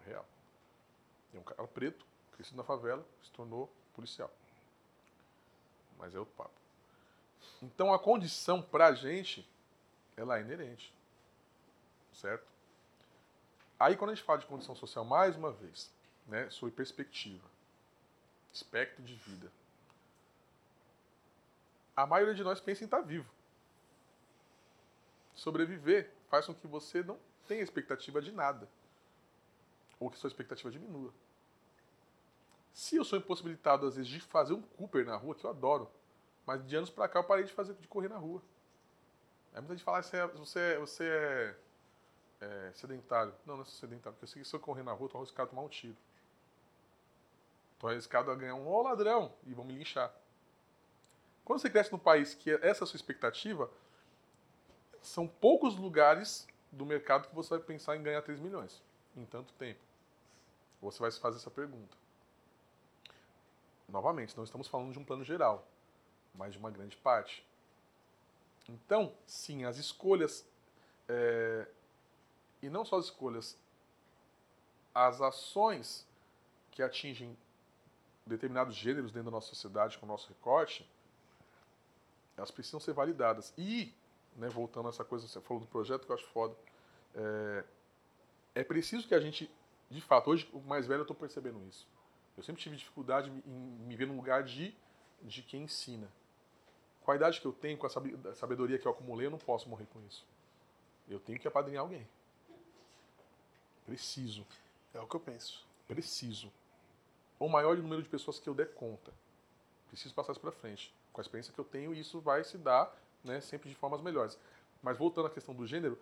[0.06, 0.26] Real.
[1.34, 4.32] É um cara preto, crescido na favela, se tornou policial.
[5.98, 6.60] Mas é outro papo.
[7.62, 9.48] Então a condição pra gente,
[10.16, 10.94] ela é inerente.
[12.14, 12.48] Certo?
[13.80, 15.92] Aí quando a gente fala de condição social, mais uma vez,
[16.28, 17.48] né, sobre perspectiva,
[18.54, 19.52] espectro de vida,
[21.96, 23.30] a maioria de nós pensa em estar vivo.
[25.36, 28.70] Sobreviver faz com que você não tenha expectativa de nada.
[30.00, 31.14] Ou que sua expectativa diminua.
[32.74, 35.90] Se eu sou impossibilitado, às vezes, de fazer um Cooper na rua, que eu adoro,
[36.46, 38.42] mas de anos pra cá eu parei de fazer de correr na rua.
[39.54, 41.56] Aí muita gente fala, você é, você é, você é,
[42.42, 43.34] é sedentário.
[43.46, 45.18] Não, não sou sedentário, porque eu sei que se eu correr na rua, eu tô
[45.18, 45.98] arriscado a tomar um tiro.
[47.80, 50.14] Tô arriscado a ganhar um ô ladrão e vão me linchar.
[51.44, 53.70] Quando você cresce num país que essa é a sua expectativa,
[55.02, 58.82] são poucos lugares do mercado que você vai pensar em ganhar 3 milhões
[59.16, 59.80] em tanto tempo.
[60.82, 61.98] Você vai se fazer essa pergunta.
[63.88, 65.68] Novamente, não estamos falando de um plano geral,
[66.34, 67.46] mas de uma grande parte.
[68.68, 70.48] Então, sim, as escolhas,
[71.08, 71.68] é,
[72.62, 73.58] e não só as escolhas,
[74.94, 76.06] as ações
[76.72, 77.36] que atingem
[78.26, 80.88] determinados gêneros dentro da nossa sociedade com o nosso recorte,
[82.38, 83.54] elas precisam ser validadas.
[83.58, 83.94] E,
[84.36, 86.56] né, voltando a essa coisa, você falou do projeto que eu acho foda,
[87.16, 87.64] é,
[88.56, 89.52] é preciso que a gente,
[89.90, 91.88] de fato, hoje, o mais velho, eu estou percebendo isso.
[92.38, 94.76] Eu sempre tive dificuldade em me ver num lugar de,
[95.22, 96.08] de quem ensina.
[97.02, 99.68] Com a idade que eu tenho, com a sabedoria que eu acumulei, eu não posso
[99.68, 100.26] morrer com isso.
[101.10, 102.08] Eu tenho que apadrinhar alguém.
[103.86, 104.46] Preciso.
[104.94, 105.66] É o que eu penso.
[105.88, 106.52] Preciso.
[107.40, 109.12] O maior número de pessoas que eu der conta.
[109.88, 110.94] Preciso passar isso para frente.
[111.12, 114.38] Com a experiência que eu tenho, isso vai se dar né, sempre de formas melhores.
[114.84, 115.98] Mas voltando à questão do gênero,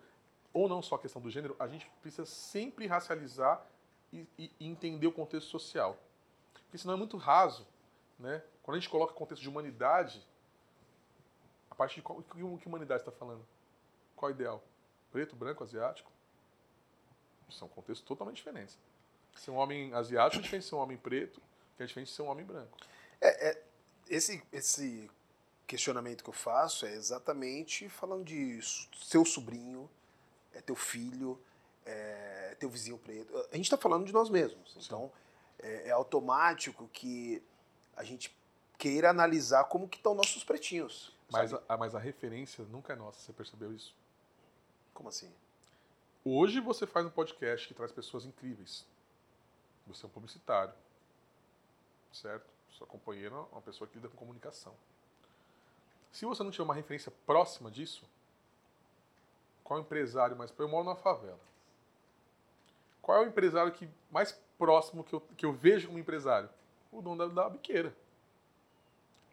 [0.52, 3.64] ou não só a questão do gênero, a gente precisa sempre racializar
[4.12, 5.98] e, e- entender o contexto social.
[6.64, 7.66] Porque senão é muito raso.
[8.18, 8.42] Né?
[8.62, 10.26] Quando a gente coloca contexto de humanidade,
[11.70, 13.46] a partir de qual que humanidade está falando?
[14.16, 14.62] Qual é o ideal?
[15.12, 16.10] Preto, branco, asiático?
[17.50, 18.76] São contextos totalmente diferentes.
[19.36, 21.40] Ser um homem asiático é diferente de ser um homem preto,
[21.76, 22.76] que é diferente de ser um homem branco.
[23.20, 23.62] É, é,
[24.08, 25.10] esse, esse
[25.66, 28.60] questionamento que eu faço é exatamente falando de
[28.94, 29.88] seu sobrinho,
[30.52, 31.40] é teu filho,
[31.88, 33.34] é teu vizinho preto.
[33.50, 34.72] A gente está falando de nós mesmos.
[34.72, 34.80] Sim.
[34.84, 35.10] Então,
[35.58, 37.42] é, é, automático que
[37.96, 38.36] a gente
[38.76, 41.16] queira analisar como que estão nossos pretinhos.
[41.30, 43.94] Mas a, mas a referência nunca é nossa, você percebeu isso?
[44.94, 45.32] Como assim?
[46.24, 48.84] Hoje você faz um podcast que traz pessoas incríveis.
[49.86, 50.74] Você é um publicitário,
[52.12, 52.46] certo?
[52.70, 54.74] Sua companheira é uma pessoa que lida com comunicação.
[56.12, 58.04] Se você não tiver uma referência próxima disso,
[59.64, 60.52] qual empresário mais.
[60.58, 61.38] Eu moro numa favela.
[63.08, 66.46] Qual é o empresário que mais próximo que eu, que eu vejo como empresário?
[66.92, 67.96] O dono da, da biqueira.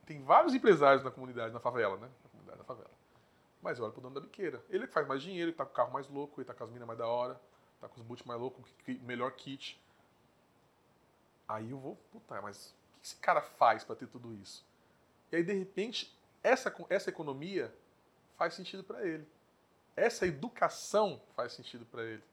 [0.06, 2.10] Tem vários empresários na comunidade, na favela, né?
[2.24, 2.92] Na comunidade da favela.
[3.62, 4.64] Mas olha pro dono da biqueira.
[4.70, 6.64] Ele que faz mais dinheiro, ele tá com o carro mais louco, ele tá com
[6.64, 7.38] as minas mais da hora,
[7.82, 8.64] tá com os boots mais loucos,
[9.02, 9.78] melhor kit.
[11.46, 14.66] Aí eu vou, puta, mas o que esse cara faz para ter tudo isso?
[15.34, 17.76] E aí, de repente, essa, essa economia
[18.38, 19.28] faz sentido para ele.
[19.98, 22.24] Essa educação faz sentido para ele.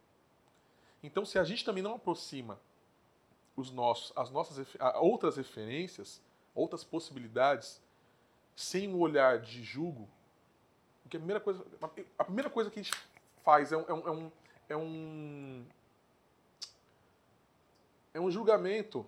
[1.03, 2.61] Então, se a gente também não aproxima
[3.57, 4.67] os nossos, as nossas
[4.97, 6.23] outras referências,
[6.55, 7.83] outras possibilidades,
[8.55, 10.09] sem um olhar de julgo,
[11.03, 11.65] porque a primeira coisa,
[12.19, 12.97] a primeira coisa que a gente
[13.45, 14.33] faz é um, é um,
[14.69, 15.67] é um,
[18.15, 19.07] é um julgamento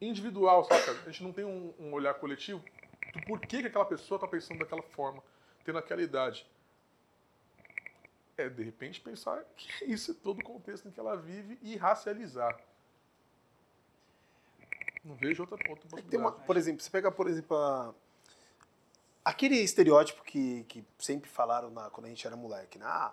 [0.00, 0.92] individual, saca?
[0.92, 2.64] A gente não tem um, um olhar coletivo
[3.12, 5.22] do porquê que aquela pessoa está pensando daquela forma,
[5.64, 6.46] tendo aquela idade.
[8.40, 11.76] É, de repente, pensar que isso é todo o contexto em que ela vive e
[11.76, 12.58] racializar.
[15.04, 16.16] Não vejo outra, outra possibilidade.
[16.16, 17.94] Uma, por exemplo, você pega, por exemplo, a...
[19.24, 22.86] aquele estereótipo que, que sempre falaram na, quando a gente era moleque, né?
[22.86, 23.12] Ah,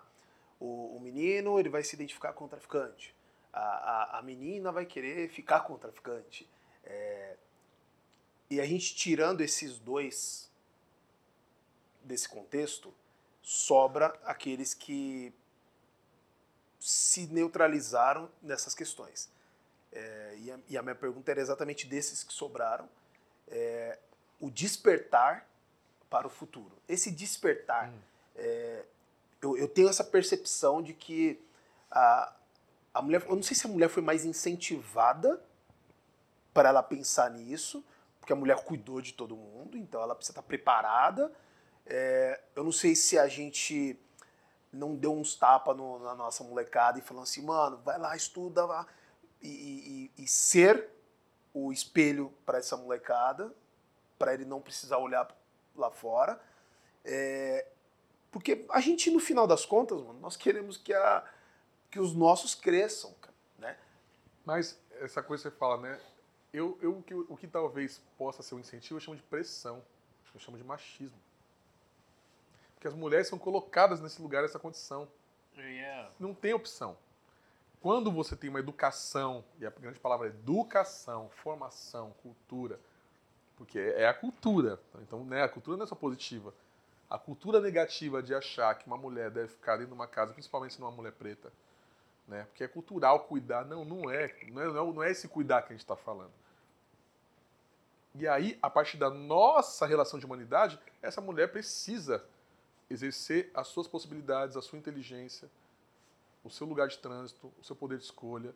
[0.58, 3.14] o, o menino ele vai se identificar com o traficante.
[3.52, 6.48] A, a, a menina vai querer ficar com o traficante.
[6.84, 7.36] É,
[8.50, 10.50] e a gente tirando esses dois
[12.02, 12.94] desse contexto,
[13.48, 15.32] sobra aqueles que
[16.78, 19.30] se neutralizaram nessas questões.
[19.90, 22.86] É, e, a, e, a, minha pergunta era exatamente desses que sobraram,
[23.46, 23.98] é,
[24.38, 25.48] o despertar
[26.10, 26.76] para o futuro.
[26.86, 27.98] Esse despertar, hum.
[28.36, 28.84] é,
[29.40, 31.40] eu, eu, tenho essa percepção de que
[31.90, 32.30] a,
[32.92, 35.42] a mulher, eu não sei se a mulher foi mais incentivada
[36.52, 37.82] para ela pensar nisso,
[38.20, 41.32] porque a mulher cuidou de todo mundo, então ela precisa estar preparada.
[41.88, 43.98] É, eu não sei se a gente
[44.70, 48.86] não deu uns tapas na nossa molecada e falou assim, mano, vai lá, estuda lá.
[49.40, 50.90] E, e, e ser
[51.54, 53.54] o espelho para essa molecada,
[54.18, 55.28] para ele não precisar olhar
[55.74, 56.40] lá fora.
[57.04, 57.66] É,
[58.30, 61.24] porque a gente, no final das contas, mano, nós queremos que, a,
[61.90, 63.14] que os nossos cresçam,
[63.58, 63.78] né?
[64.44, 66.00] Mas essa coisa que você fala, né?
[66.52, 69.82] Eu, eu, o, que, o que talvez possa ser um incentivo, eu chamo de pressão.
[70.34, 71.18] Eu chamo de machismo.
[72.78, 75.08] Porque as mulheres são colocadas nesse lugar, nessa condição.
[75.56, 76.12] Yeah.
[76.20, 76.96] Não tem opção.
[77.82, 82.78] Quando você tem uma educação, e a grande palavra é educação, formação, cultura,
[83.56, 84.78] porque é a cultura.
[85.00, 86.54] Então, né, a cultura não é só positiva.
[87.10, 90.74] A cultura negativa de achar que uma mulher deve ficar dentro de uma casa, principalmente
[90.74, 91.52] se não é uma mulher preta,
[92.28, 92.44] né?
[92.44, 93.64] Porque é cultural cuidar.
[93.64, 94.32] Não, não é.
[94.52, 96.32] Não é, não é esse cuidar que a gente está falando.
[98.14, 102.24] E aí, a partir da nossa relação de humanidade, essa mulher precisa
[102.90, 105.48] exercer as suas possibilidades, a sua inteligência,
[106.42, 108.54] o seu lugar de trânsito, o seu poder de escolha.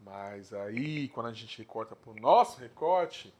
[0.00, 3.32] Mas aí, quando a gente recorta para o nosso recorte,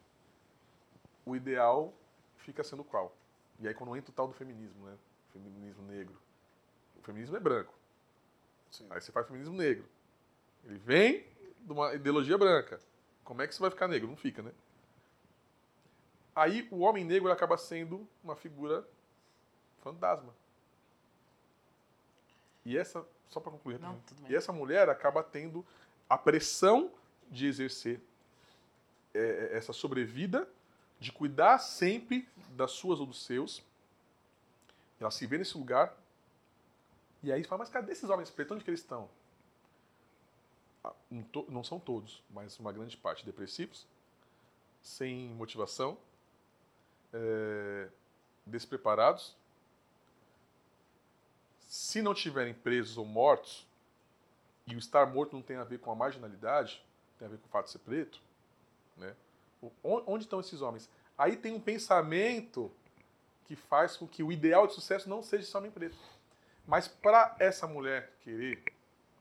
[1.25, 1.93] o ideal
[2.39, 3.15] fica sendo qual?
[3.61, 4.97] E aí, quando entra o tal do feminismo, né?
[5.29, 6.17] O feminismo negro.
[6.99, 7.75] O feminismo é branco.
[8.71, 8.87] Sim.
[8.91, 9.85] Aí você faz feminismo negro.
[10.65, 11.25] Ele vem
[11.61, 12.81] de uma ideologia branca.
[13.23, 14.09] Como é que você vai ficar negro?
[14.09, 14.53] Não fica, né?
[16.35, 18.87] Aí o homem negro acaba sendo uma figura
[19.85, 20.35] fantasma.
[22.65, 25.65] E essa, só para concluir, Não, e essa mulher acaba tendo
[26.09, 26.91] a pressão
[27.31, 28.01] de exercer
[29.13, 29.19] é,
[29.53, 30.49] é, essa sobrevida,
[30.99, 33.63] de cuidar sempre das suas ou dos seus.
[34.99, 35.95] Ela se vê nesse lugar
[37.23, 38.55] e aí fala, mas cadê esses homens pretos?
[38.55, 39.09] Onde que eles estão?
[40.83, 40.93] Ah,
[41.49, 43.87] não são todos, mas uma grande parte depressivos,
[44.83, 45.99] sem motivação,
[47.13, 47.89] é,
[48.47, 49.37] despreparados.
[51.75, 53.67] Se não tiverem presos ou mortos,
[54.65, 56.81] e o estar morto não tem a ver com a marginalidade,
[57.19, 58.23] tem a ver com o fato de ser preto,
[58.97, 59.13] né?
[59.83, 60.89] onde estão esses homens?
[61.19, 62.71] Aí tem um pensamento
[63.45, 65.97] que faz com que o ideal de sucesso não seja esse homem preto.
[66.65, 68.63] Mas para essa mulher querer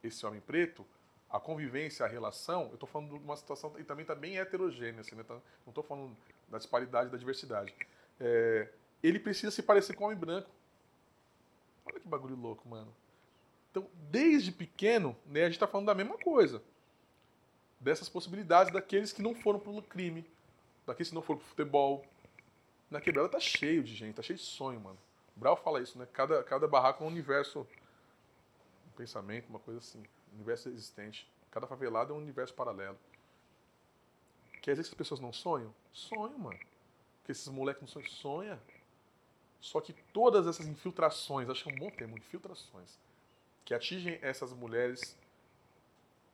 [0.03, 0.85] esse homem preto,
[1.31, 5.01] a convivência, a relação, eu estou falando de uma situação e também está bem heterogênea,
[5.01, 5.23] assim, né?
[5.23, 6.15] Tá- não estou falando
[6.47, 7.73] da disparidade, da diversidade.
[8.19, 8.69] É,
[9.01, 10.51] ele precisa se parecer com o homem branco.
[11.85, 12.93] Olha que bagulho louco, mano.
[13.71, 16.61] Então, desde pequeno, né, a gente está falando da mesma coisa.
[17.79, 20.25] Dessas possibilidades daqueles que não foram pro crime,
[20.85, 22.05] daqueles que não foram pro futebol.
[22.89, 24.97] Na quebrada tá cheio de gente, tá cheio de sonho, mano.
[25.35, 26.07] O Brau fala isso, né?
[26.13, 27.67] Cada, cada barraco é um universo,
[28.87, 30.03] um pensamento, uma coisa assim.
[30.31, 31.27] Um universo existente.
[31.49, 32.97] Cada favelado é um universo paralelo.
[34.61, 35.73] Quer dizer que as pessoas não sonham?
[35.91, 36.59] Sonham, mano.
[37.25, 38.09] Que esses moleques não sonham?
[38.09, 38.61] Sonha.
[39.63, 42.99] Só que todas essas infiltrações, acho que é um bom termo, infiltrações,
[43.63, 45.17] que atingem essas mulheres,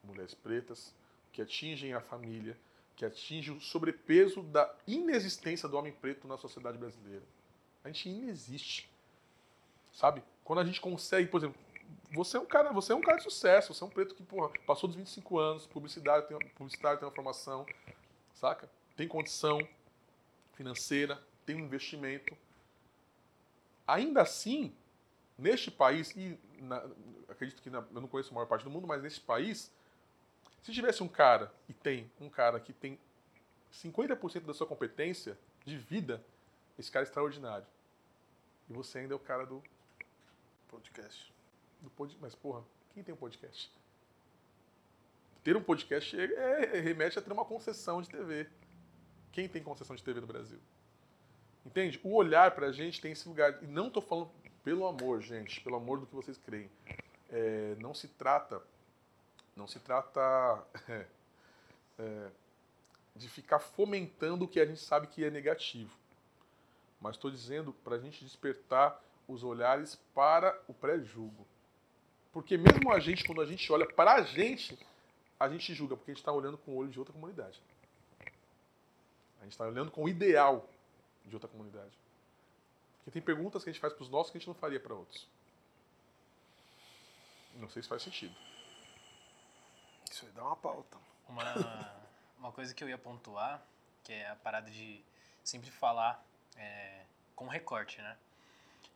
[0.04, 0.96] mulheres pretas,
[1.32, 2.58] que atingem a família,
[2.96, 7.24] que atingem o sobrepeso da inexistência do homem preto na sociedade brasileira.
[7.84, 8.90] A gente inexiste.
[9.94, 10.24] Sabe?
[10.44, 11.62] Quando a gente consegue, por exemplo,
[12.12, 14.24] você é um cara, você é um cara de sucesso, você é um preto que,
[14.24, 17.64] porra, passou dos 25 anos, publicidade, tem, publicidade tem uma formação,
[18.34, 18.68] saca?
[18.98, 19.60] Tem condição
[20.56, 22.36] financeira, tem um investimento.
[23.94, 24.74] Ainda assim,
[25.38, 26.84] neste país, e na,
[27.28, 29.72] acredito que na, eu não conheço a maior parte do mundo, mas neste país,
[30.62, 33.00] se tivesse um cara, e tem um cara que tem
[33.74, 36.24] 50% da sua competência de vida,
[36.78, 37.66] esse cara é extraordinário.
[38.70, 39.64] E você ainda é o cara do
[40.70, 41.34] Podcast.
[41.82, 42.16] do pod...
[42.22, 42.64] Mas, porra,
[42.94, 43.72] quem tem um podcast?
[45.44, 48.48] Ter um podcast é, é- remete a ter uma concessão de TV.
[49.32, 50.60] Quem tem concessão de TV no Brasil?
[51.66, 52.00] Entende?
[52.04, 53.62] O olhar pra gente tem esse lugar.
[53.64, 54.32] E não tô falando,
[54.64, 56.70] pelo amor, gente, pelo amor do que vocês creem.
[57.30, 58.62] É, não se trata.
[59.56, 61.06] Não se trata é,
[62.00, 62.28] é,
[63.16, 65.96] de ficar fomentando o que a gente sabe que é negativo.
[67.00, 71.46] Mas estou dizendo para a gente despertar os olhares para o pré-julgo.
[72.32, 74.78] Porque mesmo a gente, quando a gente olha para a gente,
[75.40, 77.62] a gente julga, porque a gente está olhando com o olho de outra comunidade.
[79.40, 80.68] A gente está olhando com o ideal
[81.30, 81.98] de outra comunidade.
[82.98, 84.80] Porque tem perguntas que a gente faz para os nossos que a gente não faria
[84.80, 85.28] para outros.
[87.56, 88.36] Não sei se faz sentido.
[90.10, 90.98] Isso aí dá uma pauta.
[91.28, 92.02] Uma,
[92.38, 93.62] uma coisa que eu ia pontuar,
[94.04, 95.04] que é a parada de
[95.44, 96.24] sempre falar
[96.56, 97.04] é,
[97.36, 98.18] com recorte, né?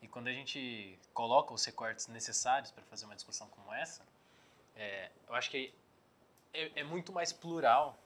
[0.01, 4.05] E quando a gente coloca os recortes necessários para fazer uma discussão como essa,
[4.75, 5.73] é, eu acho que
[6.53, 7.97] é, é muito mais plural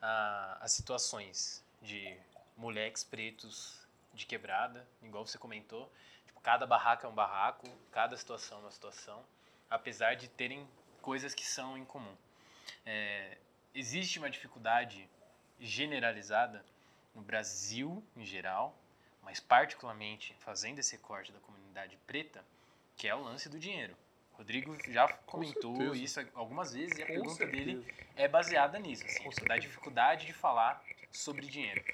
[0.00, 2.18] a- as situações de
[2.62, 3.76] moleques pretos
[4.14, 5.92] de quebrada, igual você comentou.
[6.26, 9.24] Tipo, cada barraco é um barraco, cada situação é uma situação,
[9.68, 10.68] apesar de terem
[11.00, 12.16] coisas que são em comum.
[12.86, 13.36] É,
[13.74, 15.08] existe uma dificuldade
[15.58, 16.64] generalizada
[17.14, 18.78] no Brasil em geral,
[19.22, 22.44] mas particularmente fazendo esse recorte da comunidade preta,
[22.96, 23.96] que é o lance do dinheiro.
[24.34, 25.96] Rodrigo já comentou certeza.
[26.04, 28.02] isso algumas vezes e a Com pergunta dele certeza.
[28.16, 31.84] é baseada nisso, assim, Com da dificuldade de falar sobre dinheiro.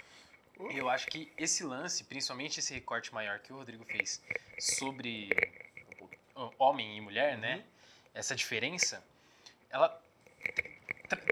[0.70, 4.22] E eu acho que esse lance, principalmente esse recorte maior que o Rodrigo fez
[4.58, 5.30] sobre
[6.58, 7.56] homem e mulher, né?
[7.56, 7.62] Uhum.
[8.14, 9.04] Essa diferença,
[9.70, 10.02] ela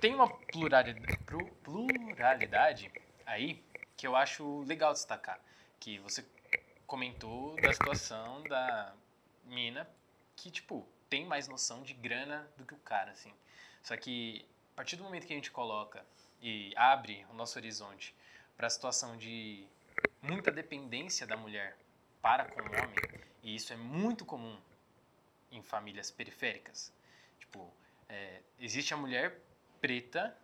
[0.01, 1.19] tem uma pluralidade,
[1.63, 2.91] pluralidade
[3.25, 3.63] aí
[3.97, 5.41] que eu acho legal destacar.
[5.81, 6.25] Que você
[6.87, 8.95] comentou da situação da
[9.45, 9.89] mina
[10.37, 13.33] que, tipo, tem mais noção de grana do que o cara, assim.
[13.83, 16.05] Só que a partir do momento que a gente coloca
[16.41, 18.15] e abre o nosso horizonte
[18.57, 19.67] para a situação de
[20.23, 21.77] muita dependência da mulher
[22.23, 22.97] para com o homem,
[23.43, 24.59] e isso é muito comum
[25.51, 26.93] em famílias periféricas.
[27.39, 27.73] Tipo,
[28.09, 29.41] é, existe a mulher
[29.81, 30.37] preta,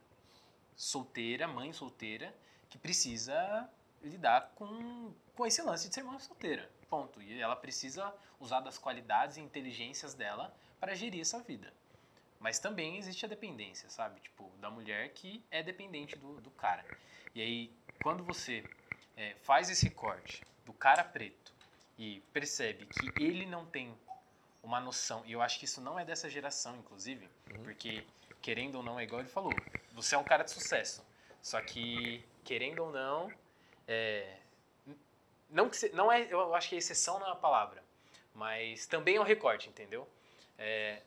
[0.76, 2.34] solteira, mãe solteira,
[2.68, 3.68] que precisa
[4.02, 6.70] lidar com, com esse lance de ser mãe solteira.
[6.89, 7.20] Ponto.
[7.22, 11.72] E ela precisa usar das qualidades e inteligências dela para gerir essa vida.
[12.39, 14.20] Mas também existe a dependência, sabe?
[14.20, 16.84] Tipo, da mulher que é dependente do, do cara.
[17.34, 17.72] E aí,
[18.02, 18.64] quando você
[19.16, 21.52] é, faz esse corte do cara preto
[21.98, 23.96] e percebe que ele não tem
[24.62, 27.28] uma noção, e eu acho que isso não é dessa geração, inclusive,
[27.64, 28.04] porque,
[28.40, 29.52] querendo ou não, é igual ele falou,
[29.92, 31.04] você é um cara de sucesso.
[31.40, 33.32] Só que, querendo ou não,
[33.88, 34.36] é,
[35.50, 37.82] não, que se- não é, eu acho que a exceção não é a palavra,
[38.34, 40.08] mas também é um recorte, entendeu?
[40.56, 41.02] É,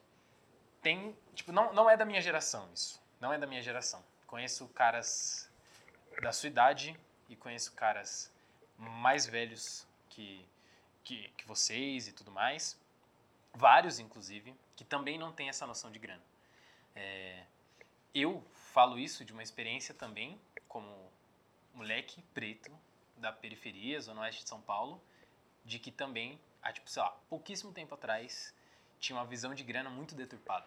[0.82, 4.04] tem, tipo, não, não é da minha geração isso, não é da minha geração.
[4.28, 5.50] Conheço caras
[6.22, 6.98] da sua idade
[7.30, 8.32] e conheço caras
[8.78, 10.46] mais velhos que,
[11.04, 12.80] que, que vocês e tudo mais,
[13.54, 16.24] vários inclusive, que também não têm essa noção de grana.
[16.96, 17.44] É,
[18.14, 20.88] eu falo isso de uma experiência também, como
[21.74, 22.72] moleque preto
[23.18, 25.02] da periferia, zona oeste de São Paulo,
[25.64, 28.54] de que também, há tipo, sei lá, pouquíssimo tempo atrás,
[29.00, 30.66] tinha uma visão de grana muito deturpada.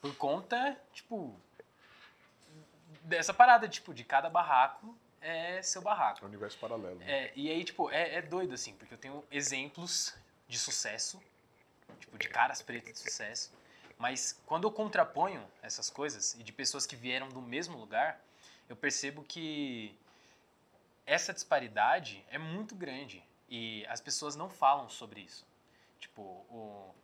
[0.00, 1.38] Por conta, tipo,
[3.02, 6.20] dessa parada, tipo, de cada barraco é seu barraco.
[6.20, 6.96] É um universo paralelo.
[6.96, 7.10] né?
[7.10, 10.14] É, e aí, tipo, é, é doido, assim, porque eu tenho exemplos
[10.48, 11.22] de sucesso,
[12.00, 13.52] tipo, de caras pretas de sucesso,
[13.98, 18.20] mas quando eu contraponho essas coisas e de pessoas que vieram do mesmo lugar,
[18.68, 19.96] eu percebo que
[21.06, 25.46] essa disparidade é muito grande e as pessoas não falam sobre isso.
[26.00, 26.94] Tipo, o,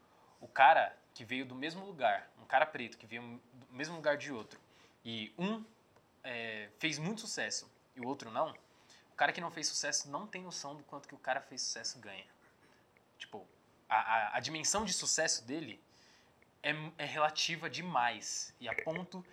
[0.40, 4.16] o cara que veio do mesmo lugar, um cara preto que veio do mesmo lugar
[4.16, 4.58] de outro,
[5.04, 5.64] e um
[6.28, 8.50] é, fez muito sucesso e o outro não,
[9.10, 11.62] o cara que não fez sucesso não tem noção do quanto que o cara fez
[11.62, 12.26] sucesso ganha.
[13.18, 13.48] Tipo,
[13.88, 15.80] a, a, a dimensão de sucesso dele
[16.62, 19.24] é, é relativa demais e a ponto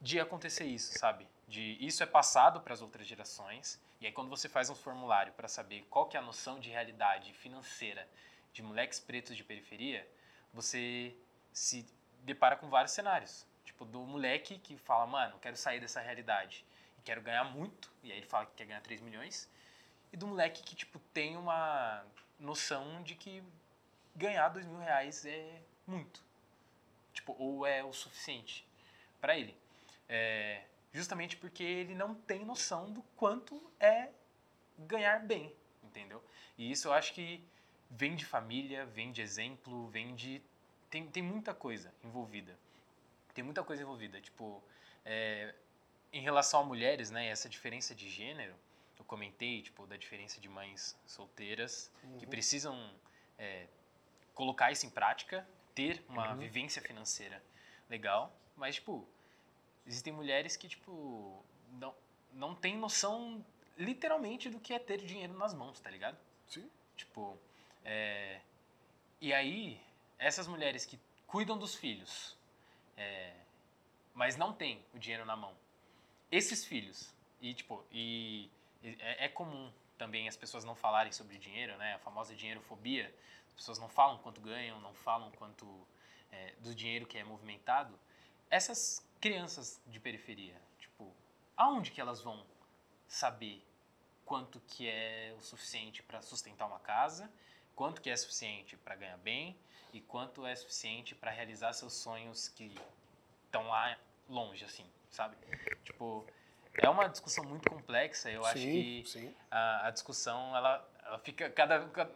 [0.00, 1.26] de acontecer isso, sabe?
[1.46, 5.32] De isso é passado para as outras gerações e aí quando você faz um formulário
[5.34, 8.08] para saber qual que é a noção de realidade financeira
[8.52, 10.06] de moleques pretos de periferia,
[10.52, 11.16] você
[11.52, 11.86] se
[12.24, 13.46] depara com vários cenários.
[13.80, 16.66] Tipo, do moleque que fala, mano, quero sair dessa realidade
[16.98, 19.48] e quero ganhar muito, e aí ele fala que quer ganhar 3 milhões,
[20.12, 22.04] e do moleque que, tipo, tem uma
[22.38, 23.42] noção de que
[24.14, 26.22] ganhar 2 mil reais é muito.
[27.14, 28.68] Tipo, ou é o suficiente
[29.18, 29.56] para ele.
[30.06, 30.62] É,
[30.92, 34.10] justamente porque ele não tem noção do quanto é
[34.80, 36.22] ganhar bem, entendeu?
[36.58, 37.42] E isso eu acho que
[37.88, 40.42] vem de família, vem de exemplo, vem de.
[40.90, 42.58] Tem, tem muita coisa envolvida.
[43.40, 44.20] Tem muita coisa envolvida.
[44.20, 44.62] Tipo,
[45.02, 45.54] é,
[46.12, 48.54] em relação a mulheres, né, essa diferença de gênero,
[48.98, 52.76] eu comentei, tipo, da diferença de mães solteiras que precisam
[53.38, 53.66] é,
[54.34, 56.36] colocar isso em prática, ter uma Uhum.
[56.36, 57.42] vivência financeira
[57.88, 59.08] legal, mas, tipo,
[59.86, 61.94] existem mulheres que, tipo, não,
[62.34, 63.42] não têm noção
[63.78, 66.18] literalmente do que é ter dinheiro nas mãos, tá ligado?
[66.46, 66.70] Sim.
[66.94, 67.38] Tipo,
[67.86, 68.42] é,
[69.18, 69.80] e aí,
[70.18, 72.38] essas mulheres que cuidam dos filhos,
[73.00, 73.32] é,
[74.12, 75.54] mas não têm o dinheiro na mão,
[76.30, 78.50] esses filhos, e tipo, e
[78.82, 81.94] é, é comum também as pessoas não falarem sobre dinheiro, né?
[81.94, 83.14] A famosa dinheirofobia.
[83.48, 85.66] As pessoas não falam quanto ganham, não falam quanto
[86.32, 87.98] é, do dinheiro que é movimentado.
[88.48, 91.14] Essas crianças de periferia, tipo,
[91.56, 92.42] aonde que elas vão
[93.06, 93.62] saber
[94.24, 97.30] quanto que é o suficiente para sustentar uma casa,
[97.74, 99.56] quanto que é suficiente para ganhar bem
[99.92, 102.74] e quanto é suficiente para realizar seus sonhos que
[103.46, 103.96] estão lá
[104.28, 105.36] longe, assim, sabe?
[105.84, 106.24] Tipo,
[106.74, 108.30] é uma discussão muito complexa.
[108.30, 109.34] Eu acho que sim.
[109.50, 112.10] a, a discussão ela, ela fica cada, ca-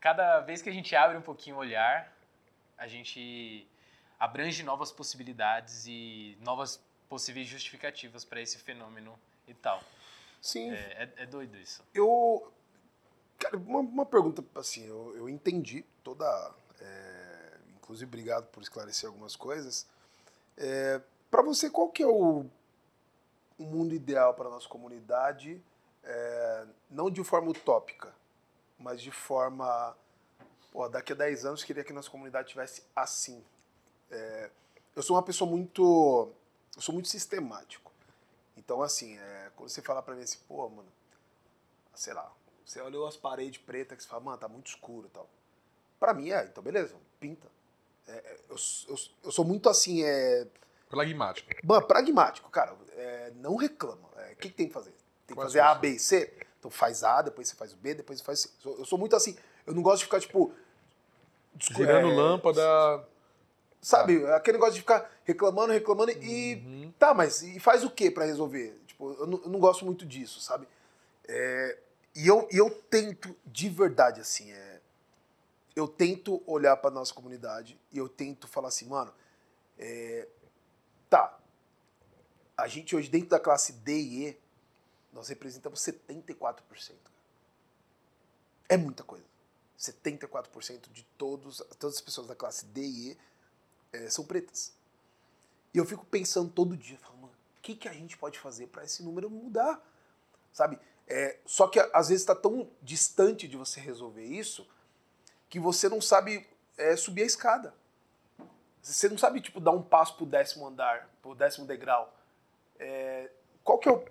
[0.00, 2.12] cada vez que a gente abre um pouquinho o olhar,
[2.78, 3.66] a gente
[4.18, 9.82] abrange novas possibilidades e novas possíveis justificativas para esse fenômeno e tal.
[10.40, 10.70] Sim.
[10.72, 11.84] É, é, é doido isso.
[11.92, 12.52] Eu.
[13.38, 16.54] Cara, uma, uma pergunta assim, eu, eu entendi toda.
[17.90, 19.86] Inclusive, obrigado por esclarecer algumas coisas.
[20.56, 22.46] É, para você, qual que é o,
[23.58, 25.60] o mundo ideal para nossa comunidade?
[26.04, 28.14] É, não de forma utópica,
[28.78, 29.96] mas de forma.
[30.70, 33.44] Pô, daqui a 10 anos queria que nossa comunidade tivesse assim.
[34.08, 34.50] É,
[34.94, 36.32] eu sou uma pessoa muito.
[36.76, 37.90] Eu sou muito sistemático.
[38.56, 40.88] Então, assim, é, quando você fala pra mim assim, pô, mano,
[41.94, 42.32] sei lá,
[42.64, 45.28] você olhou as paredes pretas que você fala, mano, tá muito escuro e tal.
[45.98, 47.48] Pra mim é, então beleza, pinta.
[48.10, 48.56] É, é, eu,
[48.88, 50.46] eu, eu sou muito assim, é.
[50.88, 51.48] Pragmático.
[51.62, 52.74] Mano, pragmático, cara.
[52.96, 54.08] é, não reclama.
[54.16, 54.92] É, O que, que tem que fazer?
[55.26, 55.74] Tem que é fazer A?
[55.74, 56.32] B e C?
[56.58, 58.50] Então faz A, depois você faz o B, depois você faz C.
[58.64, 59.36] Eu sou muito assim.
[59.66, 60.52] Eu não gosto de ficar, tipo.
[61.58, 63.08] Girando é, lâmpada.
[63.80, 66.56] Sabe, aquele negócio de ficar reclamando, reclamando e.
[66.56, 66.92] Uhum.
[66.98, 68.78] Tá, mas e faz o que pra resolver?
[68.86, 70.68] Tipo, eu não, eu não gosto muito disso, sabe?
[71.26, 71.78] É,
[72.14, 74.69] e, eu, e eu tento, de verdade, assim, é,
[75.74, 79.12] eu tento olhar pra nossa comunidade e eu tento falar assim, mano,
[79.78, 80.28] é,
[81.08, 81.38] tá,
[82.56, 84.40] a gente hoje dentro da classe D e E,
[85.12, 86.62] nós representamos 74%.
[86.64, 86.98] cara.
[88.68, 89.24] É muita coisa.
[89.78, 93.18] 74% de todos, todas as pessoas da classe D e E
[93.92, 94.72] é, são pretas.
[95.72, 98.66] E eu fico pensando todo dia, falando, mano, o que, que a gente pode fazer
[98.66, 99.80] para esse número mudar?
[100.52, 100.78] Sabe?
[101.06, 104.68] É, só que às vezes está tão distante de você resolver isso
[105.50, 106.46] que você não sabe
[106.78, 107.74] é, subir a escada.
[108.80, 112.14] Você não sabe, tipo, dar um passo pro décimo andar, pro décimo degrau.
[112.78, 113.30] É,
[113.62, 114.02] qual que é o,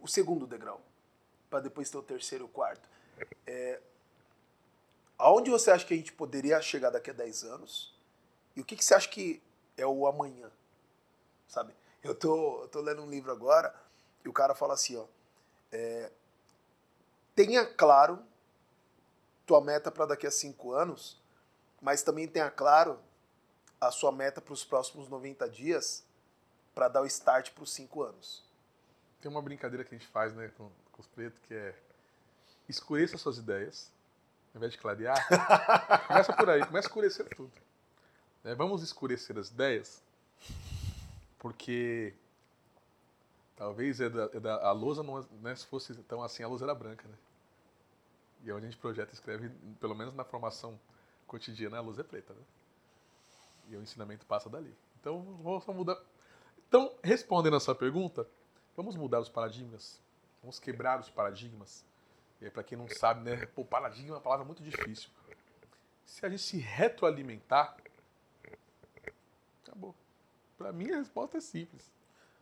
[0.00, 0.80] o segundo degrau?
[1.50, 2.88] Para depois ter o terceiro e o quarto.
[3.44, 3.80] É,
[5.18, 7.94] aonde você acha que a gente poderia chegar daqui a 10 anos?
[8.54, 9.42] E o que, que você acha que
[9.76, 10.50] é o amanhã?
[11.48, 11.74] Sabe?
[12.02, 13.74] Eu tô, eu tô lendo um livro agora
[14.24, 15.04] e o cara fala assim, ó.
[15.72, 16.10] é,
[17.34, 18.24] tenha claro
[19.48, 21.18] tua meta para daqui a cinco anos,
[21.80, 23.00] mas também tenha claro
[23.80, 26.04] a sua meta para os próximos 90 dias
[26.74, 28.44] para dar o start para os cinco anos.
[29.22, 31.74] Tem uma brincadeira que a gente faz né, com, com os pretos que é
[32.68, 33.90] escureça suas ideias,
[34.52, 35.16] ao invés de clarear,
[36.06, 37.52] começa por aí, começa a escurecer tudo.
[38.44, 40.02] É, vamos escurecer as ideias,
[41.38, 42.12] porque
[43.56, 46.66] talvez é da, é da, a lousa não né, se fosse tão assim, a lousa
[46.66, 47.14] era branca, né?
[48.42, 49.50] E é onde a gente projeta, escreve,
[49.80, 50.78] pelo menos na formação
[51.26, 52.42] cotidiana, a luz é preta, né?
[53.68, 54.74] E o ensinamento passa dali.
[55.00, 56.00] Então, vamos mudar.
[56.68, 58.26] Então, respondendo a sua pergunta,
[58.76, 60.00] vamos mudar os paradigmas,
[60.42, 61.84] vamos quebrar os paradigmas.
[62.40, 65.10] E aí, para quem não sabe, né, pô, paradigma é uma palavra muito difícil.
[66.06, 67.76] Se a gente se retroalimentar,
[69.62, 69.94] acabou.
[70.56, 71.92] Para mim, a resposta é simples.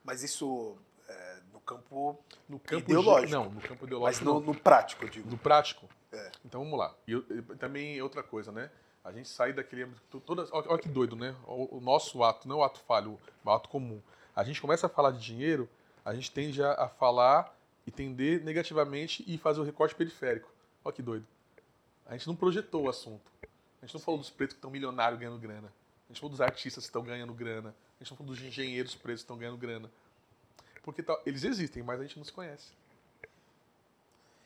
[0.04, 2.18] Mas isso é, no campo
[2.48, 3.32] No campo Ideológico.
[3.32, 4.24] Não, no campo mas ideológico.
[4.24, 4.40] no, não.
[4.40, 5.28] no prático, eu digo.
[5.28, 5.88] Do prático?
[6.12, 6.30] É.
[6.44, 6.94] Então vamos lá.
[7.06, 7.22] E eu-
[7.58, 8.70] também outra coisa, né?
[9.04, 9.86] A gente sai daquele.
[10.24, 11.34] Todas, olha, olha que doido, né?
[11.46, 14.00] O, o nosso ato, não é o ato falho, o ato comum.
[14.34, 15.68] A gente começa a falar de dinheiro,
[16.04, 17.56] a gente tende a, a falar
[17.86, 20.50] e tender negativamente e fazer o recorte periférico.
[20.84, 21.26] Olha que doido.
[22.04, 23.30] A gente não projetou o assunto.
[23.82, 25.72] A gente não falou dos pretos que estão milionários ganhando grana.
[26.08, 27.74] A gente falou dos artistas que estão ganhando grana.
[28.00, 29.90] A gente não falou dos engenheiros pretos que estão ganhando grana.
[30.86, 32.72] Porque tá- eles existem, mas a gente não se conhece.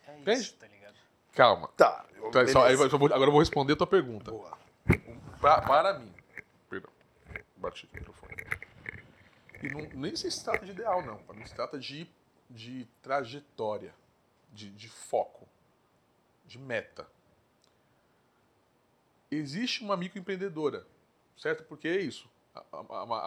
[0.09, 0.41] É Entende?
[0.41, 0.97] isso, tá ligado?
[1.35, 1.69] Calma.
[1.77, 2.05] Tá.
[2.17, 4.31] eu- Tá, só- eu vou- agora eu vou responder a tua pergunta.
[4.31, 4.59] Boa.
[5.41, 6.13] Pra- para mim.
[6.69, 6.91] Perdão.
[7.57, 8.35] Bati o microfone.
[9.63, 11.19] E não, nem se trata de ideal, não.
[11.19, 12.09] Para mim se trata de,
[12.49, 13.95] de trajetória,
[14.51, 15.47] de, de foco,
[16.47, 17.07] de meta.
[19.31, 20.87] Existe uma microempreendedora,
[21.37, 21.63] certo?
[21.65, 22.29] Porque é isso.
[22.55, 22.87] A, a-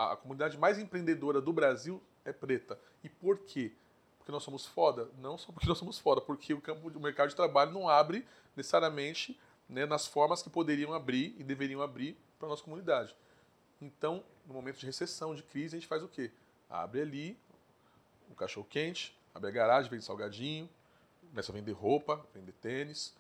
[0.10, 2.80] a- a comunidade mais empreendedora do Brasil é preta.
[3.04, 3.72] E por quê?
[4.18, 5.10] Porque nós somos foda?
[5.18, 8.26] Não só porque nós somos foda, porque o campo do mercado de trabalho não abre
[8.56, 13.16] necessariamente né, nas formas que poderiam abrir e deveriam abrir para a nossa comunidade.
[13.82, 16.32] Então, no momento de recessão, de crise, a gente faz o quê?
[16.70, 17.38] Abre ali
[18.30, 20.70] o cachorro quente, abre a garagem, vende salgadinho,
[21.30, 23.14] começa a vender roupa, vender tênis.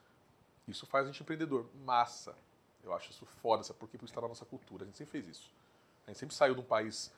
[0.67, 1.67] Isso faz a gente empreendedor.
[1.83, 2.35] Massa.
[2.83, 3.97] Eu acho isso foda, sabe por quê?
[3.97, 4.83] Porque está na nossa cultura.
[4.83, 5.51] A gente sempre fez isso.
[6.05, 7.11] A gente sempre saiu de um país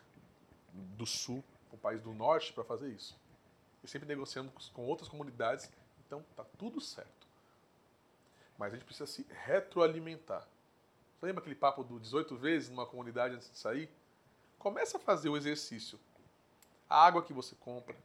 [0.73, 1.43] do sul
[1.75, 3.17] para um país do norte para fazer isso.
[3.83, 5.69] E sempre negociando com outras comunidades.
[6.05, 7.27] Então, tá tudo certo.
[8.57, 10.47] Mas a gente precisa se retroalimentar.
[11.19, 13.89] Você lembra aquele papo do 18 vezes numa comunidade antes de sair?
[14.57, 15.99] Começa a fazer o exercício.
[16.89, 17.95] A água que você compra,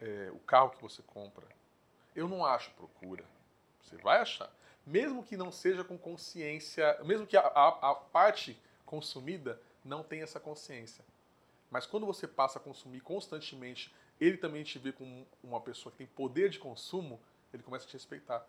[0.00, 1.46] é, o carro que você compra.
[2.14, 3.24] Eu não acho procura.
[3.82, 4.50] Você vai achar.
[4.86, 10.24] Mesmo que não seja com consciência, mesmo que a, a- a parte consumida não tenha
[10.24, 11.04] essa consciência.
[11.72, 15.96] Mas quando você passa a consumir constantemente, ele também te vê como uma pessoa que
[15.96, 17.18] tem poder de consumo,
[17.50, 18.46] ele começa a te respeitar.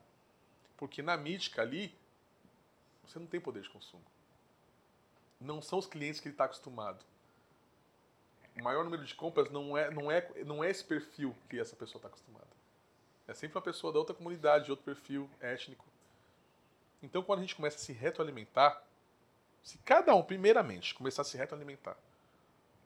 [0.76, 1.95] Porque na mítica ali,
[3.02, 4.04] você não tem poder de consumo.
[5.40, 7.06] Não são os clientes que ele está acostumado.
[8.60, 11.78] O maior número de compras não é, não é, não é esse perfil que essa
[11.78, 12.52] pessoa está acostumada.
[13.26, 15.86] É sempre uma pessoa da outra comunidade, de outro perfil étnico.
[17.02, 18.84] Então, quando a gente começa a se retroalimentar,
[19.64, 21.98] se cada um, primeiramente, começar a se retroalimentar,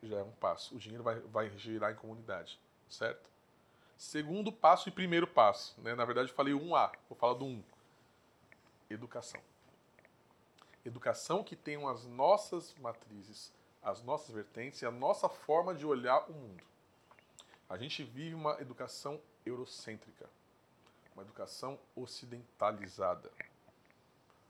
[0.03, 0.75] já é um passo.
[0.75, 2.59] O dinheiro vai, vai girar em comunidade,
[2.89, 3.29] certo?
[3.97, 5.79] Segundo passo e primeiro passo.
[5.81, 5.95] Né?
[5.95, 7.63] Na verdade, eu falei um A, vou falar do um.
[8.89, 9.41] Educação.
[10.85, 13.51] Educação que tenham as nossas matrizes,
[13.81, 16.63] as nossas vertentes e a nossa forma de olhar o mundo.
[17.67, 20.29] A gente vive uma educação eurocêntrica,
[21.13, 23.29] uma educação ocidentalizada,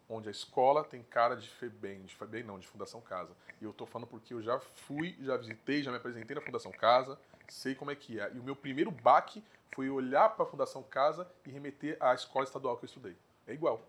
[0.10, 3.32] onde a escola tem cara de FEBEM, de FEBEM não, de Fundação Casa.
[3.60, 6.72] E eu estou falando porque eu já fui, já visitei, já me apresentei na Fundação
[6.72, 7.20] Casa,
[7.50, 8.32] sei como é que é.
[8.34, 9.44] E o meu primeiro baque
[9.74, 13.16] foi olhar para a Fundação Casa e remeter à escola estadual que eu estudei.
[13.46, 13.82] É igual.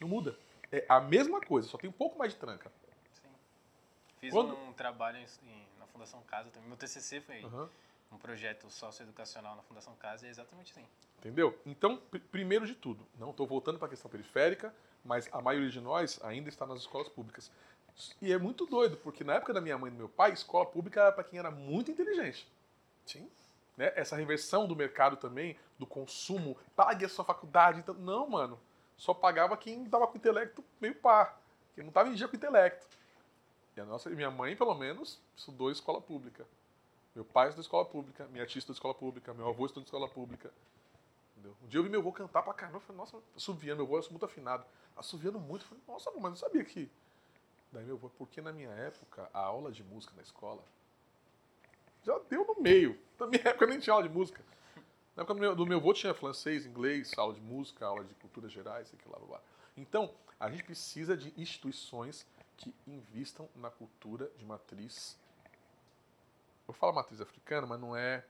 [0.00, 0.36] Não muda.
[0.72, 2.70] É a mesma coisa, só tem um pouco mais de tranca.
[3.12, 3.28] Sim.
[4.20, 6.68] Fiz Quando- um trabalho em- na Fundação Casa também.
[6.68, 7.68] Meu TCC foi Aham.
[8.10, 10.86] Um projeto socioeducacional na Fundação Casa é exatamente assim.
[11.18, 11.58] Entendeu?
[11.64, 14.74] Então, pr- primeiro de tudo, não estou voltando para a questão periférica,
[15.04, 17.50] mas a maioria de nós ainda está nas escolas públicas.
[18.20, 20.64] E é muito doido, porque na época da minha mãe e do meu pai, escola
[20.66, 22.48] pública era para quem era muito inteligente.
[23.04, 23.28] Sim.
[23.76, 23.92] Né?
[23.94, 27.80] Essa reversão do mercado também, do consumo, pague a sua faculdade.
[27.80, 28.58] Então, não, mano.
[28.96, 31.40] Só pagava quem estava com o intelecto meio par,
[31.74, 32.86] quem não estava em dia com o intelecto.
[33.74, 36.46] E a nossa, minha mãe, pelo menos, estudou em escola pública.
[37.14, 40.52] Meu pai estudou escola pública, minha tia estudou escola pública, meu avô estudou escola pública.
[41.32, 41.56] Entendeu?
[41.62, 44.06] Um dia eu vi meu avô cantar pra caramba, eu falei, nossa, assoviando, meu avô
[44.06, 44.64] é muito afinado.
[44.96, 46.90] Assoviando muito, eu falei, nossa, mas não sabia que...
[47.72, 50.62] Daí meu avô, porque na minha época, a aula de música na escola
[52.04, 52.98] já deu no meio.
[53.18, 54.42] Na minha época nem tinha aula de música.
[55.16, 58.90] Na época do meu, avô tinha francês, inglês, aula de música, aula de culturas gerais,
[58.90, 59.40] que lá, blá, blá.
[59.76, 62.26] Então, a gente precisa de instituições
[62.56, 65.18] que investam na cultura de matriz.
[66.70, 68.24] Eu falo matriz africana, mas não é.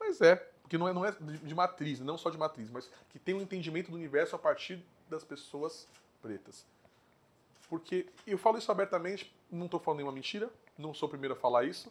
[0.00, 3.18] Mas é, porque não é, não é de, matriz, não só de matriz, mas que
[3.18, 5.86] tem um entendimento do universo a partir das pessoas
[6.22, 6.66] pretas.
[7.68, 11.36] Porque eu falo isso abertamente, não estou falando nenhuma mentira, não sou o primeiro a
[11.36, 11.90] falar isso.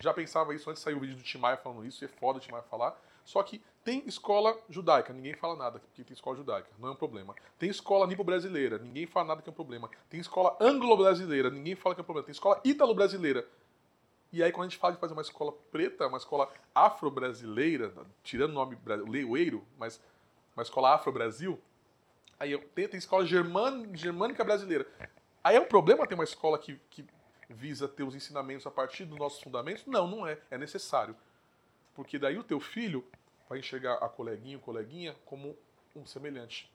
[0.00, 2.38] Já pensava isso antes de sair o vídeo do Timaya falando isso, e é foda
[2.38, 3.00] o Timaya falar.
[3.24, 6.96] Só que tem escola judaica, ninguém fala nada, porque tem escola judaica, não é um
[6.96, 7.34] problema.
[7.58, 9.88] Tem escola nipo-brasileira, ninguém fala nada que é um problema.
[10.10, 12.26] Tem escola anglo-brasileira, ninguém fala que é um problema.
[12.26, 13.48] Tem escola ítalo-brasileira.
[14.34, 17.94] E aí, quando a gente fala de fazer uma escola preta, uma escola afro-brasileira,
[18.24, 20.02] tirando o nome leoeiro, mas
[20.56, 21.56] uma escola afro-brasil,
[22.40, 24.88] aí eu, tem, tem escola germân, germânica brasileira.
[25.44, 27.06] Aí é um problema ter uma escola que, que
[27.48, 29.86] visa ter os ensinamentos a partir dos nossos fundamentos?
[29.86, 30.36] Não, não é.
[30.50, 31.14] É necessário.
[31.94, 33.06] Porque daí o teu filho
[33.48, 35.56] vai enxergar a coleguinha, o coleguinha como
[35.94, 36.68] um semelhante.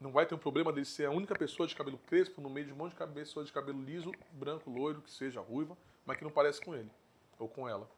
[0.00, 2.68] Não vai ter um problema dele ser a única pessoa de cabelo crespo no meio
[2.68, 6.24] de um monte de pessoas de cabelo liso, branco, loiro, que seja ruiva, mas que
[6.24, 6.90] não parece com ele
[7.38, 7.88] ou com ela.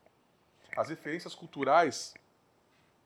[0.76, 2.14] As referências culturais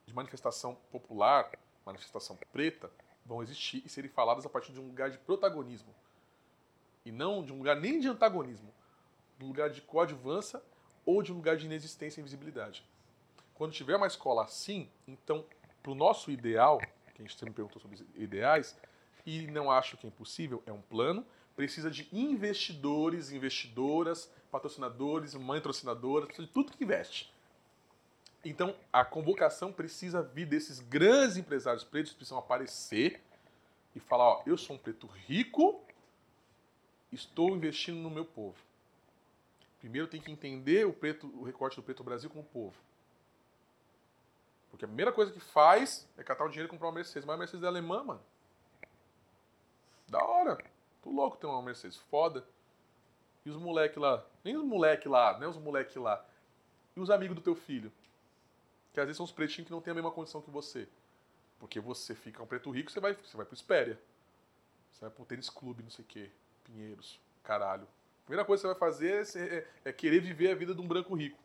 [0.05, 1.51] de manifestação popular,
[1.85, 2.91] manifestação preta,
[3.25, 5.93] vão existir e serem faladas a partir de um lugar de protagonismo.
[7.05, 8.73] E não de um lugar nem de antagonismo,
[9.37, 10.61] de um lugar de coadjuvância
[11.05, 12.85] ou de um lugar de inexistência e invisibilidade.
[13.55, 15.45] Quando tiver uma escola assim, então,
[15.81, 18.77] para o nosso ideal, que a gente sempre perguntou sobre ideais,
[19.25, 21.25] e não acho que é impossível, é um plano,
[21.55, 27.33] precisa de investidores, investidoras, patrocinadores, patrocinadoras, precisa de tudo que investe.
[28.43, 33.21] Então, a convocação precisa vir desses grandes empresários pretos que precisam aparecer
[33.95, 35.83] e falar, ó, eu sou um preto rico,
[37.11, 38.57] estou investindo no meu povo.
[39.79, 42.75] Primeiro tem que entender o preto, o recorte do preto Brasil como povo.
[44.69, 47.25] Porque a primeira coisa que faz é catar o dinheiro e comprar uma Mercedes.
[47.25, 48.21] Mas a Mercedes é alemã, mano.
[50.07, 50.57] Da hora.
[51.01, 51.97] Tô louco ter uma Mercedes.
[51.97, 52.47] Foda.
[53.45, 54.25] E os moleque lá?
[54.43, 56.23] Nem os moleque lá, nem os moleque lá.
[56.95, 57.91] E os amigos do teu filho?
[58.93, 60.87] Que às vezes são os pretinhos que não têm a mesma condição que você.
[61.59, 63.99] Porque você fica um preto rico, você vai, você vai pro Espéria.
[64.91, 66.29] Você vai pro tênis clube, não sei o quê.
[66.63, 67.19] Pinheiros.
[67.43, 67.83] Caralho.
[67.83, 70.81] A primeira coisa que você vai fazer é, é, é querer viver a vida de
[70.81, 71.39] um branco rico.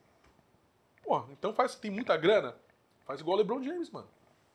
[1.02, 2.56] Pô, então faz, tem muita grana?
[3.04, 4.08] Faz igual o LeBron James, mano.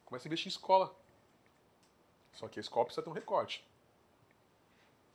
[0.05, 0.93] Começa a investir em escola.
[2.33, 3.65] Só que a escola precisa ter um recorte.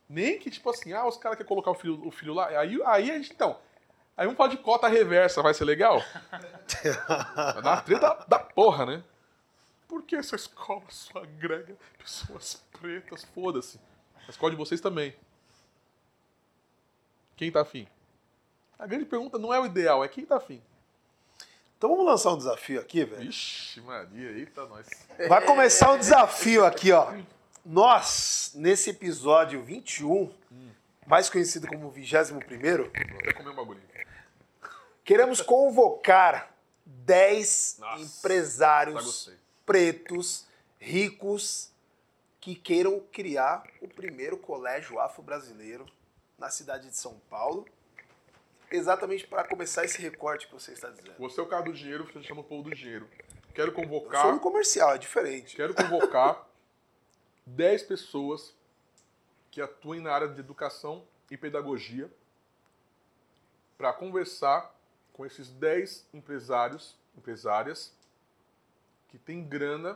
[0.09, 2.47] Nem que, tipo assim, ah, os caras querem colocar o filho, o filho lá.
[2.47, 3.59] Aí, aí a gente, então.
[4.15, 6.01] Aí vamos falar de cota reversa, vai ser legal?
[6.31, 9.03] vai dar uma treta da porra, né?
[9.87, 13.23] Por que essa escola só agrega pessoas pretas?
[13.25, 13.79] Foda-se.
[14.27, 15.15] A escola de vocês também.
[17.35, 17.87] Quem tá afim?
[18.79, 20.61] A grande pergunta não é o ideal, é quem tá afim.
[21.77, 23.29] Então vamos lançar um desafio aqui, velho.
[23.29, 24.87] Ixi, Maria, eita nós.
[25.29, 27.13] Vai começar um desafio aqui, ó.
[27.69, 30.33] Nós, nesse episódio 21,
[31.05, 33.77] mais conhecido como 21 primeiro, um
[35.03, 39.29] queremos convocar 10 Nossa, empresários
[39.65, 40.47] pretos,
[40.79, 41.69] ricos,
[42.39, 45.85] que queiram criar o primeiro colégio afro-brasileiro
[46.39, 47.65] na cidade de São Paulo.
[48.71, 51.15] Exatamente para começar esse recorte que você está dizendo.
[51.19, 53.09] Você é o cara do dinheiro, você chama o povo do dinheiro.
[53.53, 55.53] Quero Eu sou convocar, no comercial, é diferente.
[55.53, 56.46] quero convocar
[57.47, 58.53] 10 pessoas
[59.49, 62.11] que atuem na área de educação e pedagogia
[63.77, 64.75] para conversar
[65.13, 67.93] com esses 10 empresários, empresárias
[69.07, 69.95] que têm grana,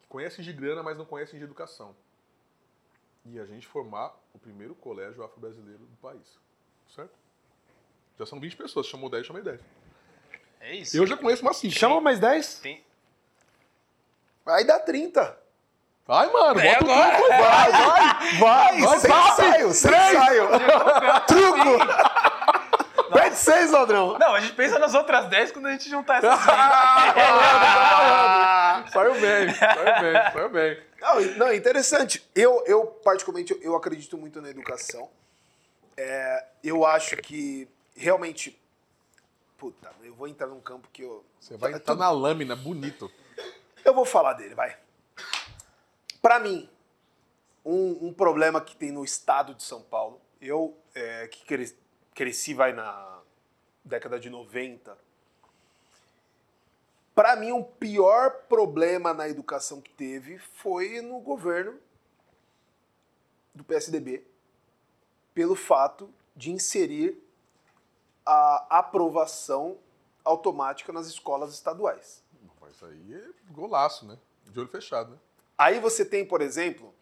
[0.00, 1.96] que conhecem de grana, mas não conhecem de educação.
[3.24, 6.38] E a gente formar o primeiro colégio afro-brasileiro do país.
[6.94, 7.16] Certo?
[8.18, 9.60] Já são 20 pessoas, chamou 10, chamei 10.
[10.60, 10.96] É isso.
[10.96, 11.74] Eu já conheço umas 5.
[11.74, 12.60] Chama mais 10?
[12.60, 12.84] Tem...
[14.46, 15.47] Aí dá 30.
[16.08, 17.16] Vai, mano, É bota o agora.
[17.16, 18.38] truco, vai, vai.
[18.38, 19.28] Vai, Vai, sem papi.
[19.42, 20.12] ensaio, sem Três.
[20.14, 20.48] ensaio.
[21.28, 21.68] Truco.
[23.12, 24.16] Pede 6, ladrão.
[24.18, 26.48] Não, a gente pensa nas outras 10 quando a gente juntar essas 20.
[26.50, 30.82] Ah, Saiu bem, saiu bem, saiu bem.
[31.00, 32.26] Não, não, é interessante.
[32.34, 35.10] Eu, eu particularmente, eu, eu acredito muito na educação.
[35.96, 38.58] É, eu acho que realmente.
[39.58, 41.22] Puta, eu vou entrar num campo que eu.
[41.38, 43.10] Você vai Tá- entrar na lâmina, bonito.
[43.84, 44.74] Eu vou falar dele, vai.
[46.20, 46.68] Pra mim,
[47.64, 51.76] um, um problema que tem no estado de São Paulo, eu é, que cres-
[52.14, 53.20] cresci, vai na
[53.84, 54.96] década de 90.
[57.14, 61.78] Pra mim, o pior problema na educação que teve foi no governo
[63.54, 64.24] do PSDB,
[65.34, 67.20] pelo fato de inserir
[68.24, 69.78] a aprovação
[70.24, 72.22] automática nas escolas estaduais.
[72.60, 74.16] Mas aí é golaço, né?
[74.46, 75.18] De olho fechado, né?
[75.58, 76.94] Aí você tem, por exemplo,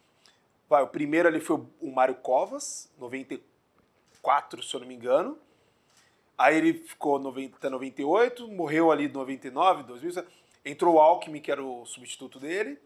[0.69, 5.39] vai, o primeiro ali foi o Mário Covas, 94, se eu não me engano.
[6.39, 10.25] Aí ele ficou 90, até 98, morreu ali em 99, 2000.
[10.65, 12.79] Entrou o Alckmin, que era o substituto dele.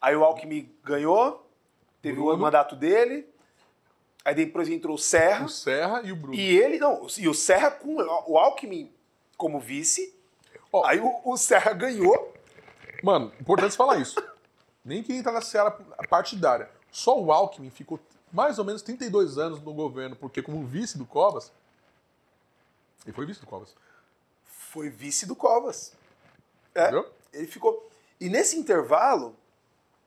[0.00, 1.48] Aí o Alckmin ganhou,
[2.00, 2.38] teve o Bruno.
[2.38, 3.26] mandato dele.
[4.24, 5.46] Aí depois entrou o Serra.
[5.46, 6.34] O Serra e o Bruno.
[6.34, 7.96] E ele, não, e o Serra com
[8.26, 8.92] o Alckmin
[9.36, 10.14] como vice.
[10.72, 12.32] Ó, Aí o, o Serra ganhou.
[13.02, 14.14] Mano, importante falar isso.
[14.84, 15.70] Nem que entra na seara
[16.08, 16.70] partidária.
[16.90, 18.00] Só o Alckmin ficou
[18.32, 21.52] mais ou menos 32 anos no governo, porque como vice do Covas,
[23.04, 23.74] ele foi vice do Covas,
[24.44, 25.92] Foi vice do Covas.
[26.74, 26.82] É.
[26.84, 27.12] entendeu?
[27.32, 27.90] Ele ficou.
[28.20, 29.36] E nesse intervalo,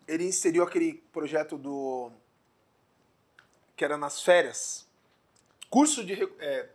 [0.07, 2.11] ele inseriu aquele projeto do.
[3.76, 4.88] que era nas férias.
[5.69, 6.14] Curso de.
[6.39, 6.69] é,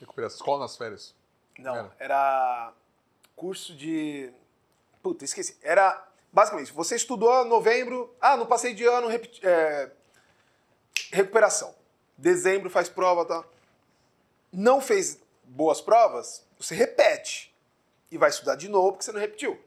[0.00, 1.14] Recuperação, escola nas férias.
[1.58, 1.96] não, Era.
[1.98, 2.72] era.
[3.36, 4.30] curso de.
[5.02, 5.56] Puta, esqueci.
[5.62, 6.06] Era.
[6.34, 8.12] Basicamente, você estudou novembro.
[8.20, 9.92] Ah, não passei de ano, é,
[11.12, 11.72] recuperação.
[12.18, 13.44] Dezembro faz prova, tá?
[14.52, 17.54] Não fez boas provas, você repete.
[18.10, 19.62] E vai estudar de novo porque você não repetiu.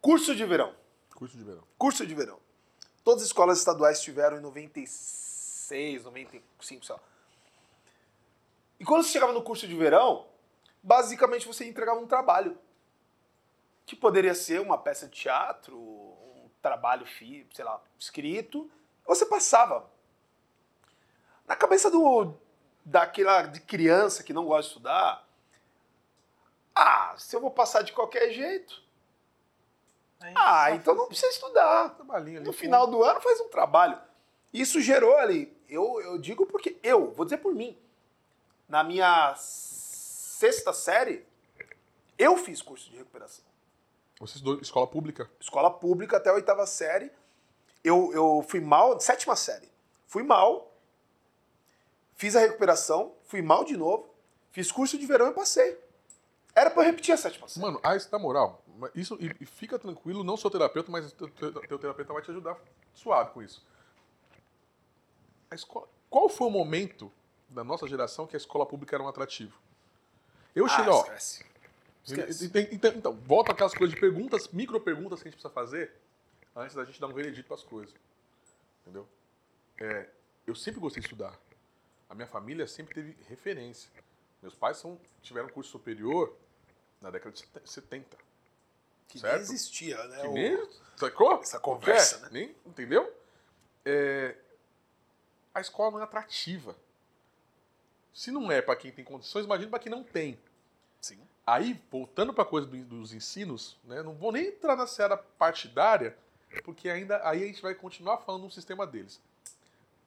[0.00, 0.74] Curso de verão.
[1.14, 1.62] Curso de verão.
[1.78, 2.40] Curso de verão.
[3.04, 7.00] Todas as escolas estaduais tiveram em 96, 95, sei lá.
[8.80, 10.26] E quando você chegava no curso de verão,
[10.82, 12.58] basicamente você entregava um trabalho.
[13.86, 18.70] Que poderia ser uma peça de teatro, um trabalho, sei lá, escrito.
[19.06, 19.88] Você passava.
[21.46, 22.34] Na cabeça do
[22.84, 25.28] daquela de criança que não gosta de estudar,
[26.74, 28.84] ah, se eu vou passar de qualquer jeito,
[30.20, 31.96] Aí ah, então não precisa estudar.
[32.10, 32.40] Ali.
[32.40, 33.98] No final do ano faz um trabalho.
[34.52, 37.76] Isso gerou ali, eu, eu digo porque eu, vou dizer por mim,
[38.68, 41.26] na minha sexta série,
[42.16, 43.44] eu fiz curso de recuperação.
[44.18, 45.30] Vocês dois, escola pública.
[45.40, 47.10] Escola pública até a oitava série.
[47.84, 49.70] Eu, eu fui mal, sétima série.
[50.06, 50.72] Fui mal,
[52.14, 54.08] fiz a recuperação, fui mal de novo,
[54.50, 55.78] fiz curso de verão e passei.
[56.54, 57.64] Era pra eu repetir a sétima série.
[57.66, 58.62] Mano, ah, isso na moral,
[58.94, 62.30] isso, e, e fica tranquilo, não sou terapeuta, mas teu, teu- teu terapeuta vai te
[62.30, 62.56] ajudar
[62.94, 63.64] suave com isso.
[65.50, 67.12] A escola, qual foi o momento
[67.48, 69.56] da nossa geração que a escola pública era um atrativo?
[70.54, 71.44] Eu cheguei, ó, Ah, esquece.
[72.72, 75.92] Então, então, volta aquelas coisas de perguntas, micro perguntas que a gente precisa fazer
[76.54, 77.94] antes da gente dar um veredito para as coisas.
[78.82, 79.08] Entendeu?
[79.78, 80.08] É,
[80.46, 81.36] eu sempre gostei de estudar.
[82.08, 83.90] A minha família sempre teve referência.
[84.40, 86.34] Meus pais são, tiveram curso superior
[87.00, 88.16] na década de 70.
[89.08, 89.32] Que certo?
[89.34, 90.20] nem existia, né?
[90.20, 91.40] Que o- nem, sacou?
[91.40, 92.28] essa conversa, É, né?
[92.30, 93.12] Nem, entendeu?
[93.84, 94.36] É,
[95.52, 96.76] a escola não é atrativa.
[98.14, 100.38] Se não é para quem tem condições, imagina para quem não tem.
[101.06, 101.20] Sim.
[101.46, 105.16] Aí, voltando para a coisa do- dos ensinos, né, não vou nem entrar na seara
[105.16, 106.18] partidária,
[106.64, 109.20] porque ainda aí a gente vai continuar falando do sistema deles.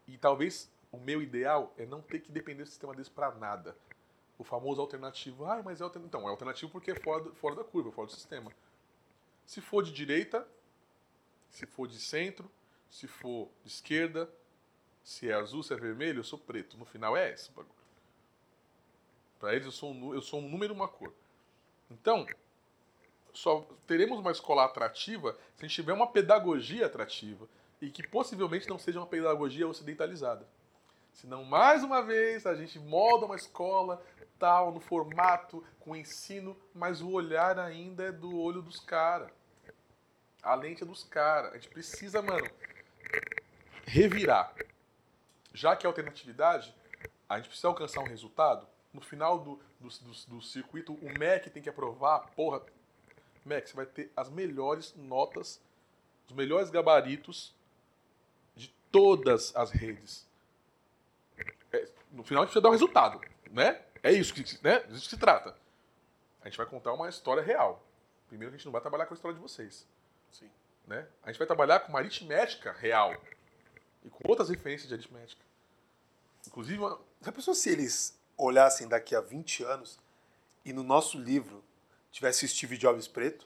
[0.06, 3.78] E talvez o meu ideal é não ter que depender do sistema deles para nada.
[4.38, 6.08] O famoso alternativo, ah, mas é alternativo.
[6.18, 8.52] Então, é alternativo porque é fora, do- fora da curva, fora do sistema.
[9.46, 10.46] Se for de direita,
[11.50, 12.52] se for de centro,
[12.90, 14.30] se for de esquerda,
[15.02, 16.78] se é azul, se é vermelho, eu sou preto.
[16.78, 17.79] No final é esse bagulho.
[19.40, 21.14] Para eles eu sou, um, eu sou um número uma cor.
[21.90, 22.26] Então,
[23.34, 27.48] só teremos uma escola atrativa se a gente tiver uma pedagogia atrativa
[27.82, 30.46] e que possivelmente não seja uma pedagogia ocidentalizada.
[31.14, 34.04] Senão, mais uma vez, a gente molda uma escola
[34.38, 39.30] tal, no formato, com ensino, mas o olhar ainda é do olho dos caras.
[40.42, 41.52] A lente é dos caras.
[41.52, 42.50] A gente precisa, mano,
[43.86, 44.56] revirar.
[45.54, 46.74] Já que é alternatividade,
[47.28, 48.66] a gente precisa alcançar um resultado.
[49.00, 52.62] No final do, do, do, do circuito, o MEC tem que aprovar, porra.
[53.46, 55.62] MEC, você vai ter as melhores notas,
[56.28, 57.56] os melhores gabaritos
[58.58, 60.28] de todas as redes.
[61.72, 63.82] É, no final a gente precisa dar um resultado, né?
[64.04, 64.80] É isso que, né?
[64.82, 65.56] Disso que se trata.
[66.42, 67.82] A gente vai contar uma história real.
[68.28, 69.88] Primeiro que a gente não vai trabalhar com a história de vocês.
[70.30, 70.50] Sim.
[70.86, 71.08] Né?
[71.24, 73.16] A gente vai trabalhar com uma aritmética real.
[74.04, 75.42] E com outras referências de aritmética.
[76.46, 80.00] Inclusive, uma- Já pensou se eles olhassem daqui a 20 anos
[80.66, 81.64] e no nosso livro
[82.12, 83.46] tivesse o Steve Jobs preto,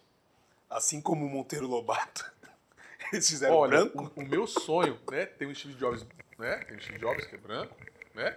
[0.69, 2.31] assim como o Monteiro Lobato?
[3.11, 4.11] Eles fizeram olha, branco?
[4.15, 5.25] O, o meu sonho, né?
[5.25, 6.05] Tem o Steve Jobs,
[6.37, 6.57] né?
[6.67, 7.75] Tem o Steve Jobs que é branco,
[8.15, 8.35] né?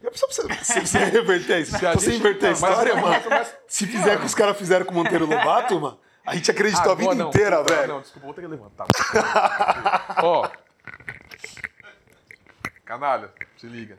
[0.00, 1.76] Pensou se você, você reverter isso?
[1.76, 4.34] Se você gente- inverter a Não, história, mas- mano, mas- se fizer o que os
[4.34, 7.74] caras fizeram com o Monteiro Lobato, mano, a gente acreditou a vida não, inteira, desculpa,
[7.74, 7.92] velho.
[7.94, 8.86] Não, desculpa, vou ter que levantar.
[10.22, 10.48] Ó.
[12.84, 13.98] Canalha, se liga.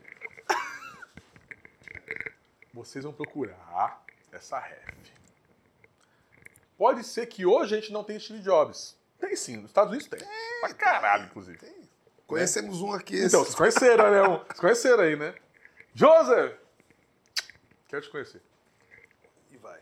[2.74, 5.12] Vocês vão procurar essa ref.
[6.78, 8.98] Pode ser que hoje a gente não tenha Steve Jobs.
[9.20, 10.20] Tem sim, nos Estados Unidos tem.
[10.62, 11.58] Pra caralho, inclusive.
[11.58, 11.90] Tem.
[12.26, 13.18] Conhecemos um aqui.
[13.26, 14.22] Então, vocês conheceram, né?
[14.24, 15.36] Um- Vocês conheceram aí, né?
[15.94, 16.58] Joseph!
[17.88, 18.42] Quero te conhecer.
[19.52, 19.82] E vai.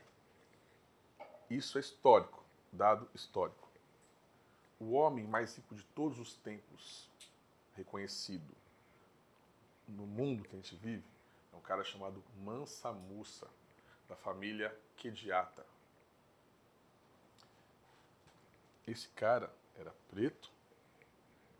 [1.49, 3.69] Isso é histórico, dado histórico.
[4.79, 7.09] O homem mais rico de todos os tempos,
[7.75, 8.55] reconhecido
[9.87, 11.03] no mundo que a gente vive,
[11.67, 13.45] cara chamado Mansa Musa,
[14.07, 15.65] da família Kediata.
[18.87, 20.49] Esse cara era preto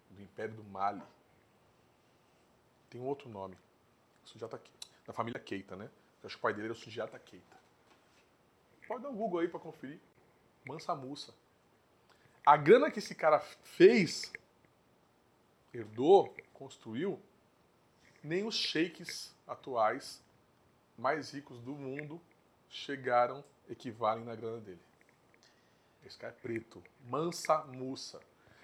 [0.10, 1.04] do Império do Mali.
[2.90, 3.58] Tem um outro nome,
[4.24, 4.62] Sujata,
[5.06, 5.90] da família Keita, né?
[6.24, 7.58] Acho que o pai dele era o Sujata Keita.
[8.88, 10.00] Pode dar um Google aí pra conferir.
[10.66, 11.34] Mansa Musa.
[12.46, 14.32] A grana que esse cara fez,
[15.74, 17.22] herdou, construiu,
[18.24, 20.22] nem os sheiks atuais
[20.98, 22.22] mais ricos do mundo
[22.70, 24.82] chegaram, equivalem na grana dele.
[26.06, 26.84] Esse cara é preto.
[27.06, 28.20] Mansa Musa.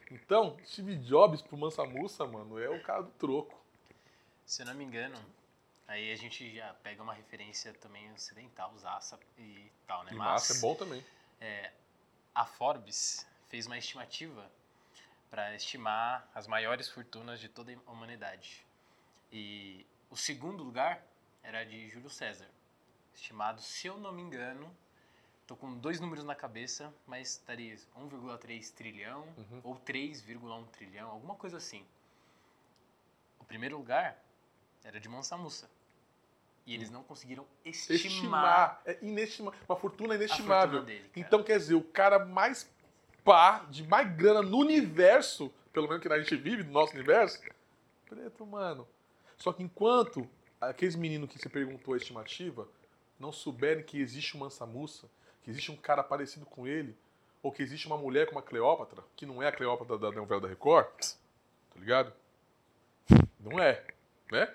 [0.10, 3.62] Então, Steve Jobs pro Mansa Musa, mano, é o cara do troco.
[4.46, 5.18] Se eu não me engano,
[5.88, 10.12] aí a gente já pega uma referência também ocidental, Zassa e tal, né?
[10.12, 11.04] E massa é bom também.
[12.34, 14.50] a Forbes fez uma estimativa
[15.30, 18.66] para estimar as maiores fortunas de toda a humanidade.
[19.34, 21.04] E o segundo lugar
[21.42, 22.48] era de Júlio César,
[23.16, 24.72] estimado, se eu não me engano,
[25.48, 29.62] tô com dois números na cabeça, mas estaria 1,3 trilhão Uhum.
[29.64, 31.84] ou 3,1 trilhão, alguma coisa assim.
[33.40, 34.24] O primeiro lugar
[34.84, 35.68] era de Mansa Musa.
[36.66, 38.82] E eles não conseguiram estimar, Estimar.
[38.86, 39.60] É inestimável.
[39.68, 40.80] Uma fortuna a inestimável.
[40.80, 41.12] fortuna dele.
[41.16, 42.72] Então, quer dizer, o cara mais
[43.24, 47.42] pá, de mais grana no universo, pelo menos que a gente vive, do nosso universo,
[48.06, 48.88] preto, mano.
[49.38, 50.28] Só que enquanto
[50.60, 52.68] aqueles meninos que você perguntou a estimativa
[53.20, 55.08] não souberem que existe um Mansa Musa,
[55.44, 56.96] que existe um cara parecido com ele,
[57.42, 60.42] ou que existe uma mulher como a Cleópatra, que não é a Cleópatra da novela
[60.42, 62.14] da Record, tá ligado?
[63.40, 63.86] Não é,
[64.32, 64.54] né?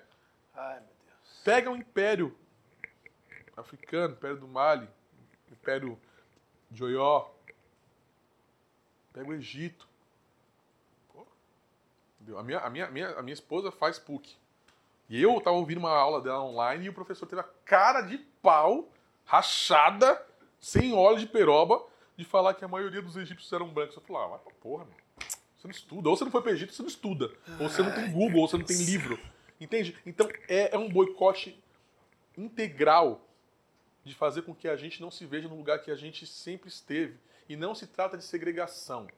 [0.54, 1.42] Ai, meu Deus.
[1.44, 2.34] Pega o Império
[3.56, 4.88] Africano, Império do Mali,
[5.50, 5.98] Império
[6.70, 7.30] de Oió,
[9.12, 9.86] pega o Egito.
[11.12, 11.26] Pô,
[12.36, 14.36] a, minha, a, minha, a minha esposa faz PUC.
[15.08, 18.18] E eu tava ouvindo uma aula dela online e o professor teve a cara de
[18.42, 18.92] pau,
[19.24, 20.24] rachada,
[20.60, 21.82] sem óleo de peroba,
[22.16, 23.96] de falar que a maioria dos egípcios eram brancos.
[23.96, 24.94] Eu falei, ah, vai pra porra, meu.
[25.56, 26.08] Você não estuda.
[26.08, 27.32] Ou você não foi pro Egito, você não estuda.
[27.58, 29.18] Ou você não tem Google, ou você não tem livro.
[29.60, 29.96] Entende?
[30.06, 31.60] Então é, é um boicote
[32.36, 33.20] integral
[34.04, 36.68] de fazer com que a gente não se veja no lugar que a gente sempre
[36.68, 37.18] esteve.
[37.48, 39.08] E não se trata de segregação.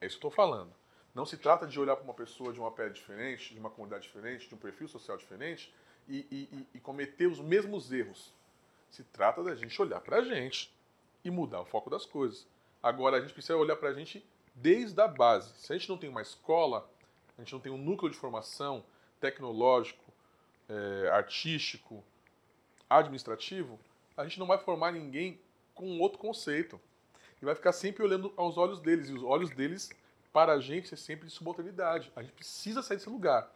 [0.00, 0.72] É isso que eu estou falando.
[1.14, 4.04] Não se trata de olhar para uma pessoa de uma pele diferente, de uma comunidade
[4.04, 5.72] diferente, de um perfil social diferente
[6.08, 8.32] e, e- e- cometer os mesmos erros.
[8.90, 10.72] Se trata da gente olhar para a gente
[11.24, 12.46] e mudar o foco das coisas.
[12.82, 14.24] Agora, a gente precisa olhar para a gente
[14.54, 15.52] desde a base.
[15.58, 16.88] Se a gente não tem uma escola,
[17.36, 18.84] a gente não tem um núcleo de formação
[19.20, 20.04] tecnológico,
[20.68, 22.02] eh, artístico,
[22.88, 23.78] administrativo,
[24.16, 25.38] a gente não vai formar ninguém
[25.74, 26.80] com outro conceito.
[27.40, 29.08] E vai ficar sempre olhando aos olhos deles.
[29.08, 29.90] E os olhos deles,
[30.38, 32.12] para a gente, é sempre de subalternidade.
[32.14, 33.52] A gente precisa sair desse lugar.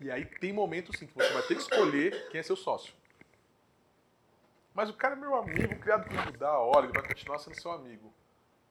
[0.00, 2.92] E aí tem momentos, sim, que você vai ter que escolher quem é seu sócio.
[4.74, 7.54] Mas o cara é meu amigo, criado para mudar a hora, ele vai continuar sendo
[7.60, 8.12] seu amigo.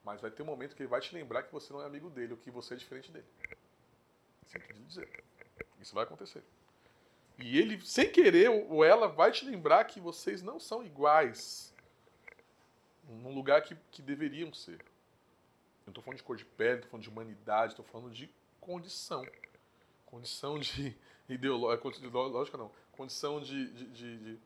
[0.03, 2.09] Mas vai ter um momento que ele vai te lembrar que você não é amigo
[2.09, 3.25] dele, ou que você é diferente dele.
[4.47, 5.23] Sinto lhe dizer.
[5.79, 6.43] Isso vai acontecer.
[7.37, 11.73] E ele, sem querer, ou ela vai te lembrar que vocês não são iguais
[13.07, 14.83] num lugar que, que deveriam ser.
[15.85, 18.29] Não estou falando de cor de pele, não estou falando de humanidade, estou falando de
[18.59, 19.25] condição.
[20.05, 20.95] Condição de
[21.29, 24.39] ideológica, ideológica não, condição de, de, de- de-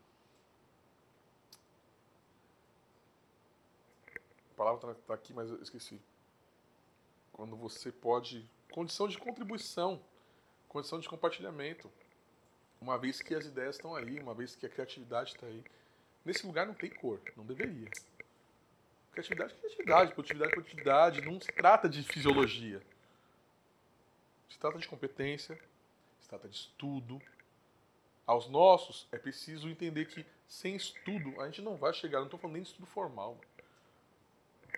[4.52, 5.98] A palavra está aqui, mas eu esqueci.
[7.32, 8.46] Quando você pode.
[8.70, 10.00] Condição de contribuição,
[10.68, 11.90] condição de compartilhamento.
[12.80, 15.64] Uma vez que as ideias estão aí, uma vez que a criatividade está aí.
[16.24, 17.88] Nesse lugar não tem cor, não deveria.
[19.12, 21.20] Criatividade é criatividade, produtividade é produtividade.
[21.22, 22.80] Não se trata de fisiologia.
[24.48, 25.58] Se trata de competência,
[26.20, 27.20] se trata de estudo.
[28.26, 32.18] Aos nossos, é preciso entender que sem estudo a gente não vai chegar.
[32.18, 33.40] Não estou falando nem de estudo formal.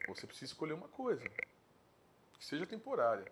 [0.08, 1.22] Você precisa escolher uma coisa
[2.38, 3.24] que seja temporária.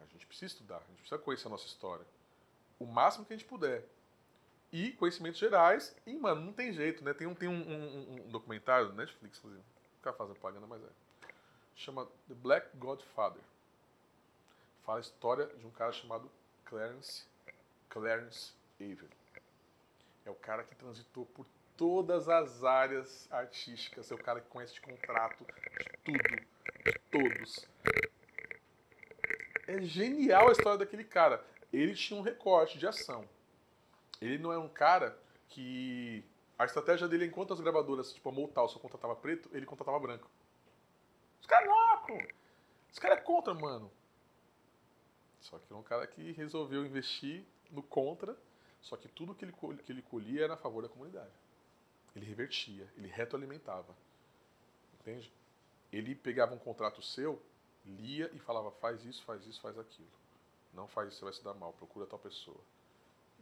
[0.00, 2.06] A gente precisa estudar, a gente precisa conhecer a nossa história.
[2.78, 3.84] O máximo que a gente puder.
[4.72, 5.94] E conhecimentos gerais.
[6.06, 7.12] E, mano, não tem jeito, né?
[7.12, 9.62] Tem um, tem um, um- um documentário do Netflix, inclusive.
[10.02, 10.88] Quero fazer propaganda, mas é.
[11.76, 13.42] Chama The Black Godfather.
[14.84, 16.30] Fala a história de um cara chamado
[16.64, 17.24] Clarence,
[17.88, 19.08] Clarence Avery.
[20.24, 21.46] É o cara que transitou por
[21.76, 24.10] todas as áreas artísticas.
[24.10, 26.36] É o cara que conhece de contrato, de tudo,
[26.84, 27.66] de todos.
[29.66, 31.44] É genial a história daquele cara.
[31.72, 33.28] Ele tinha um recorte de ação.
[34.22, 35.18] Ele não é um cara
[35.48, 36.24] que.
[36.56, 40.30] A estratégia dele, enquanto as gravadoras, tipo a Motal, só contratava preto, ele contratava branco.
[41.40, 42.28] Os caras loucos!
[42.92, 43.90] Os caras é contra, mano.
[45.40, 48.36] Só que é um cara que resolveu investir no contra,
[48.80, 49.52] só que tudo que ele,
[49.84, 51.32] que ele colhia era a favor da comunidade.
[52.14, 53.96] Ele revertia, ele retroalimentava.
[55.00, 55.32] Entende?
[55.92, 57.42] Ele pegava um contrato seu,
[57.84, 60.12] lia e falava: faz isso, faz isso, faz aquilo.
[60.72, 62.60] Não faz isso, você vai se dar mal, procura tal pessoa.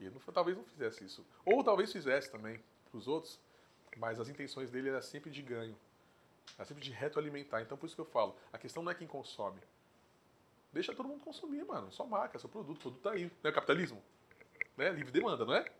[0.00, 1.24] E ele não, talvez não fizesse isso.
[1.44, 2.60] Ou talvez fizesse também
[2.90, 3.38] para os outros,
[3.96, 5.76] mas as intenções dele eram sempre de ganho.
[6.56, 7.60] Era sempre de retroalimentar.
[7.60, 9.60] Então por isso que eu falo, a questão não é quem consome.
[10.72, 11.92] Deixa todo mundo consumir, mano.
[11.92, 13.30] Sua marca, seu produto, o produto tá aí.
[13.42, 14.02] Não é capitalismo?
[14.76, 14.90] Né?
[14.90, 15.70] Livre demanda, não é?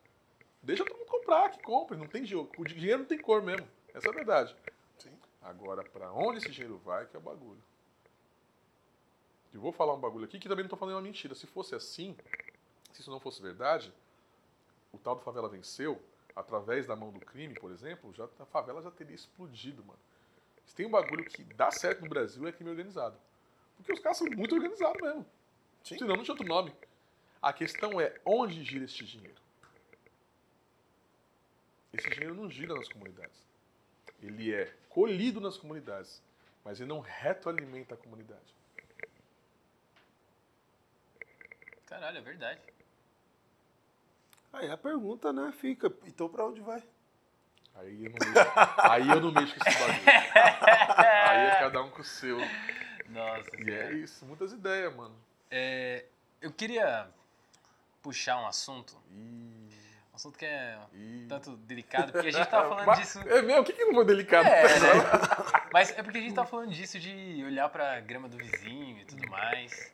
[0.62, 1.96] Deixa todo mundo comprar, que compre.
[1.96, 2.50] Não tem jogo.
[2.58, 3.66] O dinheiro não tem cor mesmo.
[3.94, 4.54] Essa é a verdade.
[4.98, 5.16] Sim.
[5.40, 7.62] Agora, pra onde esse dinheiro vai, que é o bagulho.
[9.52, 11.34] Eu vou falar um bagulho aqui que também não tô falando uma mentira.
[11.34, 12.16] Se fosse assim,
[12.92, 13.92] se isso não fosse verdade,
[14.92, 16.00] o tal do favela venceu,
[16.34, 19.98] através da mão do crime, por exemplo, já, a favela já teria explodido, mano.
[20.64, 23.18] Se tem um bagulho que dá certo no Brasil é crime organizado.
[23.76, 25.26] Porque os caras são muito organizados mesmo.
[25.82, 25.98] Sim.
[25.98, 26.72] Senão não tinha outro nome.
[27.40, 29.40] A questão é onde gira esse dinheiro.
[31.92, 33.42] Esse dinheiro não gira nas comunidades.
[34.22, 36.22] Ele é colhido nas comunidades,
[36.64, 38.54] mas ele não retroalimenta a comunidade.
[41.86, 42.60] Caralho, é verdade.
[44.52, 45.92] Aí a pergunta, né, fica.
[46.06, 46.82] Então pra onde vai?
[47.76, 50.02] Aí eu não mexo, aí eu não mexo com esse bagulho.
[51.28, 52.38] Aí é cada um com o seu.
[53.08, 53.92] Nossa E é senhora.
[53.94, 55.14] isso, muitas ideias, mano.
[55.50, 56.04] É,
[56.40, 57.08] eu queria
[58.02, 59.68] puxar um assunto, Ih,
[60.12, 61.26] um assunto que é ih.
[61.28, 63.20] tanto delicado, porque a gente tava falando Mas- disso.
[63.28, 63.62] É mesmo?
[63.62, 64.46] O que, que não foi delicado?
[64.46, 64.88] É, né?
[65.72, 69.04] Mas é porque a gente tá falando disso de olhar pra grama do vizinho e
[69.04, 69.92] tudo mais.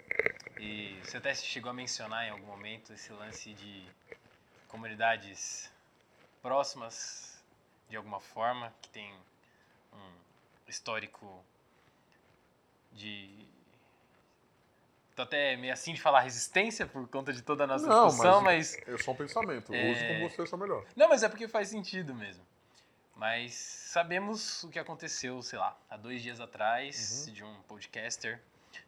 [0.58, 3.84] E você até chegou a mencionar em algum momento esse lance de
[4.68, 5.70] comunidades
[6.42, 7.42] próximas,
[7.88, 9.12] de alguma forma, que tem
[9.92, 10.12] um
[10.68, 11.44] histórico
[12.92, 13.46] de.
[15.14, 18.42] Tô até meio assim de falar resistência por conta de toda a nossa Não, discussão,
[18.42, 19.74] mas- mas É só um pensamento.
[19.74, 19.90] É.
[19.90, 20.84] Use como você achar melhor.
[20.94, 22.44] não, mas é porque faz sentido mesmo.
[23.14, 28.42] Mas sabemos o que aconteceu, sei lá, há dois dias atrás, de um podcaster,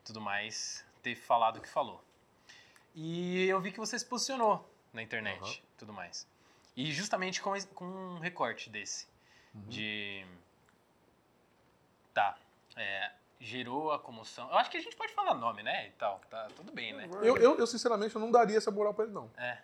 [0.04, 2.04] tudo mais, ter falado o que falou.
[2.94, 4.68] E eu vi que você se posicionou
[4.98, 5.54] na internet, Aham.
[5.78, 6.26] tudo mais.
[6.76, 9.06] E justamente com, com um recorte desse,
[9.54, 9.62] Uhum.
[9.68, 10.26] de...
[12.12, 12.36] Tá,
[12.76, 14.48] é, gerou a comoção.
[14.50, 17.08] Eu acho que a gente pode falar nome, né, e tal, tá tudo bem, né?
[17.22, 19.30] Eu, eu, eu, sinceramente, eu não daria essa moral pra ele, não.
[19.36, 19.58] É,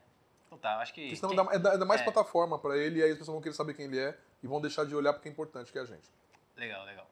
[0.46, 1.02] então tá, acho que...
[1.02, 2.04] Porque senão quem- dá, é, é dá mais é.
[2.04, 4.60] plataforma pra ele e aí as pessoas vão querer saber quem ele é e vão
[4.60, 6.08] deixar de olhar porque é importante que é a gente.
[6.56, 7.10] Legal, legal.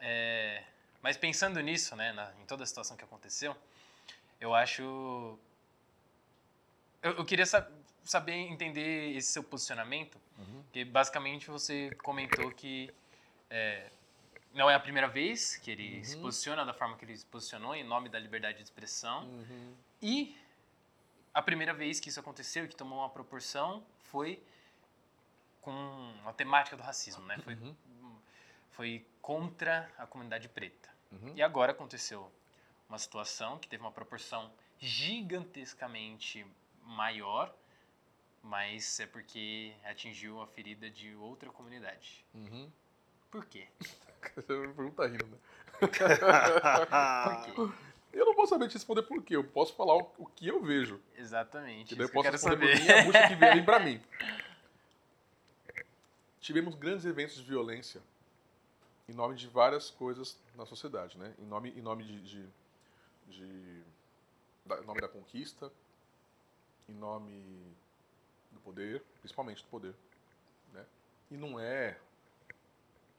[0.00, 0.64] É,
[1.00, 3.56] mas pensando nisso, né, na- em toda a situação que aconteceu,
[4.40, 5.38] eu acho.
[7.04, 7.70] Eu, eu queria sa-
[8.02, 10.18] saber entender esse seu posicionamento,
[10.64, 12.90] porque basicamente você comentou que
[13.50, 13.90] é,
[14.54, 16.22] não é a primeira vez que ele se Uhum.
[16.22, 19.74] posiciona da forma que ele se posicionou, em nome da liberdade de expressão, Uhum.
[20.00, 20.34] e
[21.34, 24.42] a primeira vez que isso aconteceu e que tomou uma proporção foi
[25.60, 27.36] com a temática do racismo, né?
[27.38, 27.74] Foi Uhum.
[28.70, 30.88] foi contra a comunidade preta.
[31.12, 31.32] Uhum.
[31.36, 32.30] E agora aconteceu
[32.88, 34.50] uma situação que teve uma proporção
[34.80, 36.44] gigantescamente
[36.84, 37.54] maior,
[38.42, 42.24] mas é porque atingiu a ferida de outra comunidade.
[42.34, 42.70] Uhum.
[43.30, 43.66] Por quê?
[44.36, 45.36] Você pergunta rindo, né?
[45.78, 46.04] Por quê?
[48.12, 49.34] Eu não posso saber te responder por quê.
[49.36, 51.00] Eu posso falar o, o que eu vejo.
[51.16, 51.88] Exatamente.
[51.88, 52.86] Que daí eu eu posso quero responder saber.
[52.86, 54.00] por mim e a bucha que vem pra mim.
[56.40, 58.00] Tivemos grandes eventos de violência
[59.08, 61.34] em nome de várias coisas na sociedade, né?
[61.38, 62.46] Em nome, em nome de, de,
[63.28, 63.82] de-
[64.64, 65.70] da, em nome da conquista,
[66.88, 67.76] em nome
[68.50, 69.94] do poder, principalmente do poder,
[70.72, 70.84] né?
[71.30, 71.98] E não é,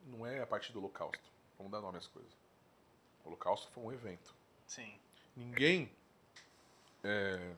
[0.05, 1.23] não é a partir do Holocausto.
[1.57, 2.31] Vamos dar nome às coisas.
[3.23, 4.33] O Holocausto foi um evento
[4.67, 4.99] Sim.
[5.35, 5.91] ninguém,
[7.03, 7.55] é,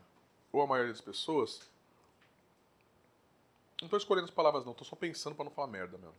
[0.52, 1.70] ou a maioria das pessoas,
[3.80, 6.16] não tô escolhendo as palavras não, tô só pensando pra não falar merda mesmo.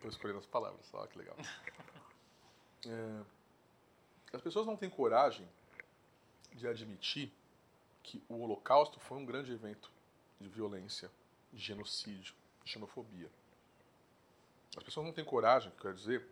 [0.00, 1.36] Tô escolhendo as palavras, olha que legal.
[2.84, 3.22] É,
[4.32, 5.48] as pessoas não têm coragem
[6.52, 7.32] de admitir
[8.02, 9.90] que o Holocausto foi um grande evento
[10.40, 11.10] de violência,
[11.52, 12.34] genocídio,
[12.64, 13.30] xenofobia.
[14.76, 16.26] As pessoas não têm coragem, quer dizer,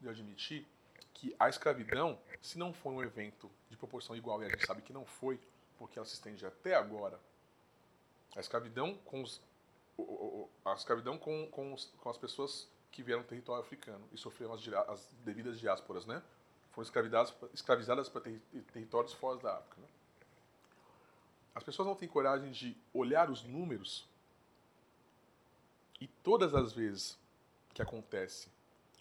[0.00, 0.66] de admitir
[1.14, 4.82] que a escravidão, se não foi um evento de proporção igual, e a gente sabe
[4.82, 5.40] que não foi,
[5.76, 7.18] porque ela se estende até agora,
[8.36, 9.40] a escravidão com os
[10.64, 14.54] a escravidão com, com, os- com as pessoas que vieram do território africano e sofreram
[14.54, 16.22] as, as devidas diásporas, né?
[16.70, 18.40] Foram escravizadas, escravizadas para ter,
[18.72, 19.80] territórios fora da África.
[19.80, 19.88] Né?
[21.58, 24.08] As pessoas não têm coragem de olhar os números
[26.00, 27.18] e todas as vezes
[27.74, 28.48] que acontece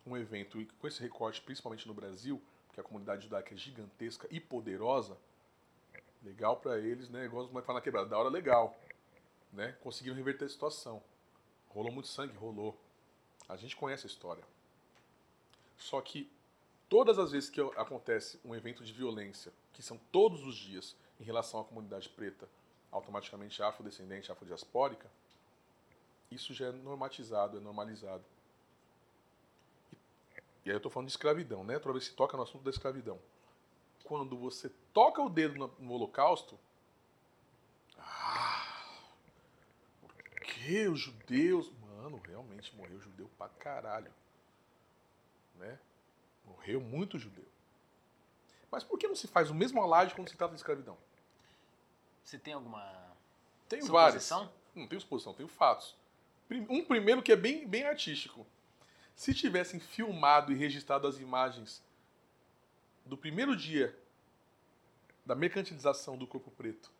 [0.03, 2.41] um evento e com esse recorte, principalmente no Brasil,
[2.73, 5.15] que a comunidade judaica é gigantesca e poderosa,
[6.23, 7.25] legal para eles, né?
[7.25, 8.75] Igual moleques falam na quebrada, da hora legal,
[9.53, 9.77] né?
[9.83, 11.03] Conseguiram reverter a situação.
[11.69, 12.75] Rolou muito sangue, rolou.
[13.47, 14.43] A gente conhece a história.
[15.77, 16.27] Só que
[16.89, 21.23] todas as vezes que acontece um evento de violência, que são todos os dias em
[21.23, 22.47] relação à comunidade preta,
[22.91, 25.09] automaticamente afrodescendente, afrodiaspórica,
[26.31, 28.23] isso já é normatizado, é normalizado.
[30.65, 31.79] E aí eu tô falando de escravidão, né?
[31.79, 33.17] Toda vez que se toca no assunto da escravidão.
[34.03, 36.59] Quando você toca o dedo no, no holocausto,
[37.97, 38.67] ah,
[40.01, 40.13] por
[40.43, 41.71] que os judeus...
[41.81, 44.11] Mano, realmente morreu judeu pra caralho.
[45.55, 45.79] Né?
[46.45, 47.47] Morreu muito judeu.
[48.71, 50.97] Mas por que não se faz o mesmo alarde quando se trata de escravidão?
[52.23, 52.81] Você tem alguma
[53.69, 54.23] Tenho várias.
[54.23, 54.53] suposição?
[54.75, 55.95] Não tenho exposição, tenho fatos.
[56.49, 58.45] Um primeiro que é bem, bem artístico.
[59.15, 61.83] Se tivessem filmado e registrado as imagens
[63.05, 63.97] do primeiro dia
[65.25, 66.91] da mercantilização do corpo preto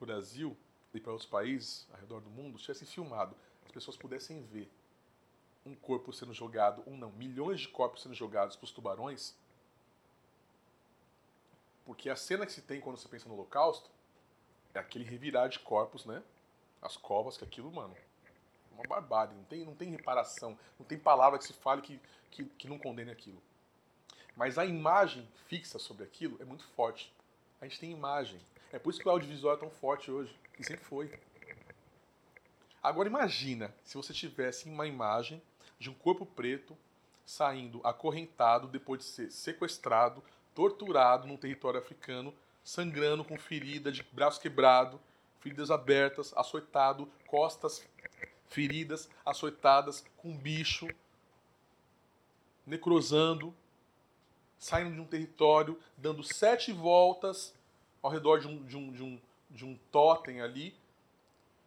[0.00, 0.56] no Brasil
[0.94, 4.70] e para outros países ao redor do mundo, se tivessem filmado, as pessoas pudessem ver
[5.64, 9.36] um corpo sendo jogado, um não, milhões de corpos sendo jogados para os tubarões,
[11.84, 13.90] porque a cena que se tem quando você pensa no Holocausto
[14.74, 16.22] é aquele revirar de corpos, né?
[16.80, 19.34] As covas, que aquilo, mano, é uma barbárie.
[19.34, 22.00] Não tem, não tem reparação, não tem palavra que se fale que,
[22.30, 23.42] que, que não condene aquilo.
[24.36, 27.12] Mas a imagem fixa sobre aquilo é muito forte.
[27.60, 28.40] A gente tem imagem.
[28.72, 31.12] É por isso que o audiovisual é tão forte hoje, e sempre foi.
[32.82, 35.42] Agora imagina se você tivesse uma imagem
[35.78, 36.76] de um corpo preto
[37.26, 40.22] saindo acorrentado depois de ser sequestrado,
[40.60, 45.00] torturado num território africano, sangrando com ferida de braço quebrado,
[45.38, 47.88] feridas abertas, açoitado, costas
[48.46, 50.86] feridas, açoitadas, com bicho,
[52.66, 53.54] necrosando,
[54.58, 57.54] saindo de um território, dando sete voltas
[58.02, 60.76] ao redor de um, de um, de um, de um totem ali,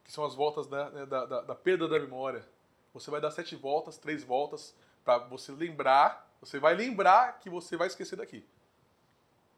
[0.04, 2.48] que são as voltas da, né, da, da, da perda da memória.
[2.94, 7.76] Você vai dar sete voltas, três voltas, para você lembrar, você vai lembrar que você
[7.76, 8.46] vai esquecer daqui.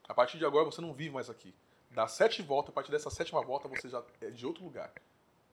[0.07, 1.53] A partir de agora você não vive mais aqui.
[1.91, 4.91] Dá sete voltas, a partir dessa sétima volta você já é de outro lugar.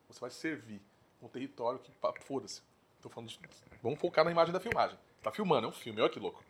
[0.09, 0.81] Você vai servir
[1.23, 1.93] um território que.
[2.23, 2.63] Foda-se.
[3.01, 3.39] Tô falando de,
[3.83, 4.99] Vamos focar na imagem da filmagem.
[5.23, 6.43] Tá filmando, é um filme, olha que louco.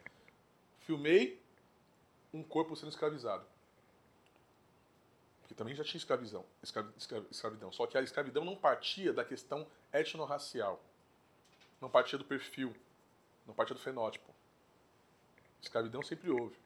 [0.81, 1.41] Filmei
[2.33, 3.45] um corpo sendo escravizado.
[5.41, 7.70] Porque também já tinha escravidão, escra- escra- escravidão.
[7.73, 10.83] Só que a escravidão não partia da questão etnorracial.
[11.81, 12.74] Não partia do perfil.
[13.47, 14.33] Não partia do fenótipo.
[15.61, 16.57] Escravidão sempre houve.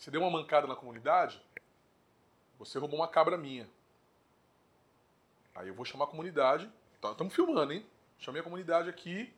[0.00, 1.44] Você deu uma mancada na comunidade,
[2.58, 3.68] você roubou uma cabra minha.
[5.54, 6.72] Aí eu vou chamar a comunidade.
[7.04, 7.86] Estamos filmando, hein?
[8.18, 9.30] Chamei a comunidade aqui.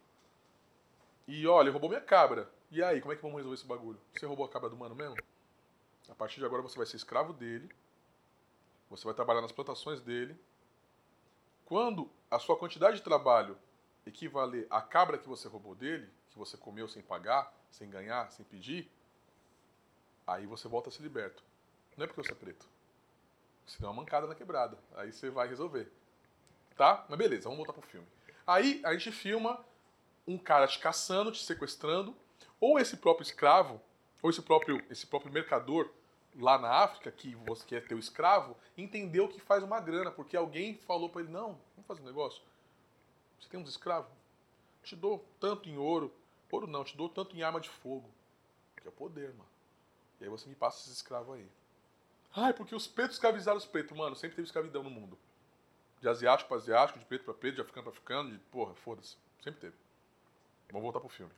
[1.27, 2.49] E olha, roubou minha cabra.
[2.71, 4.01] E aí, como é que vamos resolver esse bagulho?
[4.15, 5.17] Você roubou a cabra do mano mesmo?
[6.09, 7.69] A partir de agora você vai ser escravo dele.
[8.89, 10.41] Você vai trabalhar nas plantações dele.
[11.65, 13.59] Quando a sua quantidade de trabalho
[14.07, 18.45] equivaler à cabra que você roubou dele, que você comeu sem pagar, sem ganhar, sem
[18.45, 18.89] pedir,
[20.27, 21.43] aí você volta a ser liberto.
[21.97, 22.67] Não é porque você é preto.
[23.67, 24.79] Você deu uma mancada na quebrada.
[24.95, 25.91] Aí você vai resolver.
[26.77, 27.05] Tá?
[27.09, 28.07] Mas beleza, vamos voltar pro filme.
[28.47, 29.65] Aí a gente filma
[30.27, 32.15] um cara te caçando, te sequestrando,
[32.61, 33.81] ou esse próprio escravo,
[34.23, 35.91] ou esse próprio, esse próprio mercador
[36.37, 40.37] lá na África, que você quer ter o escravo, entendeu que faz uma grana, porque
[40.37, 42.43] alguém falou para ele, não, vamos fazer um negócio.
[43.39, 44.11] Você tem uns escravos?
[44.83, 46.13] Te dou tanto em ouro.
[46.51, 48.09] Ouro não, te dou tanto em arma de fogo.
[48.77, 49.52] Que é o poder, mano.
[50.23, 51.47] E aí você me passa esses escravos aí.
[52.35, 53.97] Ai, porque os pretos escravizaram os pretos.
[53.97, 55.19] Mano, sempre teve escravidão no mundo.
[56.01, 59.17] De asiático para asiático, de preto para preto, de africano para africano, de porra, foda-se.
[59.43, 59.75] Sempre teve.
[60.69, 61.33] Vamos voltar pro filme.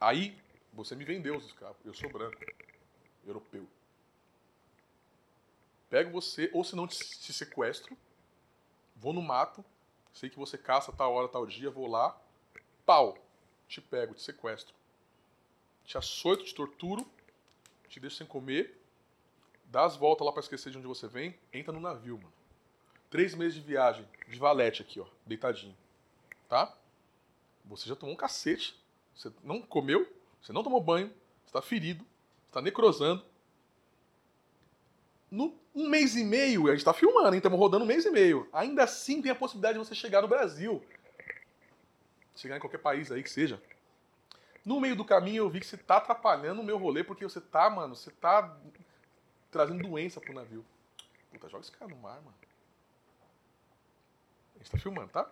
[0.00, 0.38] Aí,
[0.72, 1.76] você me vendeu os escravos.
[1.84, 2.38] Eu sou branco.
[3.26, 3.66] Europeu.
[5.90, 7.96] Pego você, ou se não te, te sequestro,
[8.94, 9.64] vou no mato,
[10.12, 12.16] sei que você caça tal hora, tal dia, vou lá,
[12.86, 13.18] pau,
[13.66, 14.74] te pego, te sequestro.
[15.84, 17.06] Te açoito, te torturo,
[17.88, 18.80] te deixo sem comer,
[19.66, 22.32] dá as voltas lá pra esquecer de onde você vem, entra no navio, mano.
[23.10, 25.76] Três meses de viagem, de valete aqui, ó, deitadinho.
[26.48, 26.74] Tá?
[27.64, 28.78] Você já tomou um cacete.
[29.14, 30.06] Você não comeu,
[30.40, 31.12] você não tomou banho,
[31.44, 32.04] você tá ferido,
[32.46, 33.24] você tá necrosando.
[35.28, 37.38] No, Um mês e meio, a gente tá filmando, hein?
[37.38, 38.48] Estamos rodando um mês e meio.
[38.52, 40.82] Ainda assim tem a possibilidade de você chegar no Brasil.
[42.36, 43.60] Chegar em qualquer país aí que seja.
[44.68, 47.40] No meio do caminho eu vi que você tá atrapalhando o meu rolê, porque você
[47.40, 48.54] tá, mano, você tá
[49.50, 50.62] trazendo doença pro navio.
[51.32, 52.34] Puta, joga esse cara no mar, mano.
[54.54, 55.26] A gente tá filmando, tá?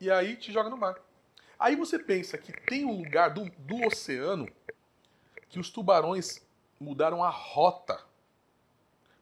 [0.00, 0.98] E aí te joga no mar.
[1.58, 4.48] Aí você pensa que tem um lugar do, do oceano
[5.50, 6.42] que os tubarões
[6.80, 8.02] mudaram a rota.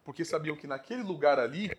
[0.04, 1.76] Porque sabiam que naquele lugar ali,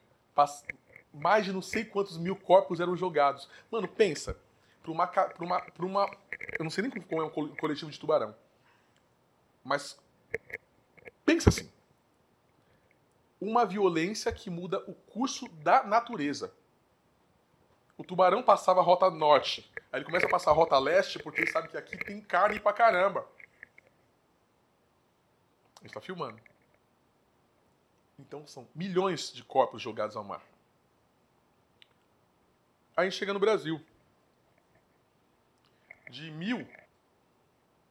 [1.13, 3.49] mais de não sei quantos mil corpos eram jogados.
[3.71, 4.37] Mano, pensa.
[4.81, 6.17] Pra uma, pra uma, uma.
[6.57, 8.35] Eu não sei nem como é um coletivo de tubarão.
[9.63, 9.99] Mas.
[11.25, 11.71] Pensa assim.
[13.39, 16.53] Uma violência que muda o curso da natureza.
[17.97, 19.69] O tubarão passava a rota norte.
[19.91, 22.59] Aí ele começa a passar a rota leste porque ele sabe que aqui tem carne
[22.59, 23.27] pra caramba.
[25.79, 26.39] A gente tá filmando.
[28.17, 30.41] Então são milhões de corpos jogados ao mar.
[32.95, 33.83] Aí chega no Brasil.
[36.11, 36.67] De mil.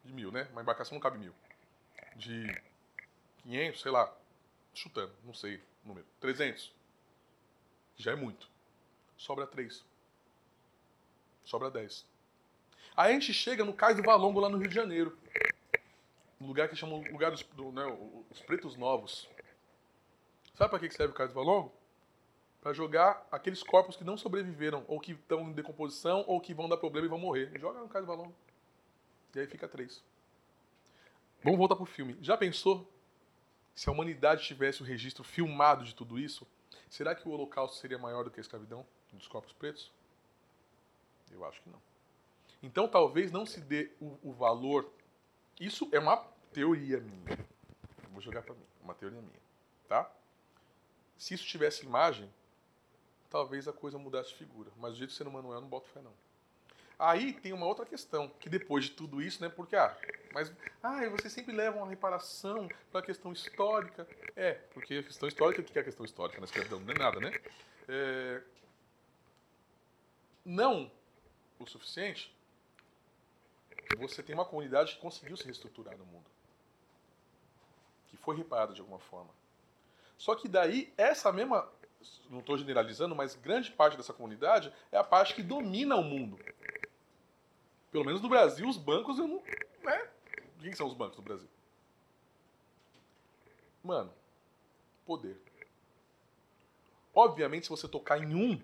[0.04, 0.46] De mil, né?
[0.52, 1.34] Uma embarcação não cabe mil.
[2.14, 2.54] De
[3.38, 4.14] 500, sei lá.
[4.74, 6.06] Chutando, não sei o número.
[6.20, 6.70] 300.
[7.96, 8.46] Já é muito.
[9.16, 9.82] Sobra 3.
[11.46, 12.06] Sobra 10.
[12.94, 15.18] Aí a gente chega no Cais do Valongo, lá no Rio de Janeiro.
[16.38, 17.84] Um lugar que chama lugar dos do, né,
[18.30, 19.28] os pretos novos.
[20.54, 21.72] Sabe para que serve o Cais do Valongo?
[22.60, 26.68] Para jogar aqueles corpos que não sobreviveram, ou que estão em decomposição, ou que vão
[26.68, 27.50] dar problema e vão morrer.
[27.58, 28.34] Joga no Valongo.
[29.34, 30.02] E aí fica três.
[31.42, 32.18] Vamos voltar pro filme.
[32.20, 32.86] Já pensou
[33.74, 36.46] se a humanidade tivesse o registro filmado de tudo isso?
[36.88, 39.90] Será que o Holocausto seria maior do que a escravidão dos corpos pretos?
[41.30, 41.80] Eu acho que não.
[42.62, 44.90] Então talvez não se dê o, o valor.
[45.58, 46.16] Isso é uma
[46.52, 47.38] teoria minha.
[48.10, 49.40] Vou jogar para mim, uma teoria minha,
[49.88, 50.10] tá?
[51.16, 52.30] Se isso tivesse imagem,
[53.30, 54.70] talvez a coisa mudasse de figura.
[54.76, 56.12] Mas do jeito o ser humano é, eu não boto fé não.
[56.98, 59.96] Aí tem uma outra questão, que depois de tudo isso, né, porque, ah,
[60.34, 60.52] mas,
[60.82, 64.06] ah, você sempre leva uma reparação para a questão histórica.
[64.36, 66.78] É, porque a questão histórica, o que é a questão histórica na escravidão?
[66.80, 67.32] Não é nada, né?
[67.88, 68.42] É,
[70.44, 70.90] não
[71.58, 72.34] o suficiente,
[73.96, 76.26] você tem uma comunidade que conseguiu se reestruturar no mundo.
[78.08, 79.30] Que foi reparada de alguma forma.
[80.18, 81.66] Só que daí, essa mesma,
[82.30, 86.38] não estou generalizando, mas grande parte dessa comunidade é a parte que domina o mundo.
[87.90, 89.42] Pelo menos no Brasil, os bancos, eu não.
[89.82, 90.08] Né?
[90.60, 91.48] Quem são os bancos do Brasil?
[93.82, 94.12] Mano,
[95.04, 95.40] poder.
[97.14, 98.62] Obviamente, se você tocar em um,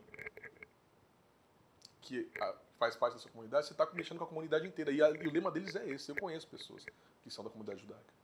[2.00, 2.30] que
[2.78, 4.92] faz parte da sua comunidade, você está mexendo com a comunidade inteira.
[4.92, 6.10] E, a, e, o lema deles é esse.
[6.10, 6.86] Eu conheço pessoas
[7.24, 8.14] que são da comunidade judaica.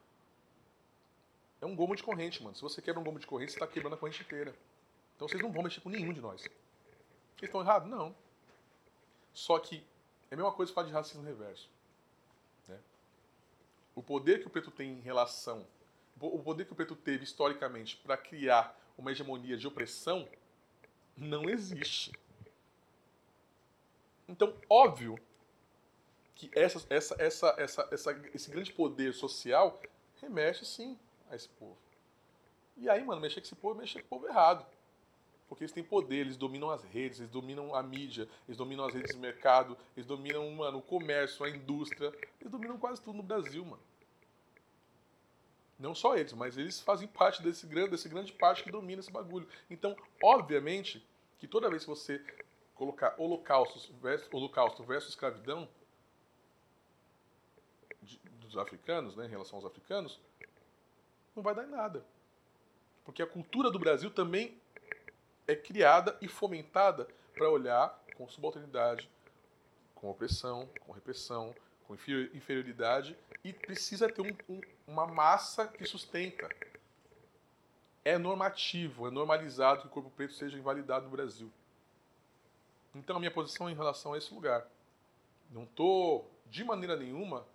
[1.60, 2.54] É um gomo de corrente, mano.
[2.54, 4.54] Se você quebra um gomo de corrente, você está quebrando a corrente inteira.
[5.16, 6.42] Então vocês não vão mexer com nenhum de nós.
[6.42, 7.88] Vocês estão errados?
[7.88, 8.14] Não.
[9.32, 9.84] Só que
[10.30, 11.70] é a mesma coisa falar de racismo reverso.
[12.68, 12.78] Né?
[13.94, 15.66] O poder que o preto tem em relação.
[16.20, 20.28] O poder que o preto teve historicamente para criar uma hegemonia de opressão
[21.16, 22.12] não existe.
[24.28, 25.18] Então, óbvio
[26.34, 29.80] que essa, essa, essa, essa, essa, esse grande poder social
[30.20, 30.98] remete sim
[31.30, 31.76] a esse povo.
[32.76, 34.66] E aí, mano, mexer com esse povo, mexer com o povo errado.
[35.52, 38.94] Porque eles têm poder, eles dominam as redes, eles dominam a mídia, eles dominam as
[38.94, 42.10] redes de mercado, eles dominam, mano, o comércio, a indústria.
[42.40, 43.82] Eles dominam quase tudo no Brasil, mano.
[45.78, 49.12] Não só eles, mas eles fazem parte desse grande, desse grande parte que domina esse
[49.12, 49.46] bagulho.
[49.68, 51.06] Então, obviamente,
[51.38, 52.24] que toda vez que você
[52.74, 55.68] colocar holocausto versus, holocausto versus escravidão
[58.00, 60.18] de, dos africanos, né, em relação aos africanos,
[61.36, 62.02] não vai dar em nada.
[63.04, 64.61] Porque a cultura do Brasil também
[65.46, 69.08] é criada e fomentada para olhar com subalternidade,
[69.94, 71.54] com opressão, com repressão,
[71.86, 76.48] com inferioridade e precisa ter um, um, uma massa que sustenta.
[78.04, 81.50] É normativo, é normalizado que o corpo preto seja invalidado no Brasil.
[82.94, 84.66] Então a minha posição em relação a esse lugar.
[85.50, 87.46] Não estou, de maneira nenhuma,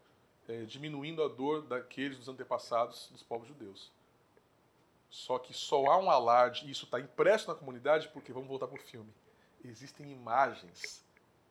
[0.47, 3.91] é, diminuindo a dor daqueles dos antepassados dos povos judeus.
[5.09, 8.67] Só que só há um alarde, e isso está impresso na comunidade, porque vamos voltar
[8.67, 9.13] para o filme.
[9.63, 11.03] Existem imagens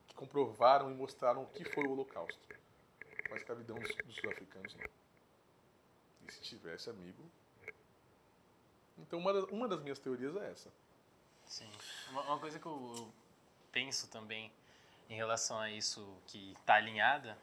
[0.06, 2.38] que comprovaram e mostraram o que foi o Holocausto.
[3.30, 4.86] A escravidão dos, dos sul-africanos não.
[6.28, 7.22] E se tivesse, amigo.
[8.98, 10.72] Então, uma, das, uma das minhas teorias é essa.
[11.46, 11.70] Sim.
[12.10, 13.12] Uma, uma coisa que eu
[13.72, 14.52] penso também
[15.08, 17.36] em relação a isso que está alinhada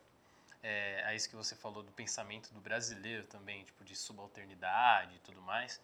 [0.63, 5.19] é, a isso que você falou do pensamento do brasileiro também, tipo, de subalternidade e
[5.19, 5.79] tudo mais.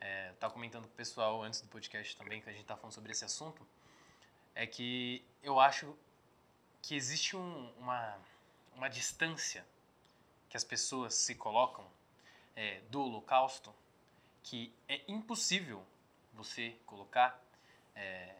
[0.00, 2.92] É, estava comentando com o pessoal antes do podcast também, que a gente está falando
[2.92, 3.66] sobre esse assunto,
[4.54, 5.96] é que eu acho
[6.82, 8.18] que existe um, uma,
[8.74, 9.66] uma distância
[10.48, 11.86] que as pessoas se colocam
[12.54, 13.74] é, do holocausto
[14.42, 15.84] que é impossível
[16.32, 17.42] você colocar
[17.96, 18.34] é,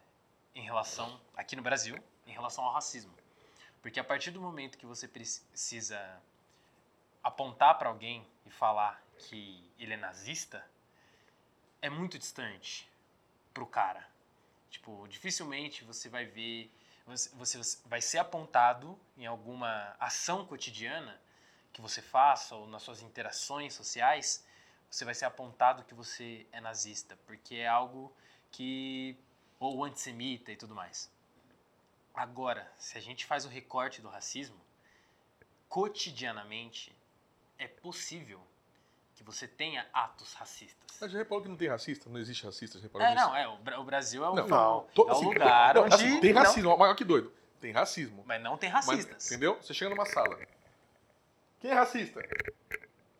[0.54, 3.12] em relação, aqui no Brasil, em relação ao racismo.
[3.82, 6.20] Porque a partir do momento que você precisa
[7.22, 10.64] apontar para alguém e falar que ele é nazista,
[11.80, 12.88] é muito distante
[13.52, 14.06] pro cara.
[14.70, 16.70] Tipo, dificilmente você vai ver,
[17.06, 21.20] você, você vai ser apontado em alguma ação cotidiana
[21.72, 24.44] que você faça ou nas suas interações sociais,
[24.90, 28.12] você vai ser apontado que você é nazista, porque é algo
[28.50, 29.16] que
[29.58, 31.10] ou antissemita e tudo mais.
[32.14, 34.58] Agora, se a gente faz o recorte do racismo,
[35.68, 36.94] cotidianamente
[37.58, 38.40] é possível
[39.16, 40.98] que você tenha atos racistas.
[41.00, 42.08] Mas já reparou que não tem racista?
[42.08, 42.78] Não existe racista?
[42.78, 44.86] Já reparou É, não, é, o o Brasil é o, Não, não.
[44.94, 45.94] Tô- é o assim, lugar não, onde...
[45.94, 47.32] assim, tem não- racismo, mas olha que doido.
[47.60, 48.22] Tem racismo.
[48.26, 49.26] mas não tem Mas, racistas.
[49.26, 49.56] entendeu?
[49.60, 50.38] Você chega numa sala.
[51.58, 52.20] Quem é racista?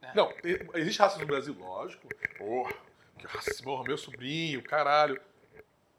[0.03, 0.15] É.
[0.15, 0.33] Não,
[0.75, 1.57] existe racismo no Brasil?
[1.59, 2.07] Lógico.
[2.39, 2.73] Porra,
[3.19, 5.21] que racismo, meu sobrinho, caralho.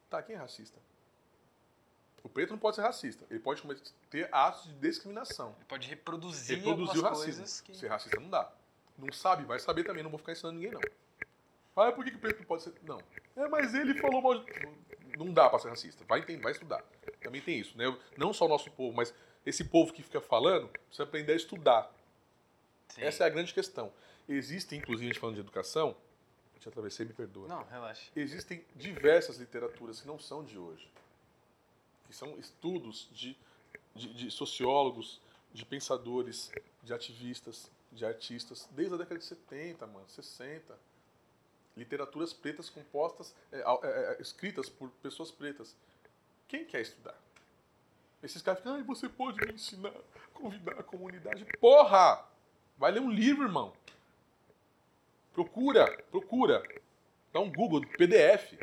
[0.09, 0.79] Tá, quem é racista?
[2.23, 3.25] O preto não pode ser racista.
[3.29, 5.53] Ele pode cometer- ter atos de discriminação.
[5.57, 7.23] Ele pode reproduzir, Reproduzir o racismo.
[7.23, 7.75] coisas que...
[7.75, 8.49] Ser racista não dá.
[8.97, 10.03] Não sabe, vai saber também.
[10.03, 10.81] Não vou ficar ensinando ninguém, não.
[11.75, 12.73] Ah, por que, que o preto não pode ser.
[12.83, 12.99] Não.
[13.35, 14.39] É, mas ele falou mal.
[14.43, 14.51] de-
[15.17, 16.03] Não dá pra ser racista.
[16.05, 16.83] Vai, entender, vai estudar.
[17.21, 17.85] Também tem isso, né?
[18.17, 19.13] Não só o nosso povo, mas
[19.45, 21.93] esse povo que fica falando, precisa aprender a estudar.
[22.89, 23.01] Sim.
[23.03, 23.93] Essa é a grande questão.
[24.27, 25.95] Existem, inclusive, a gente falando de educação.
[26.55, 27.47] Eu te atravessei, me perdoa.
[27.47, 28.09] Não, relaxa.
[28.15, 30.89] Existem diversas literaturas que não são de hoje.
[32.07, 33.37] Que são estudos de,
[33.93, 35.21] de, de sociólogos,
[35.53, 36.51] de pensadores,
[36.83, 40.77] de ativistas, de artistas, desde a década de 70, mano, 60.
[41.75, 45.75] Literaturas pretas compostas, é, é, é, escritas por pessoas pretas.
[46.47, 47.15] Quem quer estudar?
[48.23, 49.93] Esses caras ficam, ai, você pode me ensinar,
[50.33, 51.45] convidar a comunidade.
[51.59, 52.25] Porra!
[52.77, 53.73] Vai ler um livro, irmão.
[55.33, 56.63] Procura, procura.
[57.31, 58.53] Dá um Google, PDF.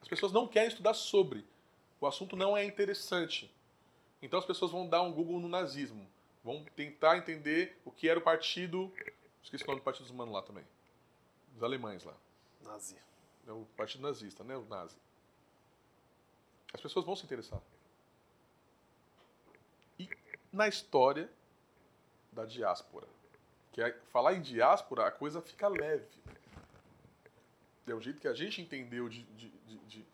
[0.00, 1.44] As pessoas não querem estudar sobre.
[2.00, 3.52] O assunto não é interessante.
[4.22, 6.06] Então as pessoas vão dar um Google no nazismo.
[6.48, 8.90] Vão tentar entender o que era o partido.
[9.42, 10.64] Esqueci o nome do partido dos manos lá também.
[11.52, 12.14] Dos alemães lá.
[12.62, 12.96] Nazi.
[13.46, 14.56] É o partido nazista, né?
[14.56, 14.96] O nazi.
[16.72, 17.60] As pessoas vão se interessar.
[19.98, 20.08] E
[20.50, 21.30] na história
[22.32, 23.06] da diáspora.
[23.72, 26.08] Que é, falar em diáspora, a coisa fica leve.
[27.86, 30.06] É o jeito que a gente entendeu de, de, de, de-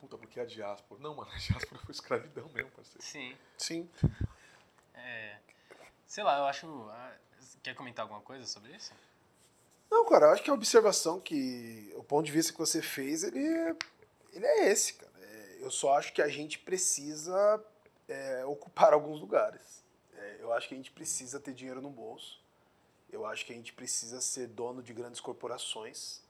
[0.00, 1.00] Puta, porque a diáspora.
[1.00, 3.00] Não, mano, a diáspora foi escravidão mesmo, parceiro.
[3.00, 3.36] Sim.
[3.56, 3.88] Sim.
[5.04, 5.36] É,
[6.06, 6.66] sei lá, eu acho...
[6.90, 7.12] ah,
[7.62, 8.92] Quer comentar alguma coisa sobre isso?
[9.90, 11.92] Não, cara, eu acho que a observação que.
[11.96, 13.76] O ponto de vista que você fez, ele é,
[14.32, 15.12] ele é esse, cara.
[15.18, 17.64] É, eu só acho que a gente precisa
[18.08, 19.82] é, ocupar alguns lugares.
[20.16, 22.42] É, eu acho que a gente precisa ter dinheiro no bolso.
[23.10, 26.20] Eu acho que a gente precisa ser dono de grandes corporações.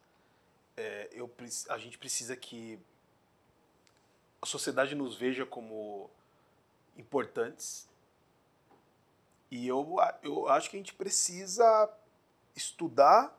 [0.76, 1.30] É, eu,
[1.68, 2.78] a gente precisa que
[4.42, 6.10] a sociedade nos veja como
[6.96, 7.88] importantes.
[9.55, 11.89] E eu, eu acho que a gente precisa
[12.56, 13.32] estudar,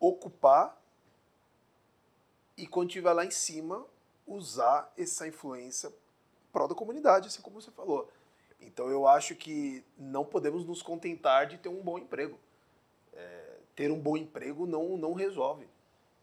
[0.00, 0.76] ocupar
[2.56, 3.86] e quando estiver lá em cima,
[4.26, 5.92] usar essa influência
[6.52, 8.10] pró da comunidade, assim como você falou.
[8.60, 12.36] Então eu acho que não podemos nos contentar de ter um bom emprego.
[13.12, 15.68] É, ter um bom emprego não, não resolve.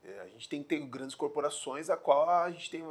[0.04, 2.84] É, a gente tem que ter grandes corporações, a qual a gente tem,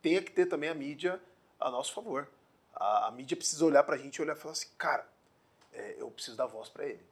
[0.00, 1.20] tem que ter também a mídia
[1.58, 2.30] a nosso favor.
[2.72, 5.15] A, a mídia precisa olhar para a gente e olhar e falar assim, cara,
[5.76, 7.04] é, eu preciso dar voz para ele.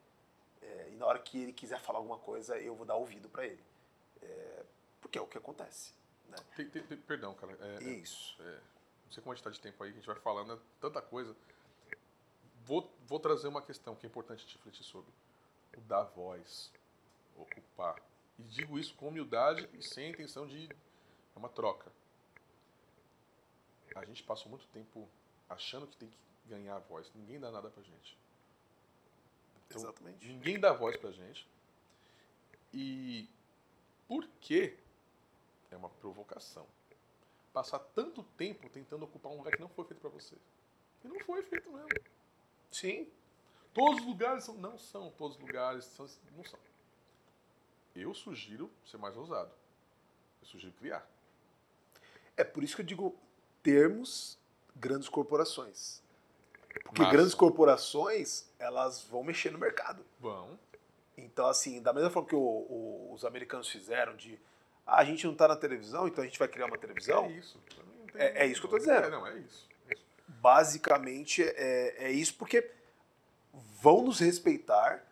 [0.62, 3.46] É, e na hora que ele quiser falar alguma coisa, eu vou dar ouvido para
[3.46, 3.62] ele.
[4.22, 4.64] É,
[5.00, 5.92] porque é o que acontece.
[6.28, 6.38] Né?
[6.56, 7.56] Tem- tem- tem- perdão, cara.
[7.60, 8.36] É, é- Isso.
[8.40, 11.02] não sei como a gente está de tempo aí, a gente vai falando é tanta
[11.02, 11.36] coisa.
[12.64, 15.12] Vou, vou trazer uma questão que é importante a gente refletir sobre.
[15.76, 16.72] O dar voz,
[17.36, 18.00] ocupar.
[18.38, 20.68] E digo isso com humildade e sem a intenção de...
[20.70, 21.92] É uma troca.
[23.94, 25.08] A gente passou muito tempo
[25.48, 26.16] achando que tem que
[26.46, 27.10] ganhar voz.
[27.14, 28.16] Ninguém dá nada pra gente.
[29.74, 30.26] Então, Exatamente.
[30.28, 31.48] Ninguém dá voz pra gente.
[32.72, 33.28] E
[34.06, 34.76] por que
[35.70, 36.66] é uma provocação?
[37.52, 40.36] Passar tanto tempo tentando ocupar um lugar que não foi feito pra você.
[41.04, 41.88] E não foi feito mesmo.
[42.70, 43.08] Sim.
[43.72, 44.54] Todos os lugares são.
[44.54, 45.84] Não são todos os lugares.
[45.84, 46.58] São, não são.
[47.94, 49.52] Eu sugiro ser mais ousado.
[50.40, 51.08] Eu sugiro criar.
[52.36, 53.16] É por isso que eu digo
[53.62, 54.36] termos
[54.74, 56.02] grandes corporações.
[56.82, 57.12] Porque Massa.
[57.12, 60.04] grandes corporações, elas vão mexer no mercado.
[60.18, 60.58] Vão.
[61.16, 64.38] Então, assim, da mesma forma que o- o- os americanos fizeram de
[64.86, 67.24] ah, a gente não tá na televisão, então a gente vai criar uma televisão.
[67.26, 67.58] É isso.
[68.14, 69.06] É- é isso que eu tô dizendo.
[69.06, 69.66] É, não, é isso.
[69.88, 70.04] É isso.
[70.28, 72.70] Basicamente é, é isso porque
[73.80, 75.02] vão nos respeitar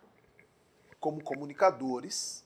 [1.01, 2.45] como comunicadores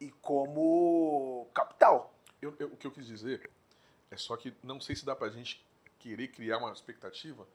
[0.00, 2.14] e como capital.
[2.40, 3.50] Eu- eu- o que eu quis dizer
[4.10, 5.64] é só que não sei se dá pra gente
[5.98, 7.46] querer criar uma expectativa.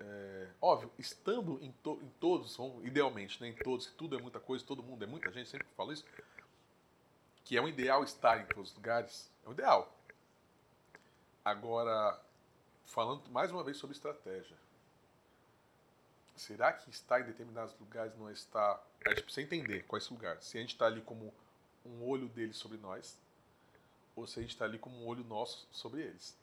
[0.00, 4.64] É, óbvio, estando em, to- em todos, idealmente, né, em todos, tudo é muita coisa,
[4.64, 6.04] todo mundo é muita gente, sempre falo isso,
[7.44, 9.92] que é um ideal estar em todos os lugares, é um ideal.
[11.44, 12.20] Agora,
[12.86, 14.56] falando mais uma vez sobre estratégia,
[16.36, 18.80] será que estar em determinados lugares não está.
[19.04, 20.40] A gente precisa entender qual é esse lugar.
[20.42, 21.32] Se a gente está ali como
[21.84, 23.18] um olho deles sobre nós,
[24.14, 26.36] ou se a gente está ali como um olho nosso sobre eles.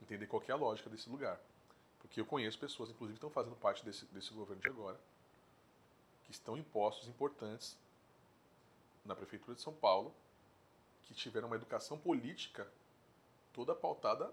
[0.00, 1.40] Entender qual é a lógica desse lugar.
[2.12, 5.00] Porque eu conheço pessoas, inclusive, que estão fazendo parte desse, desse governo de agora,
[6.24, 7.74] que estão em postos importantes
[9.02, 10.14] na Prefeitura de São Paulo,
[11.04, 12.70] que tiveram uma educação política
[13.54, 14.30] toda pautada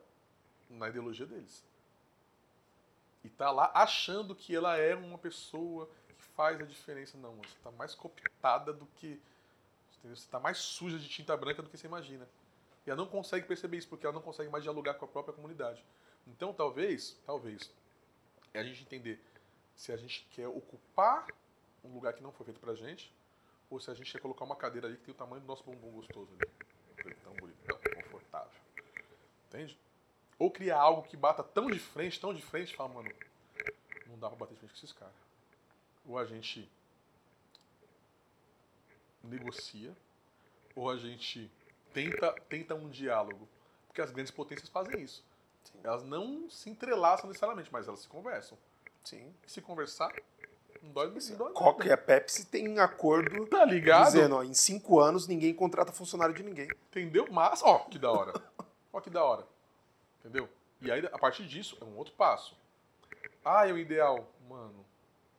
[0.69, 1.63] na ideologia deles.
[3.23, 7.17] E tá lá achando que ela é uma pessoa que faz a diferença.
[7.17, 9.21] Não, você está mais cooptada do que.
[10.03, 12.27] Você está mais suja de tinta branca do que você imagina.
[12.85, 15.33] E ela não consegue perceber isso, porque ela não consegue mais dialogar com a própria
[15.33, 15.81] comunidade.
[16.29, 17.71] Então, talvez, talvez,
[18.53, 19.19] é a gente entender
[19.75, 21.27] se a gente quer ocupar
[21.83, 23.13] um lugar que não foi feito pra gente,
[23.69, 25.63] ou se a gente quer colocar uma cadeira ali que tem o tamanho do nosso
[25.63, 27.13] bumbum gostoso ali.
[27.23, 28.51] Tão bonitão, confortável.
[29.47, 29.77] Entende?
[30.37, 33.11] Ou criar algo que bata tão de frente, tão de frente, fala, mano,
[34.07, 35.15] não dá pra bater de frente com esses caras.
[36.05, 36.69] Ou a gente
[39.23, 39.95] negocia,
[40.75, 41.51] ou a gente
[41.93, 43.47] tenta, tenta um diálogo.
[43.87, 45.23] Porque as grandes potências fazem isso.
[45.83, 48.57] Elas não se entrelaçam necessariamente, mas elas se conversam.
[49.03, 49.33] Sim.
[49.47, 50.13] E se conversar,
[50.83, 54.05] não dói, não dói Coca e a Pepsi têm acordo Tá ligado?
[54.05, 56.67] dizendo, ó, em cinco anos ninguém contrata funcionário de ninguém.
[56.89, 57.27] Entendeu?
[57.31, 58.33] Mas, ó, que da hora.
[58.91, 59.45] Ó, que da hora.
[60.19, 60.49] Entendeu?
[60.81, 62.57] E aí, a partir disso, é um outro passo.
[63.45, 64.27] Ah, é o ideal.
[64.49, 64.83] Mano,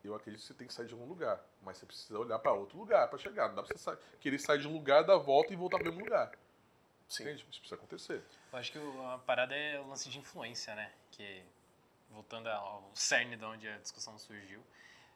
[0.04, 1.40] eu acredito que você tem que sair de algum lugar.
[1.60, 3.48] Mas você precisa olhar pra outro lugar pra chegar.
[3.48, 5.86] Não dá pra você sa- querer sair de um lugar, dar volta e voltar pro
[5.90, 6.30] mesmo lugar.
[7.10, 7.24] Sim.
[7.24, 7.44] Entende?
[7.50, 8.22] Isso precisa acontecer.
[8.52, 10.92] Eu acho que a parada é o lance de influência, né?
[11.10, 11.42] Que,
[12.08, 14.64] voltando ao cerne de onde a discussão surgiu,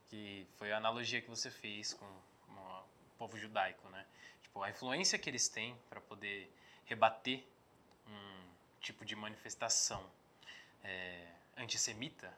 [0.09, 2.85] que foi a analogia que você fez com o
[3.17, 4.05] povo judaico, né?
[4.43, 6.53] Tipo, a influência que eles têm para poder
[6.85, 7.45] rebater
[8.09, 8.49] um
[8.81, 10.05] tipo de manifestação
[10.83, 12.37] é, antissemita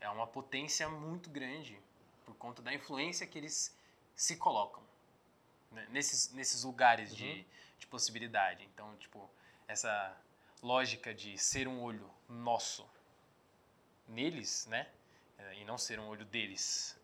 [0.00, 1.78] é uma potência muito grande
[2.24, 3.74] por conta da influência que eles
[4.14, 4.82] se colocam
[5.70, 5.86] né?
[5.90, 7.46] nesses, nesses lugares de,
[7.78, 8.64] de possibilidade.
[8.72, 9.28] Então, tipo,
[9.68, 10.16] essa
[10.62, 12.88] lógica de ser um olho nosso
[14.08, 14.88] neles, né?
[15.38, 16.98] Eh, E não ser um olho deles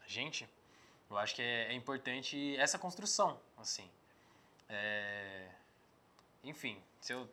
[0.00, 0.48] na gente,
[1.10, 3.90] eu acho que é, é importante essa construção, assim.
[4.68, 5.48] É,
[6.44, 7.28] Enfim, se eu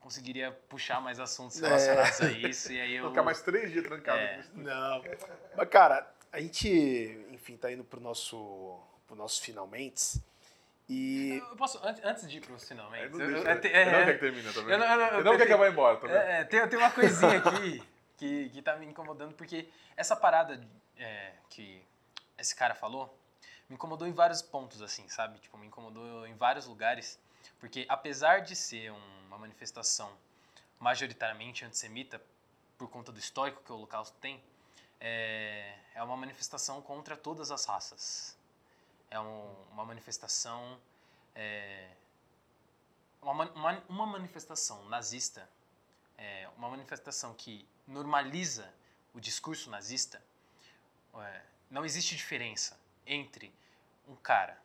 [0.00, 1.66] conseguiria puxar mais assuntos É.
[1.66, 3.02] relacionados a isso, e aí eu...
[3.04, 4.18] Vou ficar mais três dias trancado.
[4.18, 4.44] É.
[4.54, 5.02] Não.
[5.56, 6.68] Mas, cara, a gente,
[7.30, 10.20] enfim, tá indo pro nosso, pro nosso finalmente.
[10.88, 13.42] E Eu posso, antes, antes de ir para os finalmente, Aí não eu- deixa.
[13.68, 14.72] eu- é- não é- quer que termine também.
[14.72, 16.16] eu não- eu não- eu não quer que vá embora também.
[16.16, 17.82] É, é, tem, tem uma coisinha aqui
[18.18, 20.60] que, que tá me incomodando, porque essa parada
[20.98, 21.82] é, que
[22.38, 23.18] esse cara falou
[23.68, 25.38] me incomodou em vários pontos, assim, sabe?
[25.38, 27.18] Tipo, me incomodou em vários lugares,
[27.58, 30.12] porque apesar de ser um- uma manifestação
[30.78, 32.20] majoritariamente antissemita,
[32.76, 34.42] por conta do histórico que o Holocausto tem,
[35.00, 38.36] é, é uma manifestação contra todas as raças.
[39.14, 40.80] É um- uma manifestação.
[41.36, 41.90] é,
[43.22, 45.48] uma, uma, uma manifestação nazista
[46.16, 48.72] é, uma manifestação que normaliza
[49.12, 50.22] o discurso nazista,
[51.16, 53.52] é, não existe diferença entre
[54.06, 54.56] um cara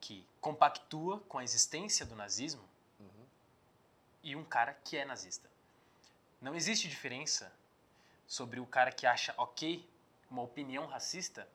[0.00, 2.66] que compactua com a existência do nazismo
[2.98, 3.26] Uhum.
[4.22, 5.50] e um cara que é nazista.
[6.40, 7.52] Não existe diferença
[8.26, 9.86] sobre o cara que acha ok
[10.30, 11.46] uma opinião racista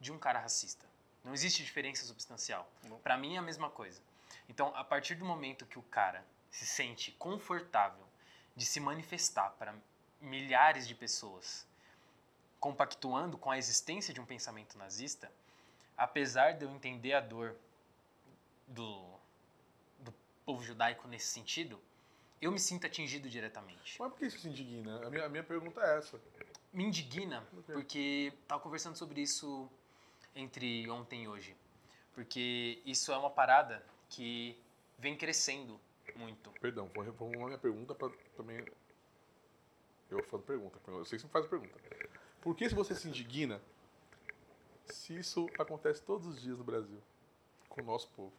[0.00, 0.86] de um cara racista.
[1.24, 2.70] Não existe diferença substancial.
[3.02, 4.00] Para mim é a mesma coisa.
[4.48, 8.06] Então, a partir do momento que o cara se sente confortável
[8.54, 9.74] de se manifestar para
[10.20, 11.66] milhares de pessoas,
[12.60, 15.32] compactuando com a existência de um pensamento nazista,
[15.96, 17.56] apesar de eu entender a dor
[18.66, 19.04] do,
[20.00, 21.80] do povo judaico nesse sentido,
[22.40, 23.96] eu me sinto atingido diretamente.
[23.98, 25.06] Mas por que isso se indigna?
[25.06, 26.20] A minha, a minha pergunta é essa.
[26.72, 29.70] Me indigna porque estava conversando sobre isso
[30.34, 31.56] entre ontem e hoje.
[32.14, 34.56] Porque isso é uma parada que
[34.98, 35.80] vem crescendo
[36.14, 36.50] muito.
[36.60, 38.64] Perdão, vou reformular minha pergunta para também
[40.10, 40.78] Eu faço pergunta.
[40.86, 41.78] Eu sei que você me faz pergunta.
[42.40, 43.60] Por que se você se indigna
[44.86, 47.02] se isso acontece todos os dias no Brasil
[47.68, 48.32] com o nosso povo?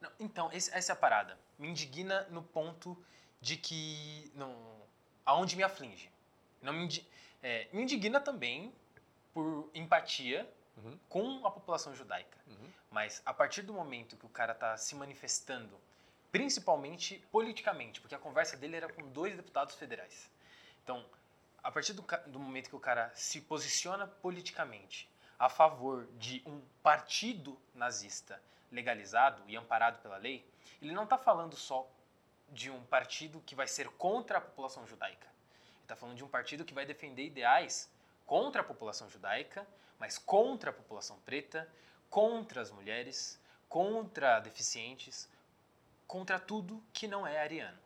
[0.00, 1.38] Não, então, esse- essa é a parada.
[1.58, 2.96] Me indigna no ponto
[3.40, 4.30] de que.
[4.34, 4.56] Não,
[5.26, 6.10] aonde me aflige.
[6.62, 6.88] Não me,
[7.42, 8.72] é, me indigna também
[9.34, 10.50] por empatia
[10.84, 10.98] Uhum.
[11.08, 12.38] com a população judaica.
[12.46, 12.70] Uhum.
[12.90, 15.78] Mas a partir do momento que o cara tá se manifestando,
[16.30, 20.30] principalmente politicamente, porque a conversa dele era com dois deputados federais.
[20.84, 21.04] Então,
[21.62, 25.08] a partir do, do momento que o cara se posiciona politicamente
[25.38, 28.40] a favor de um partido nazista
[28.70, 30.46] legalizado e amparado pela lei,
[30.80, 31.88] ele não está falando só
[32.50, 35.26] de um partido que vai ser contra a população judaica.
[35.26, 37.90] Ele está falando de um partido que vai defender ideais
[38.26, 39.66] contra a população judaica,
[39.98, 41.68] mas contra a população preta,
[42.10, 45.28] contra as mulheres, contra deficientes,
[46.06, 47.78] contra tudo que não é ariano.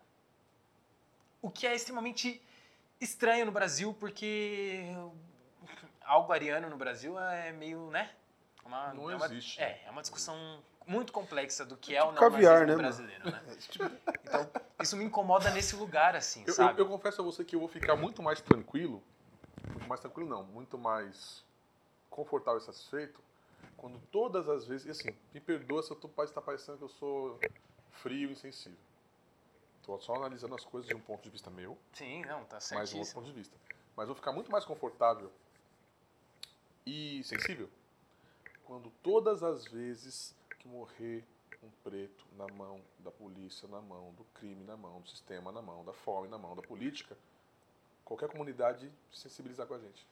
[1.41, 2.41] O que é extremamente
[3.01, 4.85] estranho no Brasil, porque
[6.05, 8.11] algo ariano no Brasil é meio, né?
[8.65, 12.11] Uma, Não é uma- existe, É, é uma discussão muito complexa do que é o
[12.11, 13.41] não Caviar, né, brasileiro, né?
[14.23, 14.49] Então,
[14.81, 16.81] isso me incomoda nesse lugar, assim, Eu, eu, sabe?
[16.81, 19.03] eu confesso a você que eu vou ficar muito mais tranquilo,
[19.69, 21.43] muito mais tranquilo não, muito mais
[22.13, 23.19] confortável e satisfeito
[23.75, 26.89] quando todas as vezes, e assim, me perdoa se eu tô, está parecendo que eu
[26.89, 27.39] sou
[27.91, 28.77] frio e insensível.
[29.83, 32.93] Tô só analisando as coisas de um ponto de vista meu, Sim, não, tá mais
[32.93, 33.57] um outro ponto de vista.
[33.95, 35.31] Mas vou ficar muito mais confortável
[36.85, 37.69] e sensível
[38.63, 41.25] quando todas as vezes que morrer
[41.61, 45.61] um preto na mão da polícia, na mão do crime, na mão do sistema, na
[45.61, 47.17] mão da fome, na mão da política,
[48.03, 50.07] qualquer comunidade se sensibilizar com a gente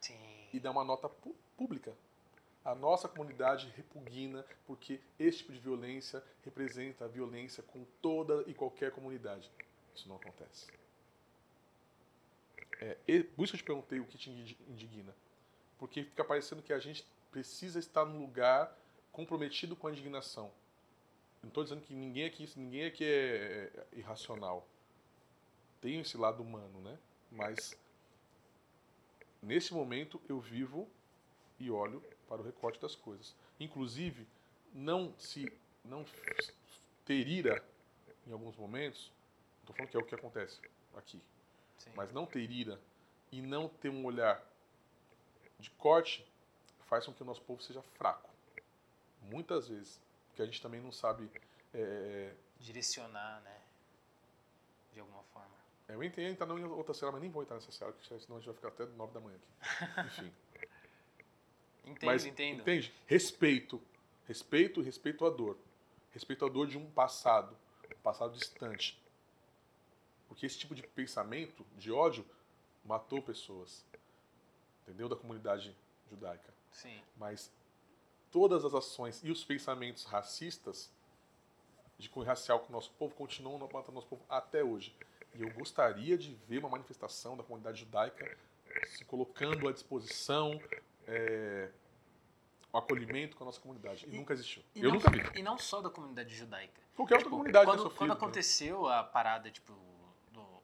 [0.00, 0.48] Sim.
[0.52, 1.08] e dar uma nota
[1.56, 1.94] pública.
[2.64, 8.54] A nossa comunidade repugna porque esse tipo de violência representa a violência com toda e
[8.54, 9.50] qualquer comunidade.
[9.94, 10.66] Isso não acontece.
[12.80, 15.14] É, por isso que eu te perguntei o que te indi- indigna.
[15.78, 18.76] Porque fica parecendo que a gente precisa estar num lugar
[19.12, 20.50] comprometido com a indignação.
[21.42, 24.66] Não estou dizendo que ninguém aqui, ninguém aqui é, é irracional.
[25.80, 26.98] Tem esse lado humano, né?
[27.30, 27.78] Mas
[29.42, 30.88] nesse momento eu vivo
[31.64, 33.34] e olho para o recorte das coisas.
[33.58, 34.26] Inclusive,
[34.72, 35.50] não se
[35.84, 36.04] não
[37.04, 37.62] ter ira
[38.26, 39.12] em alguns momentos,
[39.60, 40.60] estou falando que é o que acontece
[40.96, 41.20] aqui,
[41.78, 41.90] sim.
[41.94, 42.80] mas não ter ira
[43.30, 44.42] e não ter um olhar
[45.58, 46.26] de corte
[46.86, 48.30] faz com que o nosso povo seja fraco.
[49.22, 51.30] Muitas vezes, porque a gente também não sabe.
[51.72, 53.60] é, Direcionar, né?
[54.92, 55.54] De alguma forma.
[55.88, 58.40] eu entendo entrar em outra cena, mas nem vou entrar nessa cena, porque senão a
[58.40, 60.22] gente vai ficar até 9 da manhã aqui.
[60.22, 60.32] Enfim.
[61.84, 62.60] Entendo, Mas, entendo.
[62.60, 62.92] Entende?
[63.06, 63.80] Respeito.
[64.26, 65.56] Respeito e respeito à dor.
[66.12, 67.56] Respeito à dor de um passado.
[67.94, 68.98] Um passado distante.
[70.28, 72.24] Porque esse tipo de pensamento, de ódio,
[72.84, 73.84] matou pessoas.
[74.82, 75.08] Entendeu?
[75.08, 75.74] Da comunidade
[76.10, 76.52] judaica.
[76.72, 77.00] Sim.
[77.16, 77.50] Mas
[78.30, 80.90] todas as ações e os pensamentos racistas,
[81.98, 84.94] de cunho racial com o nosso povo, continuam matando o nosso povo até hoje.
[85.34, 88.36] E eu gostaria de ver uma manifestação da comunidade judaica
[88.88, 90.60] se colocando à disposição,
[91.06, 91.70] é,
[92.72, 94.04] o acolhimento com a nossa comunidade.
[94.06, 94.62] E, E- nunca existiu.
[94.74, 95.22] E eu não, nunca vi.
[95.38, 96.80] E não só da comunidade judaica.
[96.96, 97.98] Qualquer outra Tipo, comunidade quando, sofrido.
[97.98, 98.16] quando né?
[98.16, 99.72] aconteceu a parada, tipo,
[100.32, 100.62] do-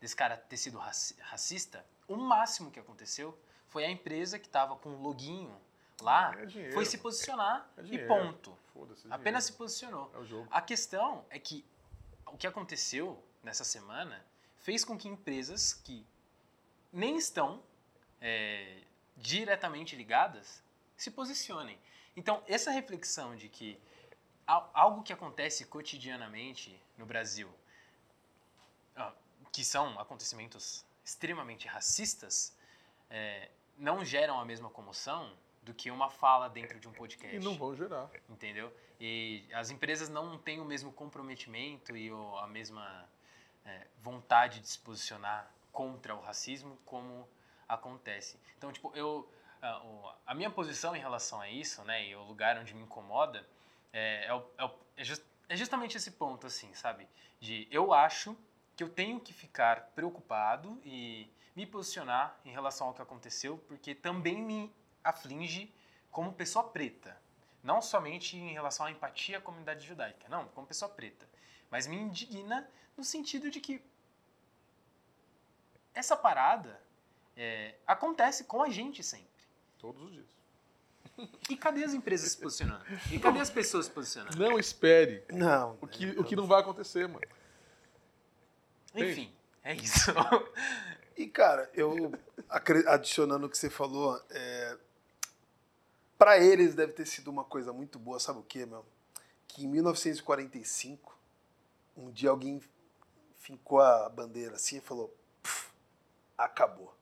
[0.00, 4.76] desse cara ter sido raci- racista, o máximo que aconteceu foi a empresa que tava
[4.76, 5.54] com o loguinho
[6.00, 8.08] lá, É dinheiro, foi se posicionar É e dinheiro.
[8.08, 8.56] ponto.
[8.72, 10.10] Foda-se, é Apenas se posicionou.
[10.14, 10.46] É.
[10.50, 11.64] A questão é que
[12.26, 14.24] o que aconteceu nessa semana
[14.58, 16.06] fez com que empresas que
[16.92, 17.62] nem estão
[18.20, 18.82] é,
[19.18, 20.62] diretamente ligadas
[20.96, 21.78] se posicionem.
[22.16, 23.78] Então, essa reflexão de que
[24.46, 27.48] al- algo que acontece cotidianamente no Brasil,
[28.96, 29.12] ah,
[29.52, 32.56] que são acontecimentos extremamente racistas,
[33.10, 35.32] é, não geram a mesma comoção
[35.62, 38.10] do que uma fala dentro de um podcast E não vão gerar.
[38.28, 38.72] entendeu?
[39.00, 42.10] E as empresas não têm o mesmo comprometimento e
[42.42, 43.08] a mesma
[43.64, 47.28] é, vontade de se posicionar contra o racismo como
[47.68, 48.38] acontece.
[48.56, 49.28] Então, tipo, eu
[49.60, 52.82] a, o- a minha posição em relação a isso, né, e o lugar onde me
[52.82, 53.46] incomoda
[53.92, 57.08] é, é, é é jus- é justamente esse ponto, assim, sabe?
[57.40, 58.36] De eu acho
[58.76, 63.94] que eu tenho que ficar preocupado e me posicionar em relação ao que aconteceu, porque
[63.94, 64.72] também me
[65.02, 65.72] aflige
[66.10, 67.20] como pessoa preta.
[67.62, 71.28] Não somente em relação à empatia à comunidade judaica, não, como pessoa preta.
[71.70, 73.82] Mas me indigna no sentido de que
[75.94, 76.80] essa parada
[77.38, 79.28] é, acontece com a gente sempre.
[79.78, 80.26] Todos os dias.
[81.48, 82.84] E cadê as empresas se posicionando?
[83.10, 84.36] E cadê as pessoas se posicionando?
[84.36, 85.78] Não espere Não.
[85.80, 87.24] o que, o que não vai acontecer, mano.
[88.94, 90.10] Enfim, é isso.
[91.16, 92.12] E, cara, eu
[92.86, 94.78] adicionando o que você falou, é,
[96.18, 98.84] para eles deve ter sido uma coisa muito boa, sabe o quê, meu?
[99.46, 101.16] Que em 1945,
[101.96, 102.60] um dia alguém
[103.36, 105.70] fincou a bandeira assim e falou: "Pff,
[106.36, 106.97] acabou.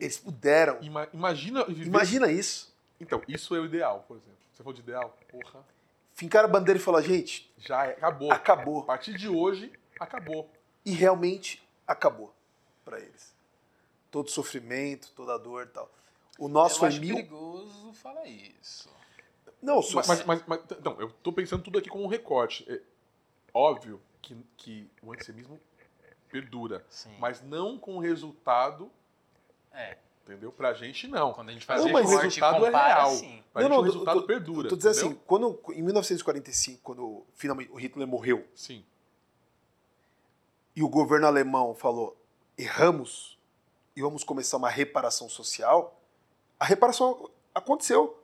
[0.00, 0.78] Eles puderam.
[0.80, 1.86] Ima- imagina viver...
[1.86, 2.74] Imagina isso.
[2.98, 4.38] Então, isso é o ideal, por exemplo.
[4.52, 5.16] Você falou de ideal?
[5.28, 5.64] Porra.
[6.14, 8.30] Fincaram a bandeira e falaram: gente, Já é, acabou.
[8.32, 8.82] A acabou.
[8.84, 10.50] partir de hoje, acabou.
[10.84, 12.34] E realmente acabou
[12.84, 13.34] para eles.
[14.10, 15.90] Todo sofrimento, toda dor e tal.
[16.38, 17.14] O nosso eu foi acho mil.
[17.16, 18.88] perigoso falar isso.
[19.62, 22.64] Não, só- Mas, mas, mas, mas- não, eu tô pensando tudo aqui como um recorte.
[22.70, 22.80] É
[23.52, 25.60] óbvio que, que o antissemismo
[26.30, 27.14] perdura, Sim.
[27.18, 28.90] mas não com resultado,
[29.72, 30.50] É, entendeu?
[30.52, 31.32] Pra gente, não.
[31.32, 33.10] quando a gente faz Não, mas o resultado é compara, real.
[33.12, 33.42] sim.
[33.52, 34.68] Pra Não, gente não, o resultado tô- perdura.
[34.68, 35.10] Tô dizendo entendeu?
[35.12, 38.84] assim, quando, em 1945, quando finalmente o Hitler morreu Sim.
[40.74, 42.16] e o governo alemão falou:
[42.56, 43.38] erramos
[43.96, 46.00] e vamos começar uma reparação social,
[46.58, 48.16] a reparação aconteceu.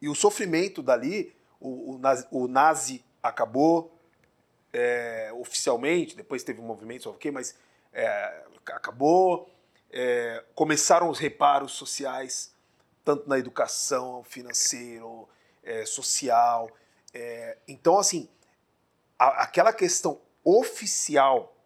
[0.00, 3.92] E o sofrimento dali, o, o nazi, o nazi acabou
[4.72, 7.58] é, oficialmente, depois teve um movimento, que, mas
[7.92, 9.50] é, acabou.
[9.98, 12.52] É, começaram os reparos sociais,
[13.02, 15.26] tanto na educação, financeiro,
[15.62, 16.70] é, social.
[17.14, 18.28] É, então, assim,
[19.18, 21.56] a- aquela questão oficial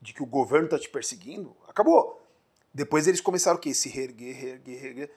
[0.00, 2.24] de que o governo está te perseguindo, acabou.
[2.72, 3.74] Depois eles começaram o quê?
[3.74, 5.10] Se reerguer, reerguer, reerguer.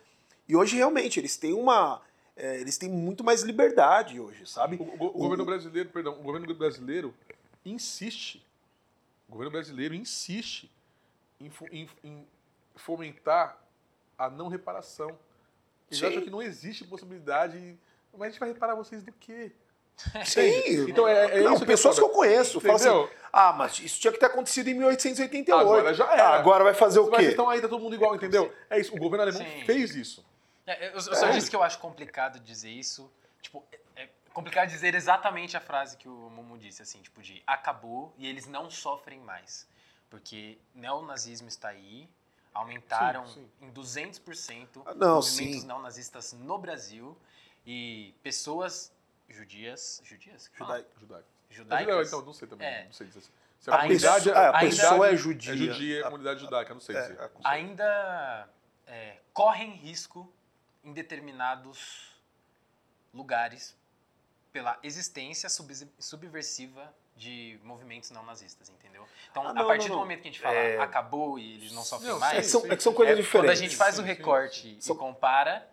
[0.50, 2.02] E hoje, realmente, eles têm uma.
[2.36, 4.78] é, eles têm muito mais liberdade hoje, sabe?
[4.78, 7.14] O, go- o governo brasileiro, perdão, o governo brasileiro
[7.64, 8.44] insiste,
[9.30, 10.72] o governo brasileiro insiste
[11.40, 12.28] em, em- em
[12.76, 13.58] fomentar
[14.18, 15.18] a não reparação.
[15.90, 16.08] Eles Sim.
[16.08, 17.78] acham que não existe possibilidade.
[18.14, 19.52] Mas a gente vai reparar vocês do quê?
[20.26, 20.90] Sim.
[20.90, 23.80] Então é, é Não, isso pessoas que que é eu conheço falam assim: ah, mas
[23.80, 25.60] isso tinha que ter acontecido em 1888.
[25.60, 26.24] Agora já era.
[26.24, 27.32] Ah, agora vai fazer o Mas quê?
[27.32, 28.54] então aí tá todo mundo igual, entendeu?
[28.70, 28.96] É isso.
[28.96, 29.66] O governo alemão Sim.
[29.66, 30.26] fez isso.
[30.66, 33.12] É, eu, eu só disse que eu acho complicado dizer isso.
[33.42, 33.64] Tipo,
[33.96, 38.14] é, é complicado dizer exatamente a frase que o Mumu disse, assim, tipo, de acabou
[38.18, 39.68] e eles não sofrem mais.
[40.10, 42.08] Porque neonazismo está aí,
[42.54, 43.66] aumentaram Sim, sim.
[43.68, 45.66] em 200% Ah, não, movimentos sim.
[45.68, 47.18] neonazistas no Brasil
[47.66, 48.92] e pessoas
[49.30, 50.48] judias, judias?
[50.48, 50.78] que fala?
[50.78, 51.28] Judai- Judaico.
[51.50, 51.86] Judaicas.
[51.88, 52.68] Judaico, então, não sei também.
[52.68, 52.86] É.
[52.86, 53.24] Não sei dizer.
[53.60, 55.56] Se A comunidade pessoa- a ainda- pessoa é é judia.
[55.56, 57.18] judia, é a A- comunidade judaica, não sei dizer.
[57.20, 58.50] é, ainda
[58.88, 60.32] é, correm risco
[60.84, 62.12] em determinados
[63.14, 63.76] lugares
[64.52, 69.06] pela existência sub- subversiva de movimentos não nazistas, entendeu?
[69.32, 70.00] Então, Ah, a não, partir não, do não.
[70.00, 70.80] momento que a gente fala É.
[70.80, 72.96] acabou e eles não sofrem Não, mais, É que são, sim, é que são sim.
[72.98, 73.48] coisas é, diferentes.
[73.50, 75.70] quando a gente faz o Sim, sim, recorte São- e compara,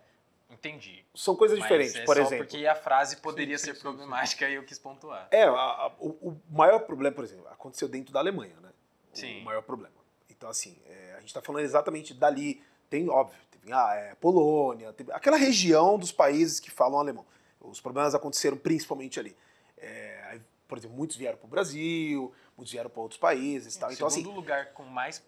[0.49, 1.03] entendi.
[1.15, 1.95] São coisas Mas diferentes.
[1.95, 4.63] é Por só exemplo, porque a frase poderia Sim, ser sim, sim, problemática e eu
[4.63, 5.27] quis pontuar.
[5.31, 8.69] É, a- a- o, o maior problema, por exemplo, aconteceu dentro da Alemanha, né?
[9.13, 9.43] O Sim.
[9.43, 9.95] maior problema.
[10.29, 12.63] Então, assim, é, a gente está falando exatamente dali.
[12.89, 17.25] Tem, óbvio, teve ah, é, Polônia, teve- aquela região dos países que falam alemão.
[17.59, 19.35] Os problemas aconteceram principalmente ali.
[19.77, 20.39] É,
[20.71, 23.89] por exemplo, muitos vieram para o Brasil, muitos vieram para outros países tal.
[23.89, 25.21] o Então, segundo assim, lugar com mais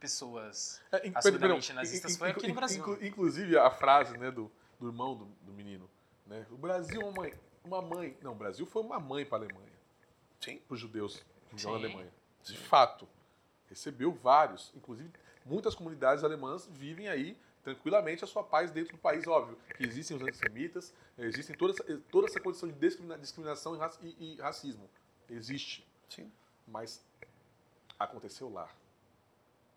[0.00, 2.80] pessoas É, in- assumidamente perdão, nazistas in- foi aqui no Brasil.
[2.80, 5.88] inclu- inclusive a frase né, do, do irmão do, do menino.
[6.26, 6.44] Né?
[6.50, 7.32] O Brasil é uma mãe.
[7.64, 8.16] Uma mãe.
[8.20, 9.70] Não, o Brasil foi uma mãe para a Alemanha.
[10.40, 10.58] Sim.
[10.66, 11.76] Para os judeus que na.
[11.76, 12.12] Alemanha.
[12.42, 13.06] De fato.
[13.68, 14.72] Recebeu vários.
[14.74, 15.08] Inclusive,
[15.46, 19.58] muitas comunidades alemãs vivem aí tranquilamente a sua paz dentro do país, óbvio.
[19.76, 24.34] Que existem os antissemitas, existem toda essa, toda essa condição de discrimina- discriminação e, e-
[24.34, 24.88] e racismo.
[25.28, 25.86] Existe.
[26.08, 26.30] Sim.
[26.66, 27.04] Mas
[27.98, 28.68] aconteceu lá.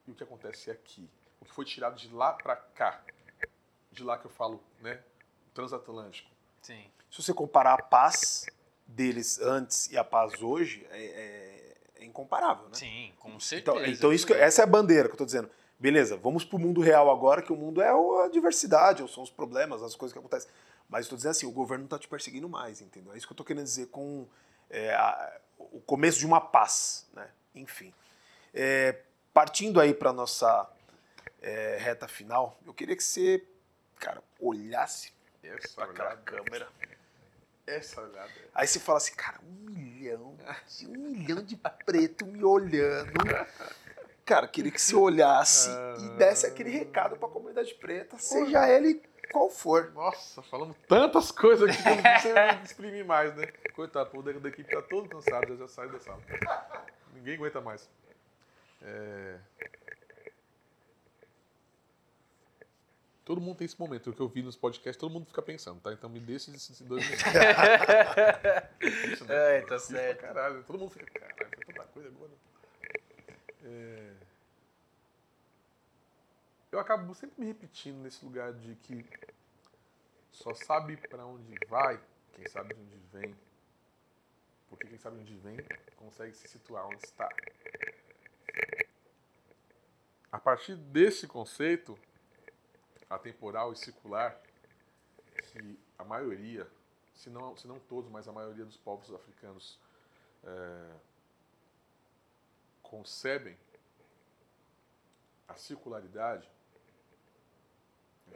[0.07, 1.09] E o que acontece aqui?
[1.39, 3.01] O que foi tirado de lá para cá?
[3.91, 4.99] De lá que eu falo, né?
[5.53, 6.29] Transatlântico.
[6.61, 6.89] Sim.
[7.11, 8.45] se você comparar a paz
[8.87, 12.73] deles antes e a paz hoje, é, é- é incomparável, né?
[12.75, 13.77] Sim, com certeza.
[13.79, 15.49] Então, então isso que, essa é a bandeira que eu tô dizendo.
[15.79, 19.29] Beleza, vamos pro mundo real agora, que o mundo é a diversidade, ou são os
[19.29, 20.49] problemas, as coisas que acontecem.
[20.89, 23.13] Mas tô dizendo assim, o governo não tá te perseguindo mais, entendeu?
[23.13, 24.27] É isso que eu tô querendo dizer com
[24.69, 27.29] é, a- o começo de uma paz, né?
[27.53, 27.93] Enfim.
[28.53, 28.97] É,
[29.33, 30.69] partindo aí pra nossa
[31.41, 33.43] é, reta final, eu queria que você,
[33.99, 35.11] cara, olhasse
[35.75, 36.67] pra aquela câmera.
[37.67, 38.31] Essa olhada.
[38.53, 40.35] Aí você fala assim, cara, um milhão,
[40.67, 43.11] de- um milhão de preto me olhando.
[44.25, 45.69] Cara, queria que você olhasse
[45.99, 49.91] e desse aquele recado pra comunidade preta, seja ele qual for.
[49.93, 53.47] Nossa, falamos tantas coisas aqui que eu não sei exprimir mais, né?
[53.75, 56.21] Coitado, o povo da, equipe tá todo cansado, já, já saiu da sala.
[57.13, 57.89] Ninguém aguenta mais.
[58.81, 59.39] É...
[63.25, 65.79] Todo mundo tem esse momento, o que eu vi nos podcasts, todo mundo fica pensando,
[65.79, 65.93] tá?
[65.93, 67.25] Então me deixa esses dois minutos.
[69.11, 69.57] Isso, né?
[69.57, 70.19] É, tá certo.
[70.19, 72.31] Pra caralho, todo mundo fica, caralho, foi tanta coisa agora.
[73.63, 74.13] É,
[76.73, 79.05] Eu acabo sempre me repetindo nesse lugar de que
[80.31, 82.01] só sabe para onde vai
[82.33, 83.35] quem sabe de onde vem.
[84.67, 85.57] Porque quem sabe de onde vem
[85.95, 87.29] consegue se situar onde está.
[90.31, 91.95] A partir desse conceito,
[93.07, 94.41] atemporal e circular,
[95.51, 96.67] que a maioria,
[97.13, 99.79] se não, se não todos, mas a maioria dos povos africanos
[100.43, 100.95] é,
[102.93, 103.57] concebem
[105.47, 106.47] a circularidade,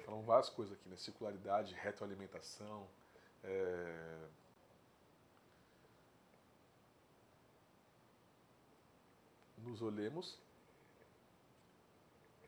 [0.03, 0.98] falam várias coisas aqui, né?
[0.98, 2.88] Circularidade, retroalimentação,
[3.44, 4.27] é...
[9.60, 10.40] nos olhemos,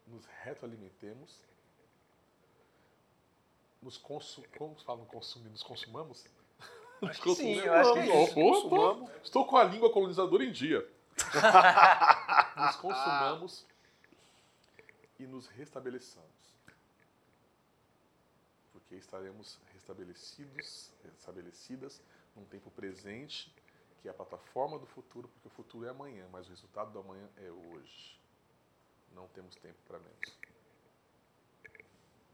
[0.07, 1.37] nos retroalimentemos,
[3.83, 4.43] nos consu...
[4.57, 6.25] como se fala no consumir, nos consumamos?
[7.03, 9.09] Acho que sim, eu acho que é isso.
[9.23, 10.85] Estou com a língua colonizadora em dia.
[12.55, 13.65] nos consumamos
[15.19, 16.29] e nos restabeleçamos.
[18.71, 22.01] Porque estaremos restabelecidos, restabelecidas
[22.35, 23.53] num tempo presente,
[24.01, 26.99] que é a plataforma do futuro, porque o futuro é amanhã, mas o resultado do
[26.99, 28.19] amanhã é hoje.
[29.13, 30.39] Não temos tempo para menos.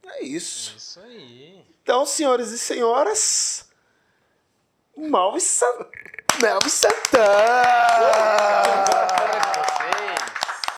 [0.05, 0.77] É isso.
[0.77, 1.65] Isso aí.
[1.81, 3.69] Então, senhores e senhoras,
[4.95, 5.89] Malve San...
[6.41, 8.05] Melvin Santana!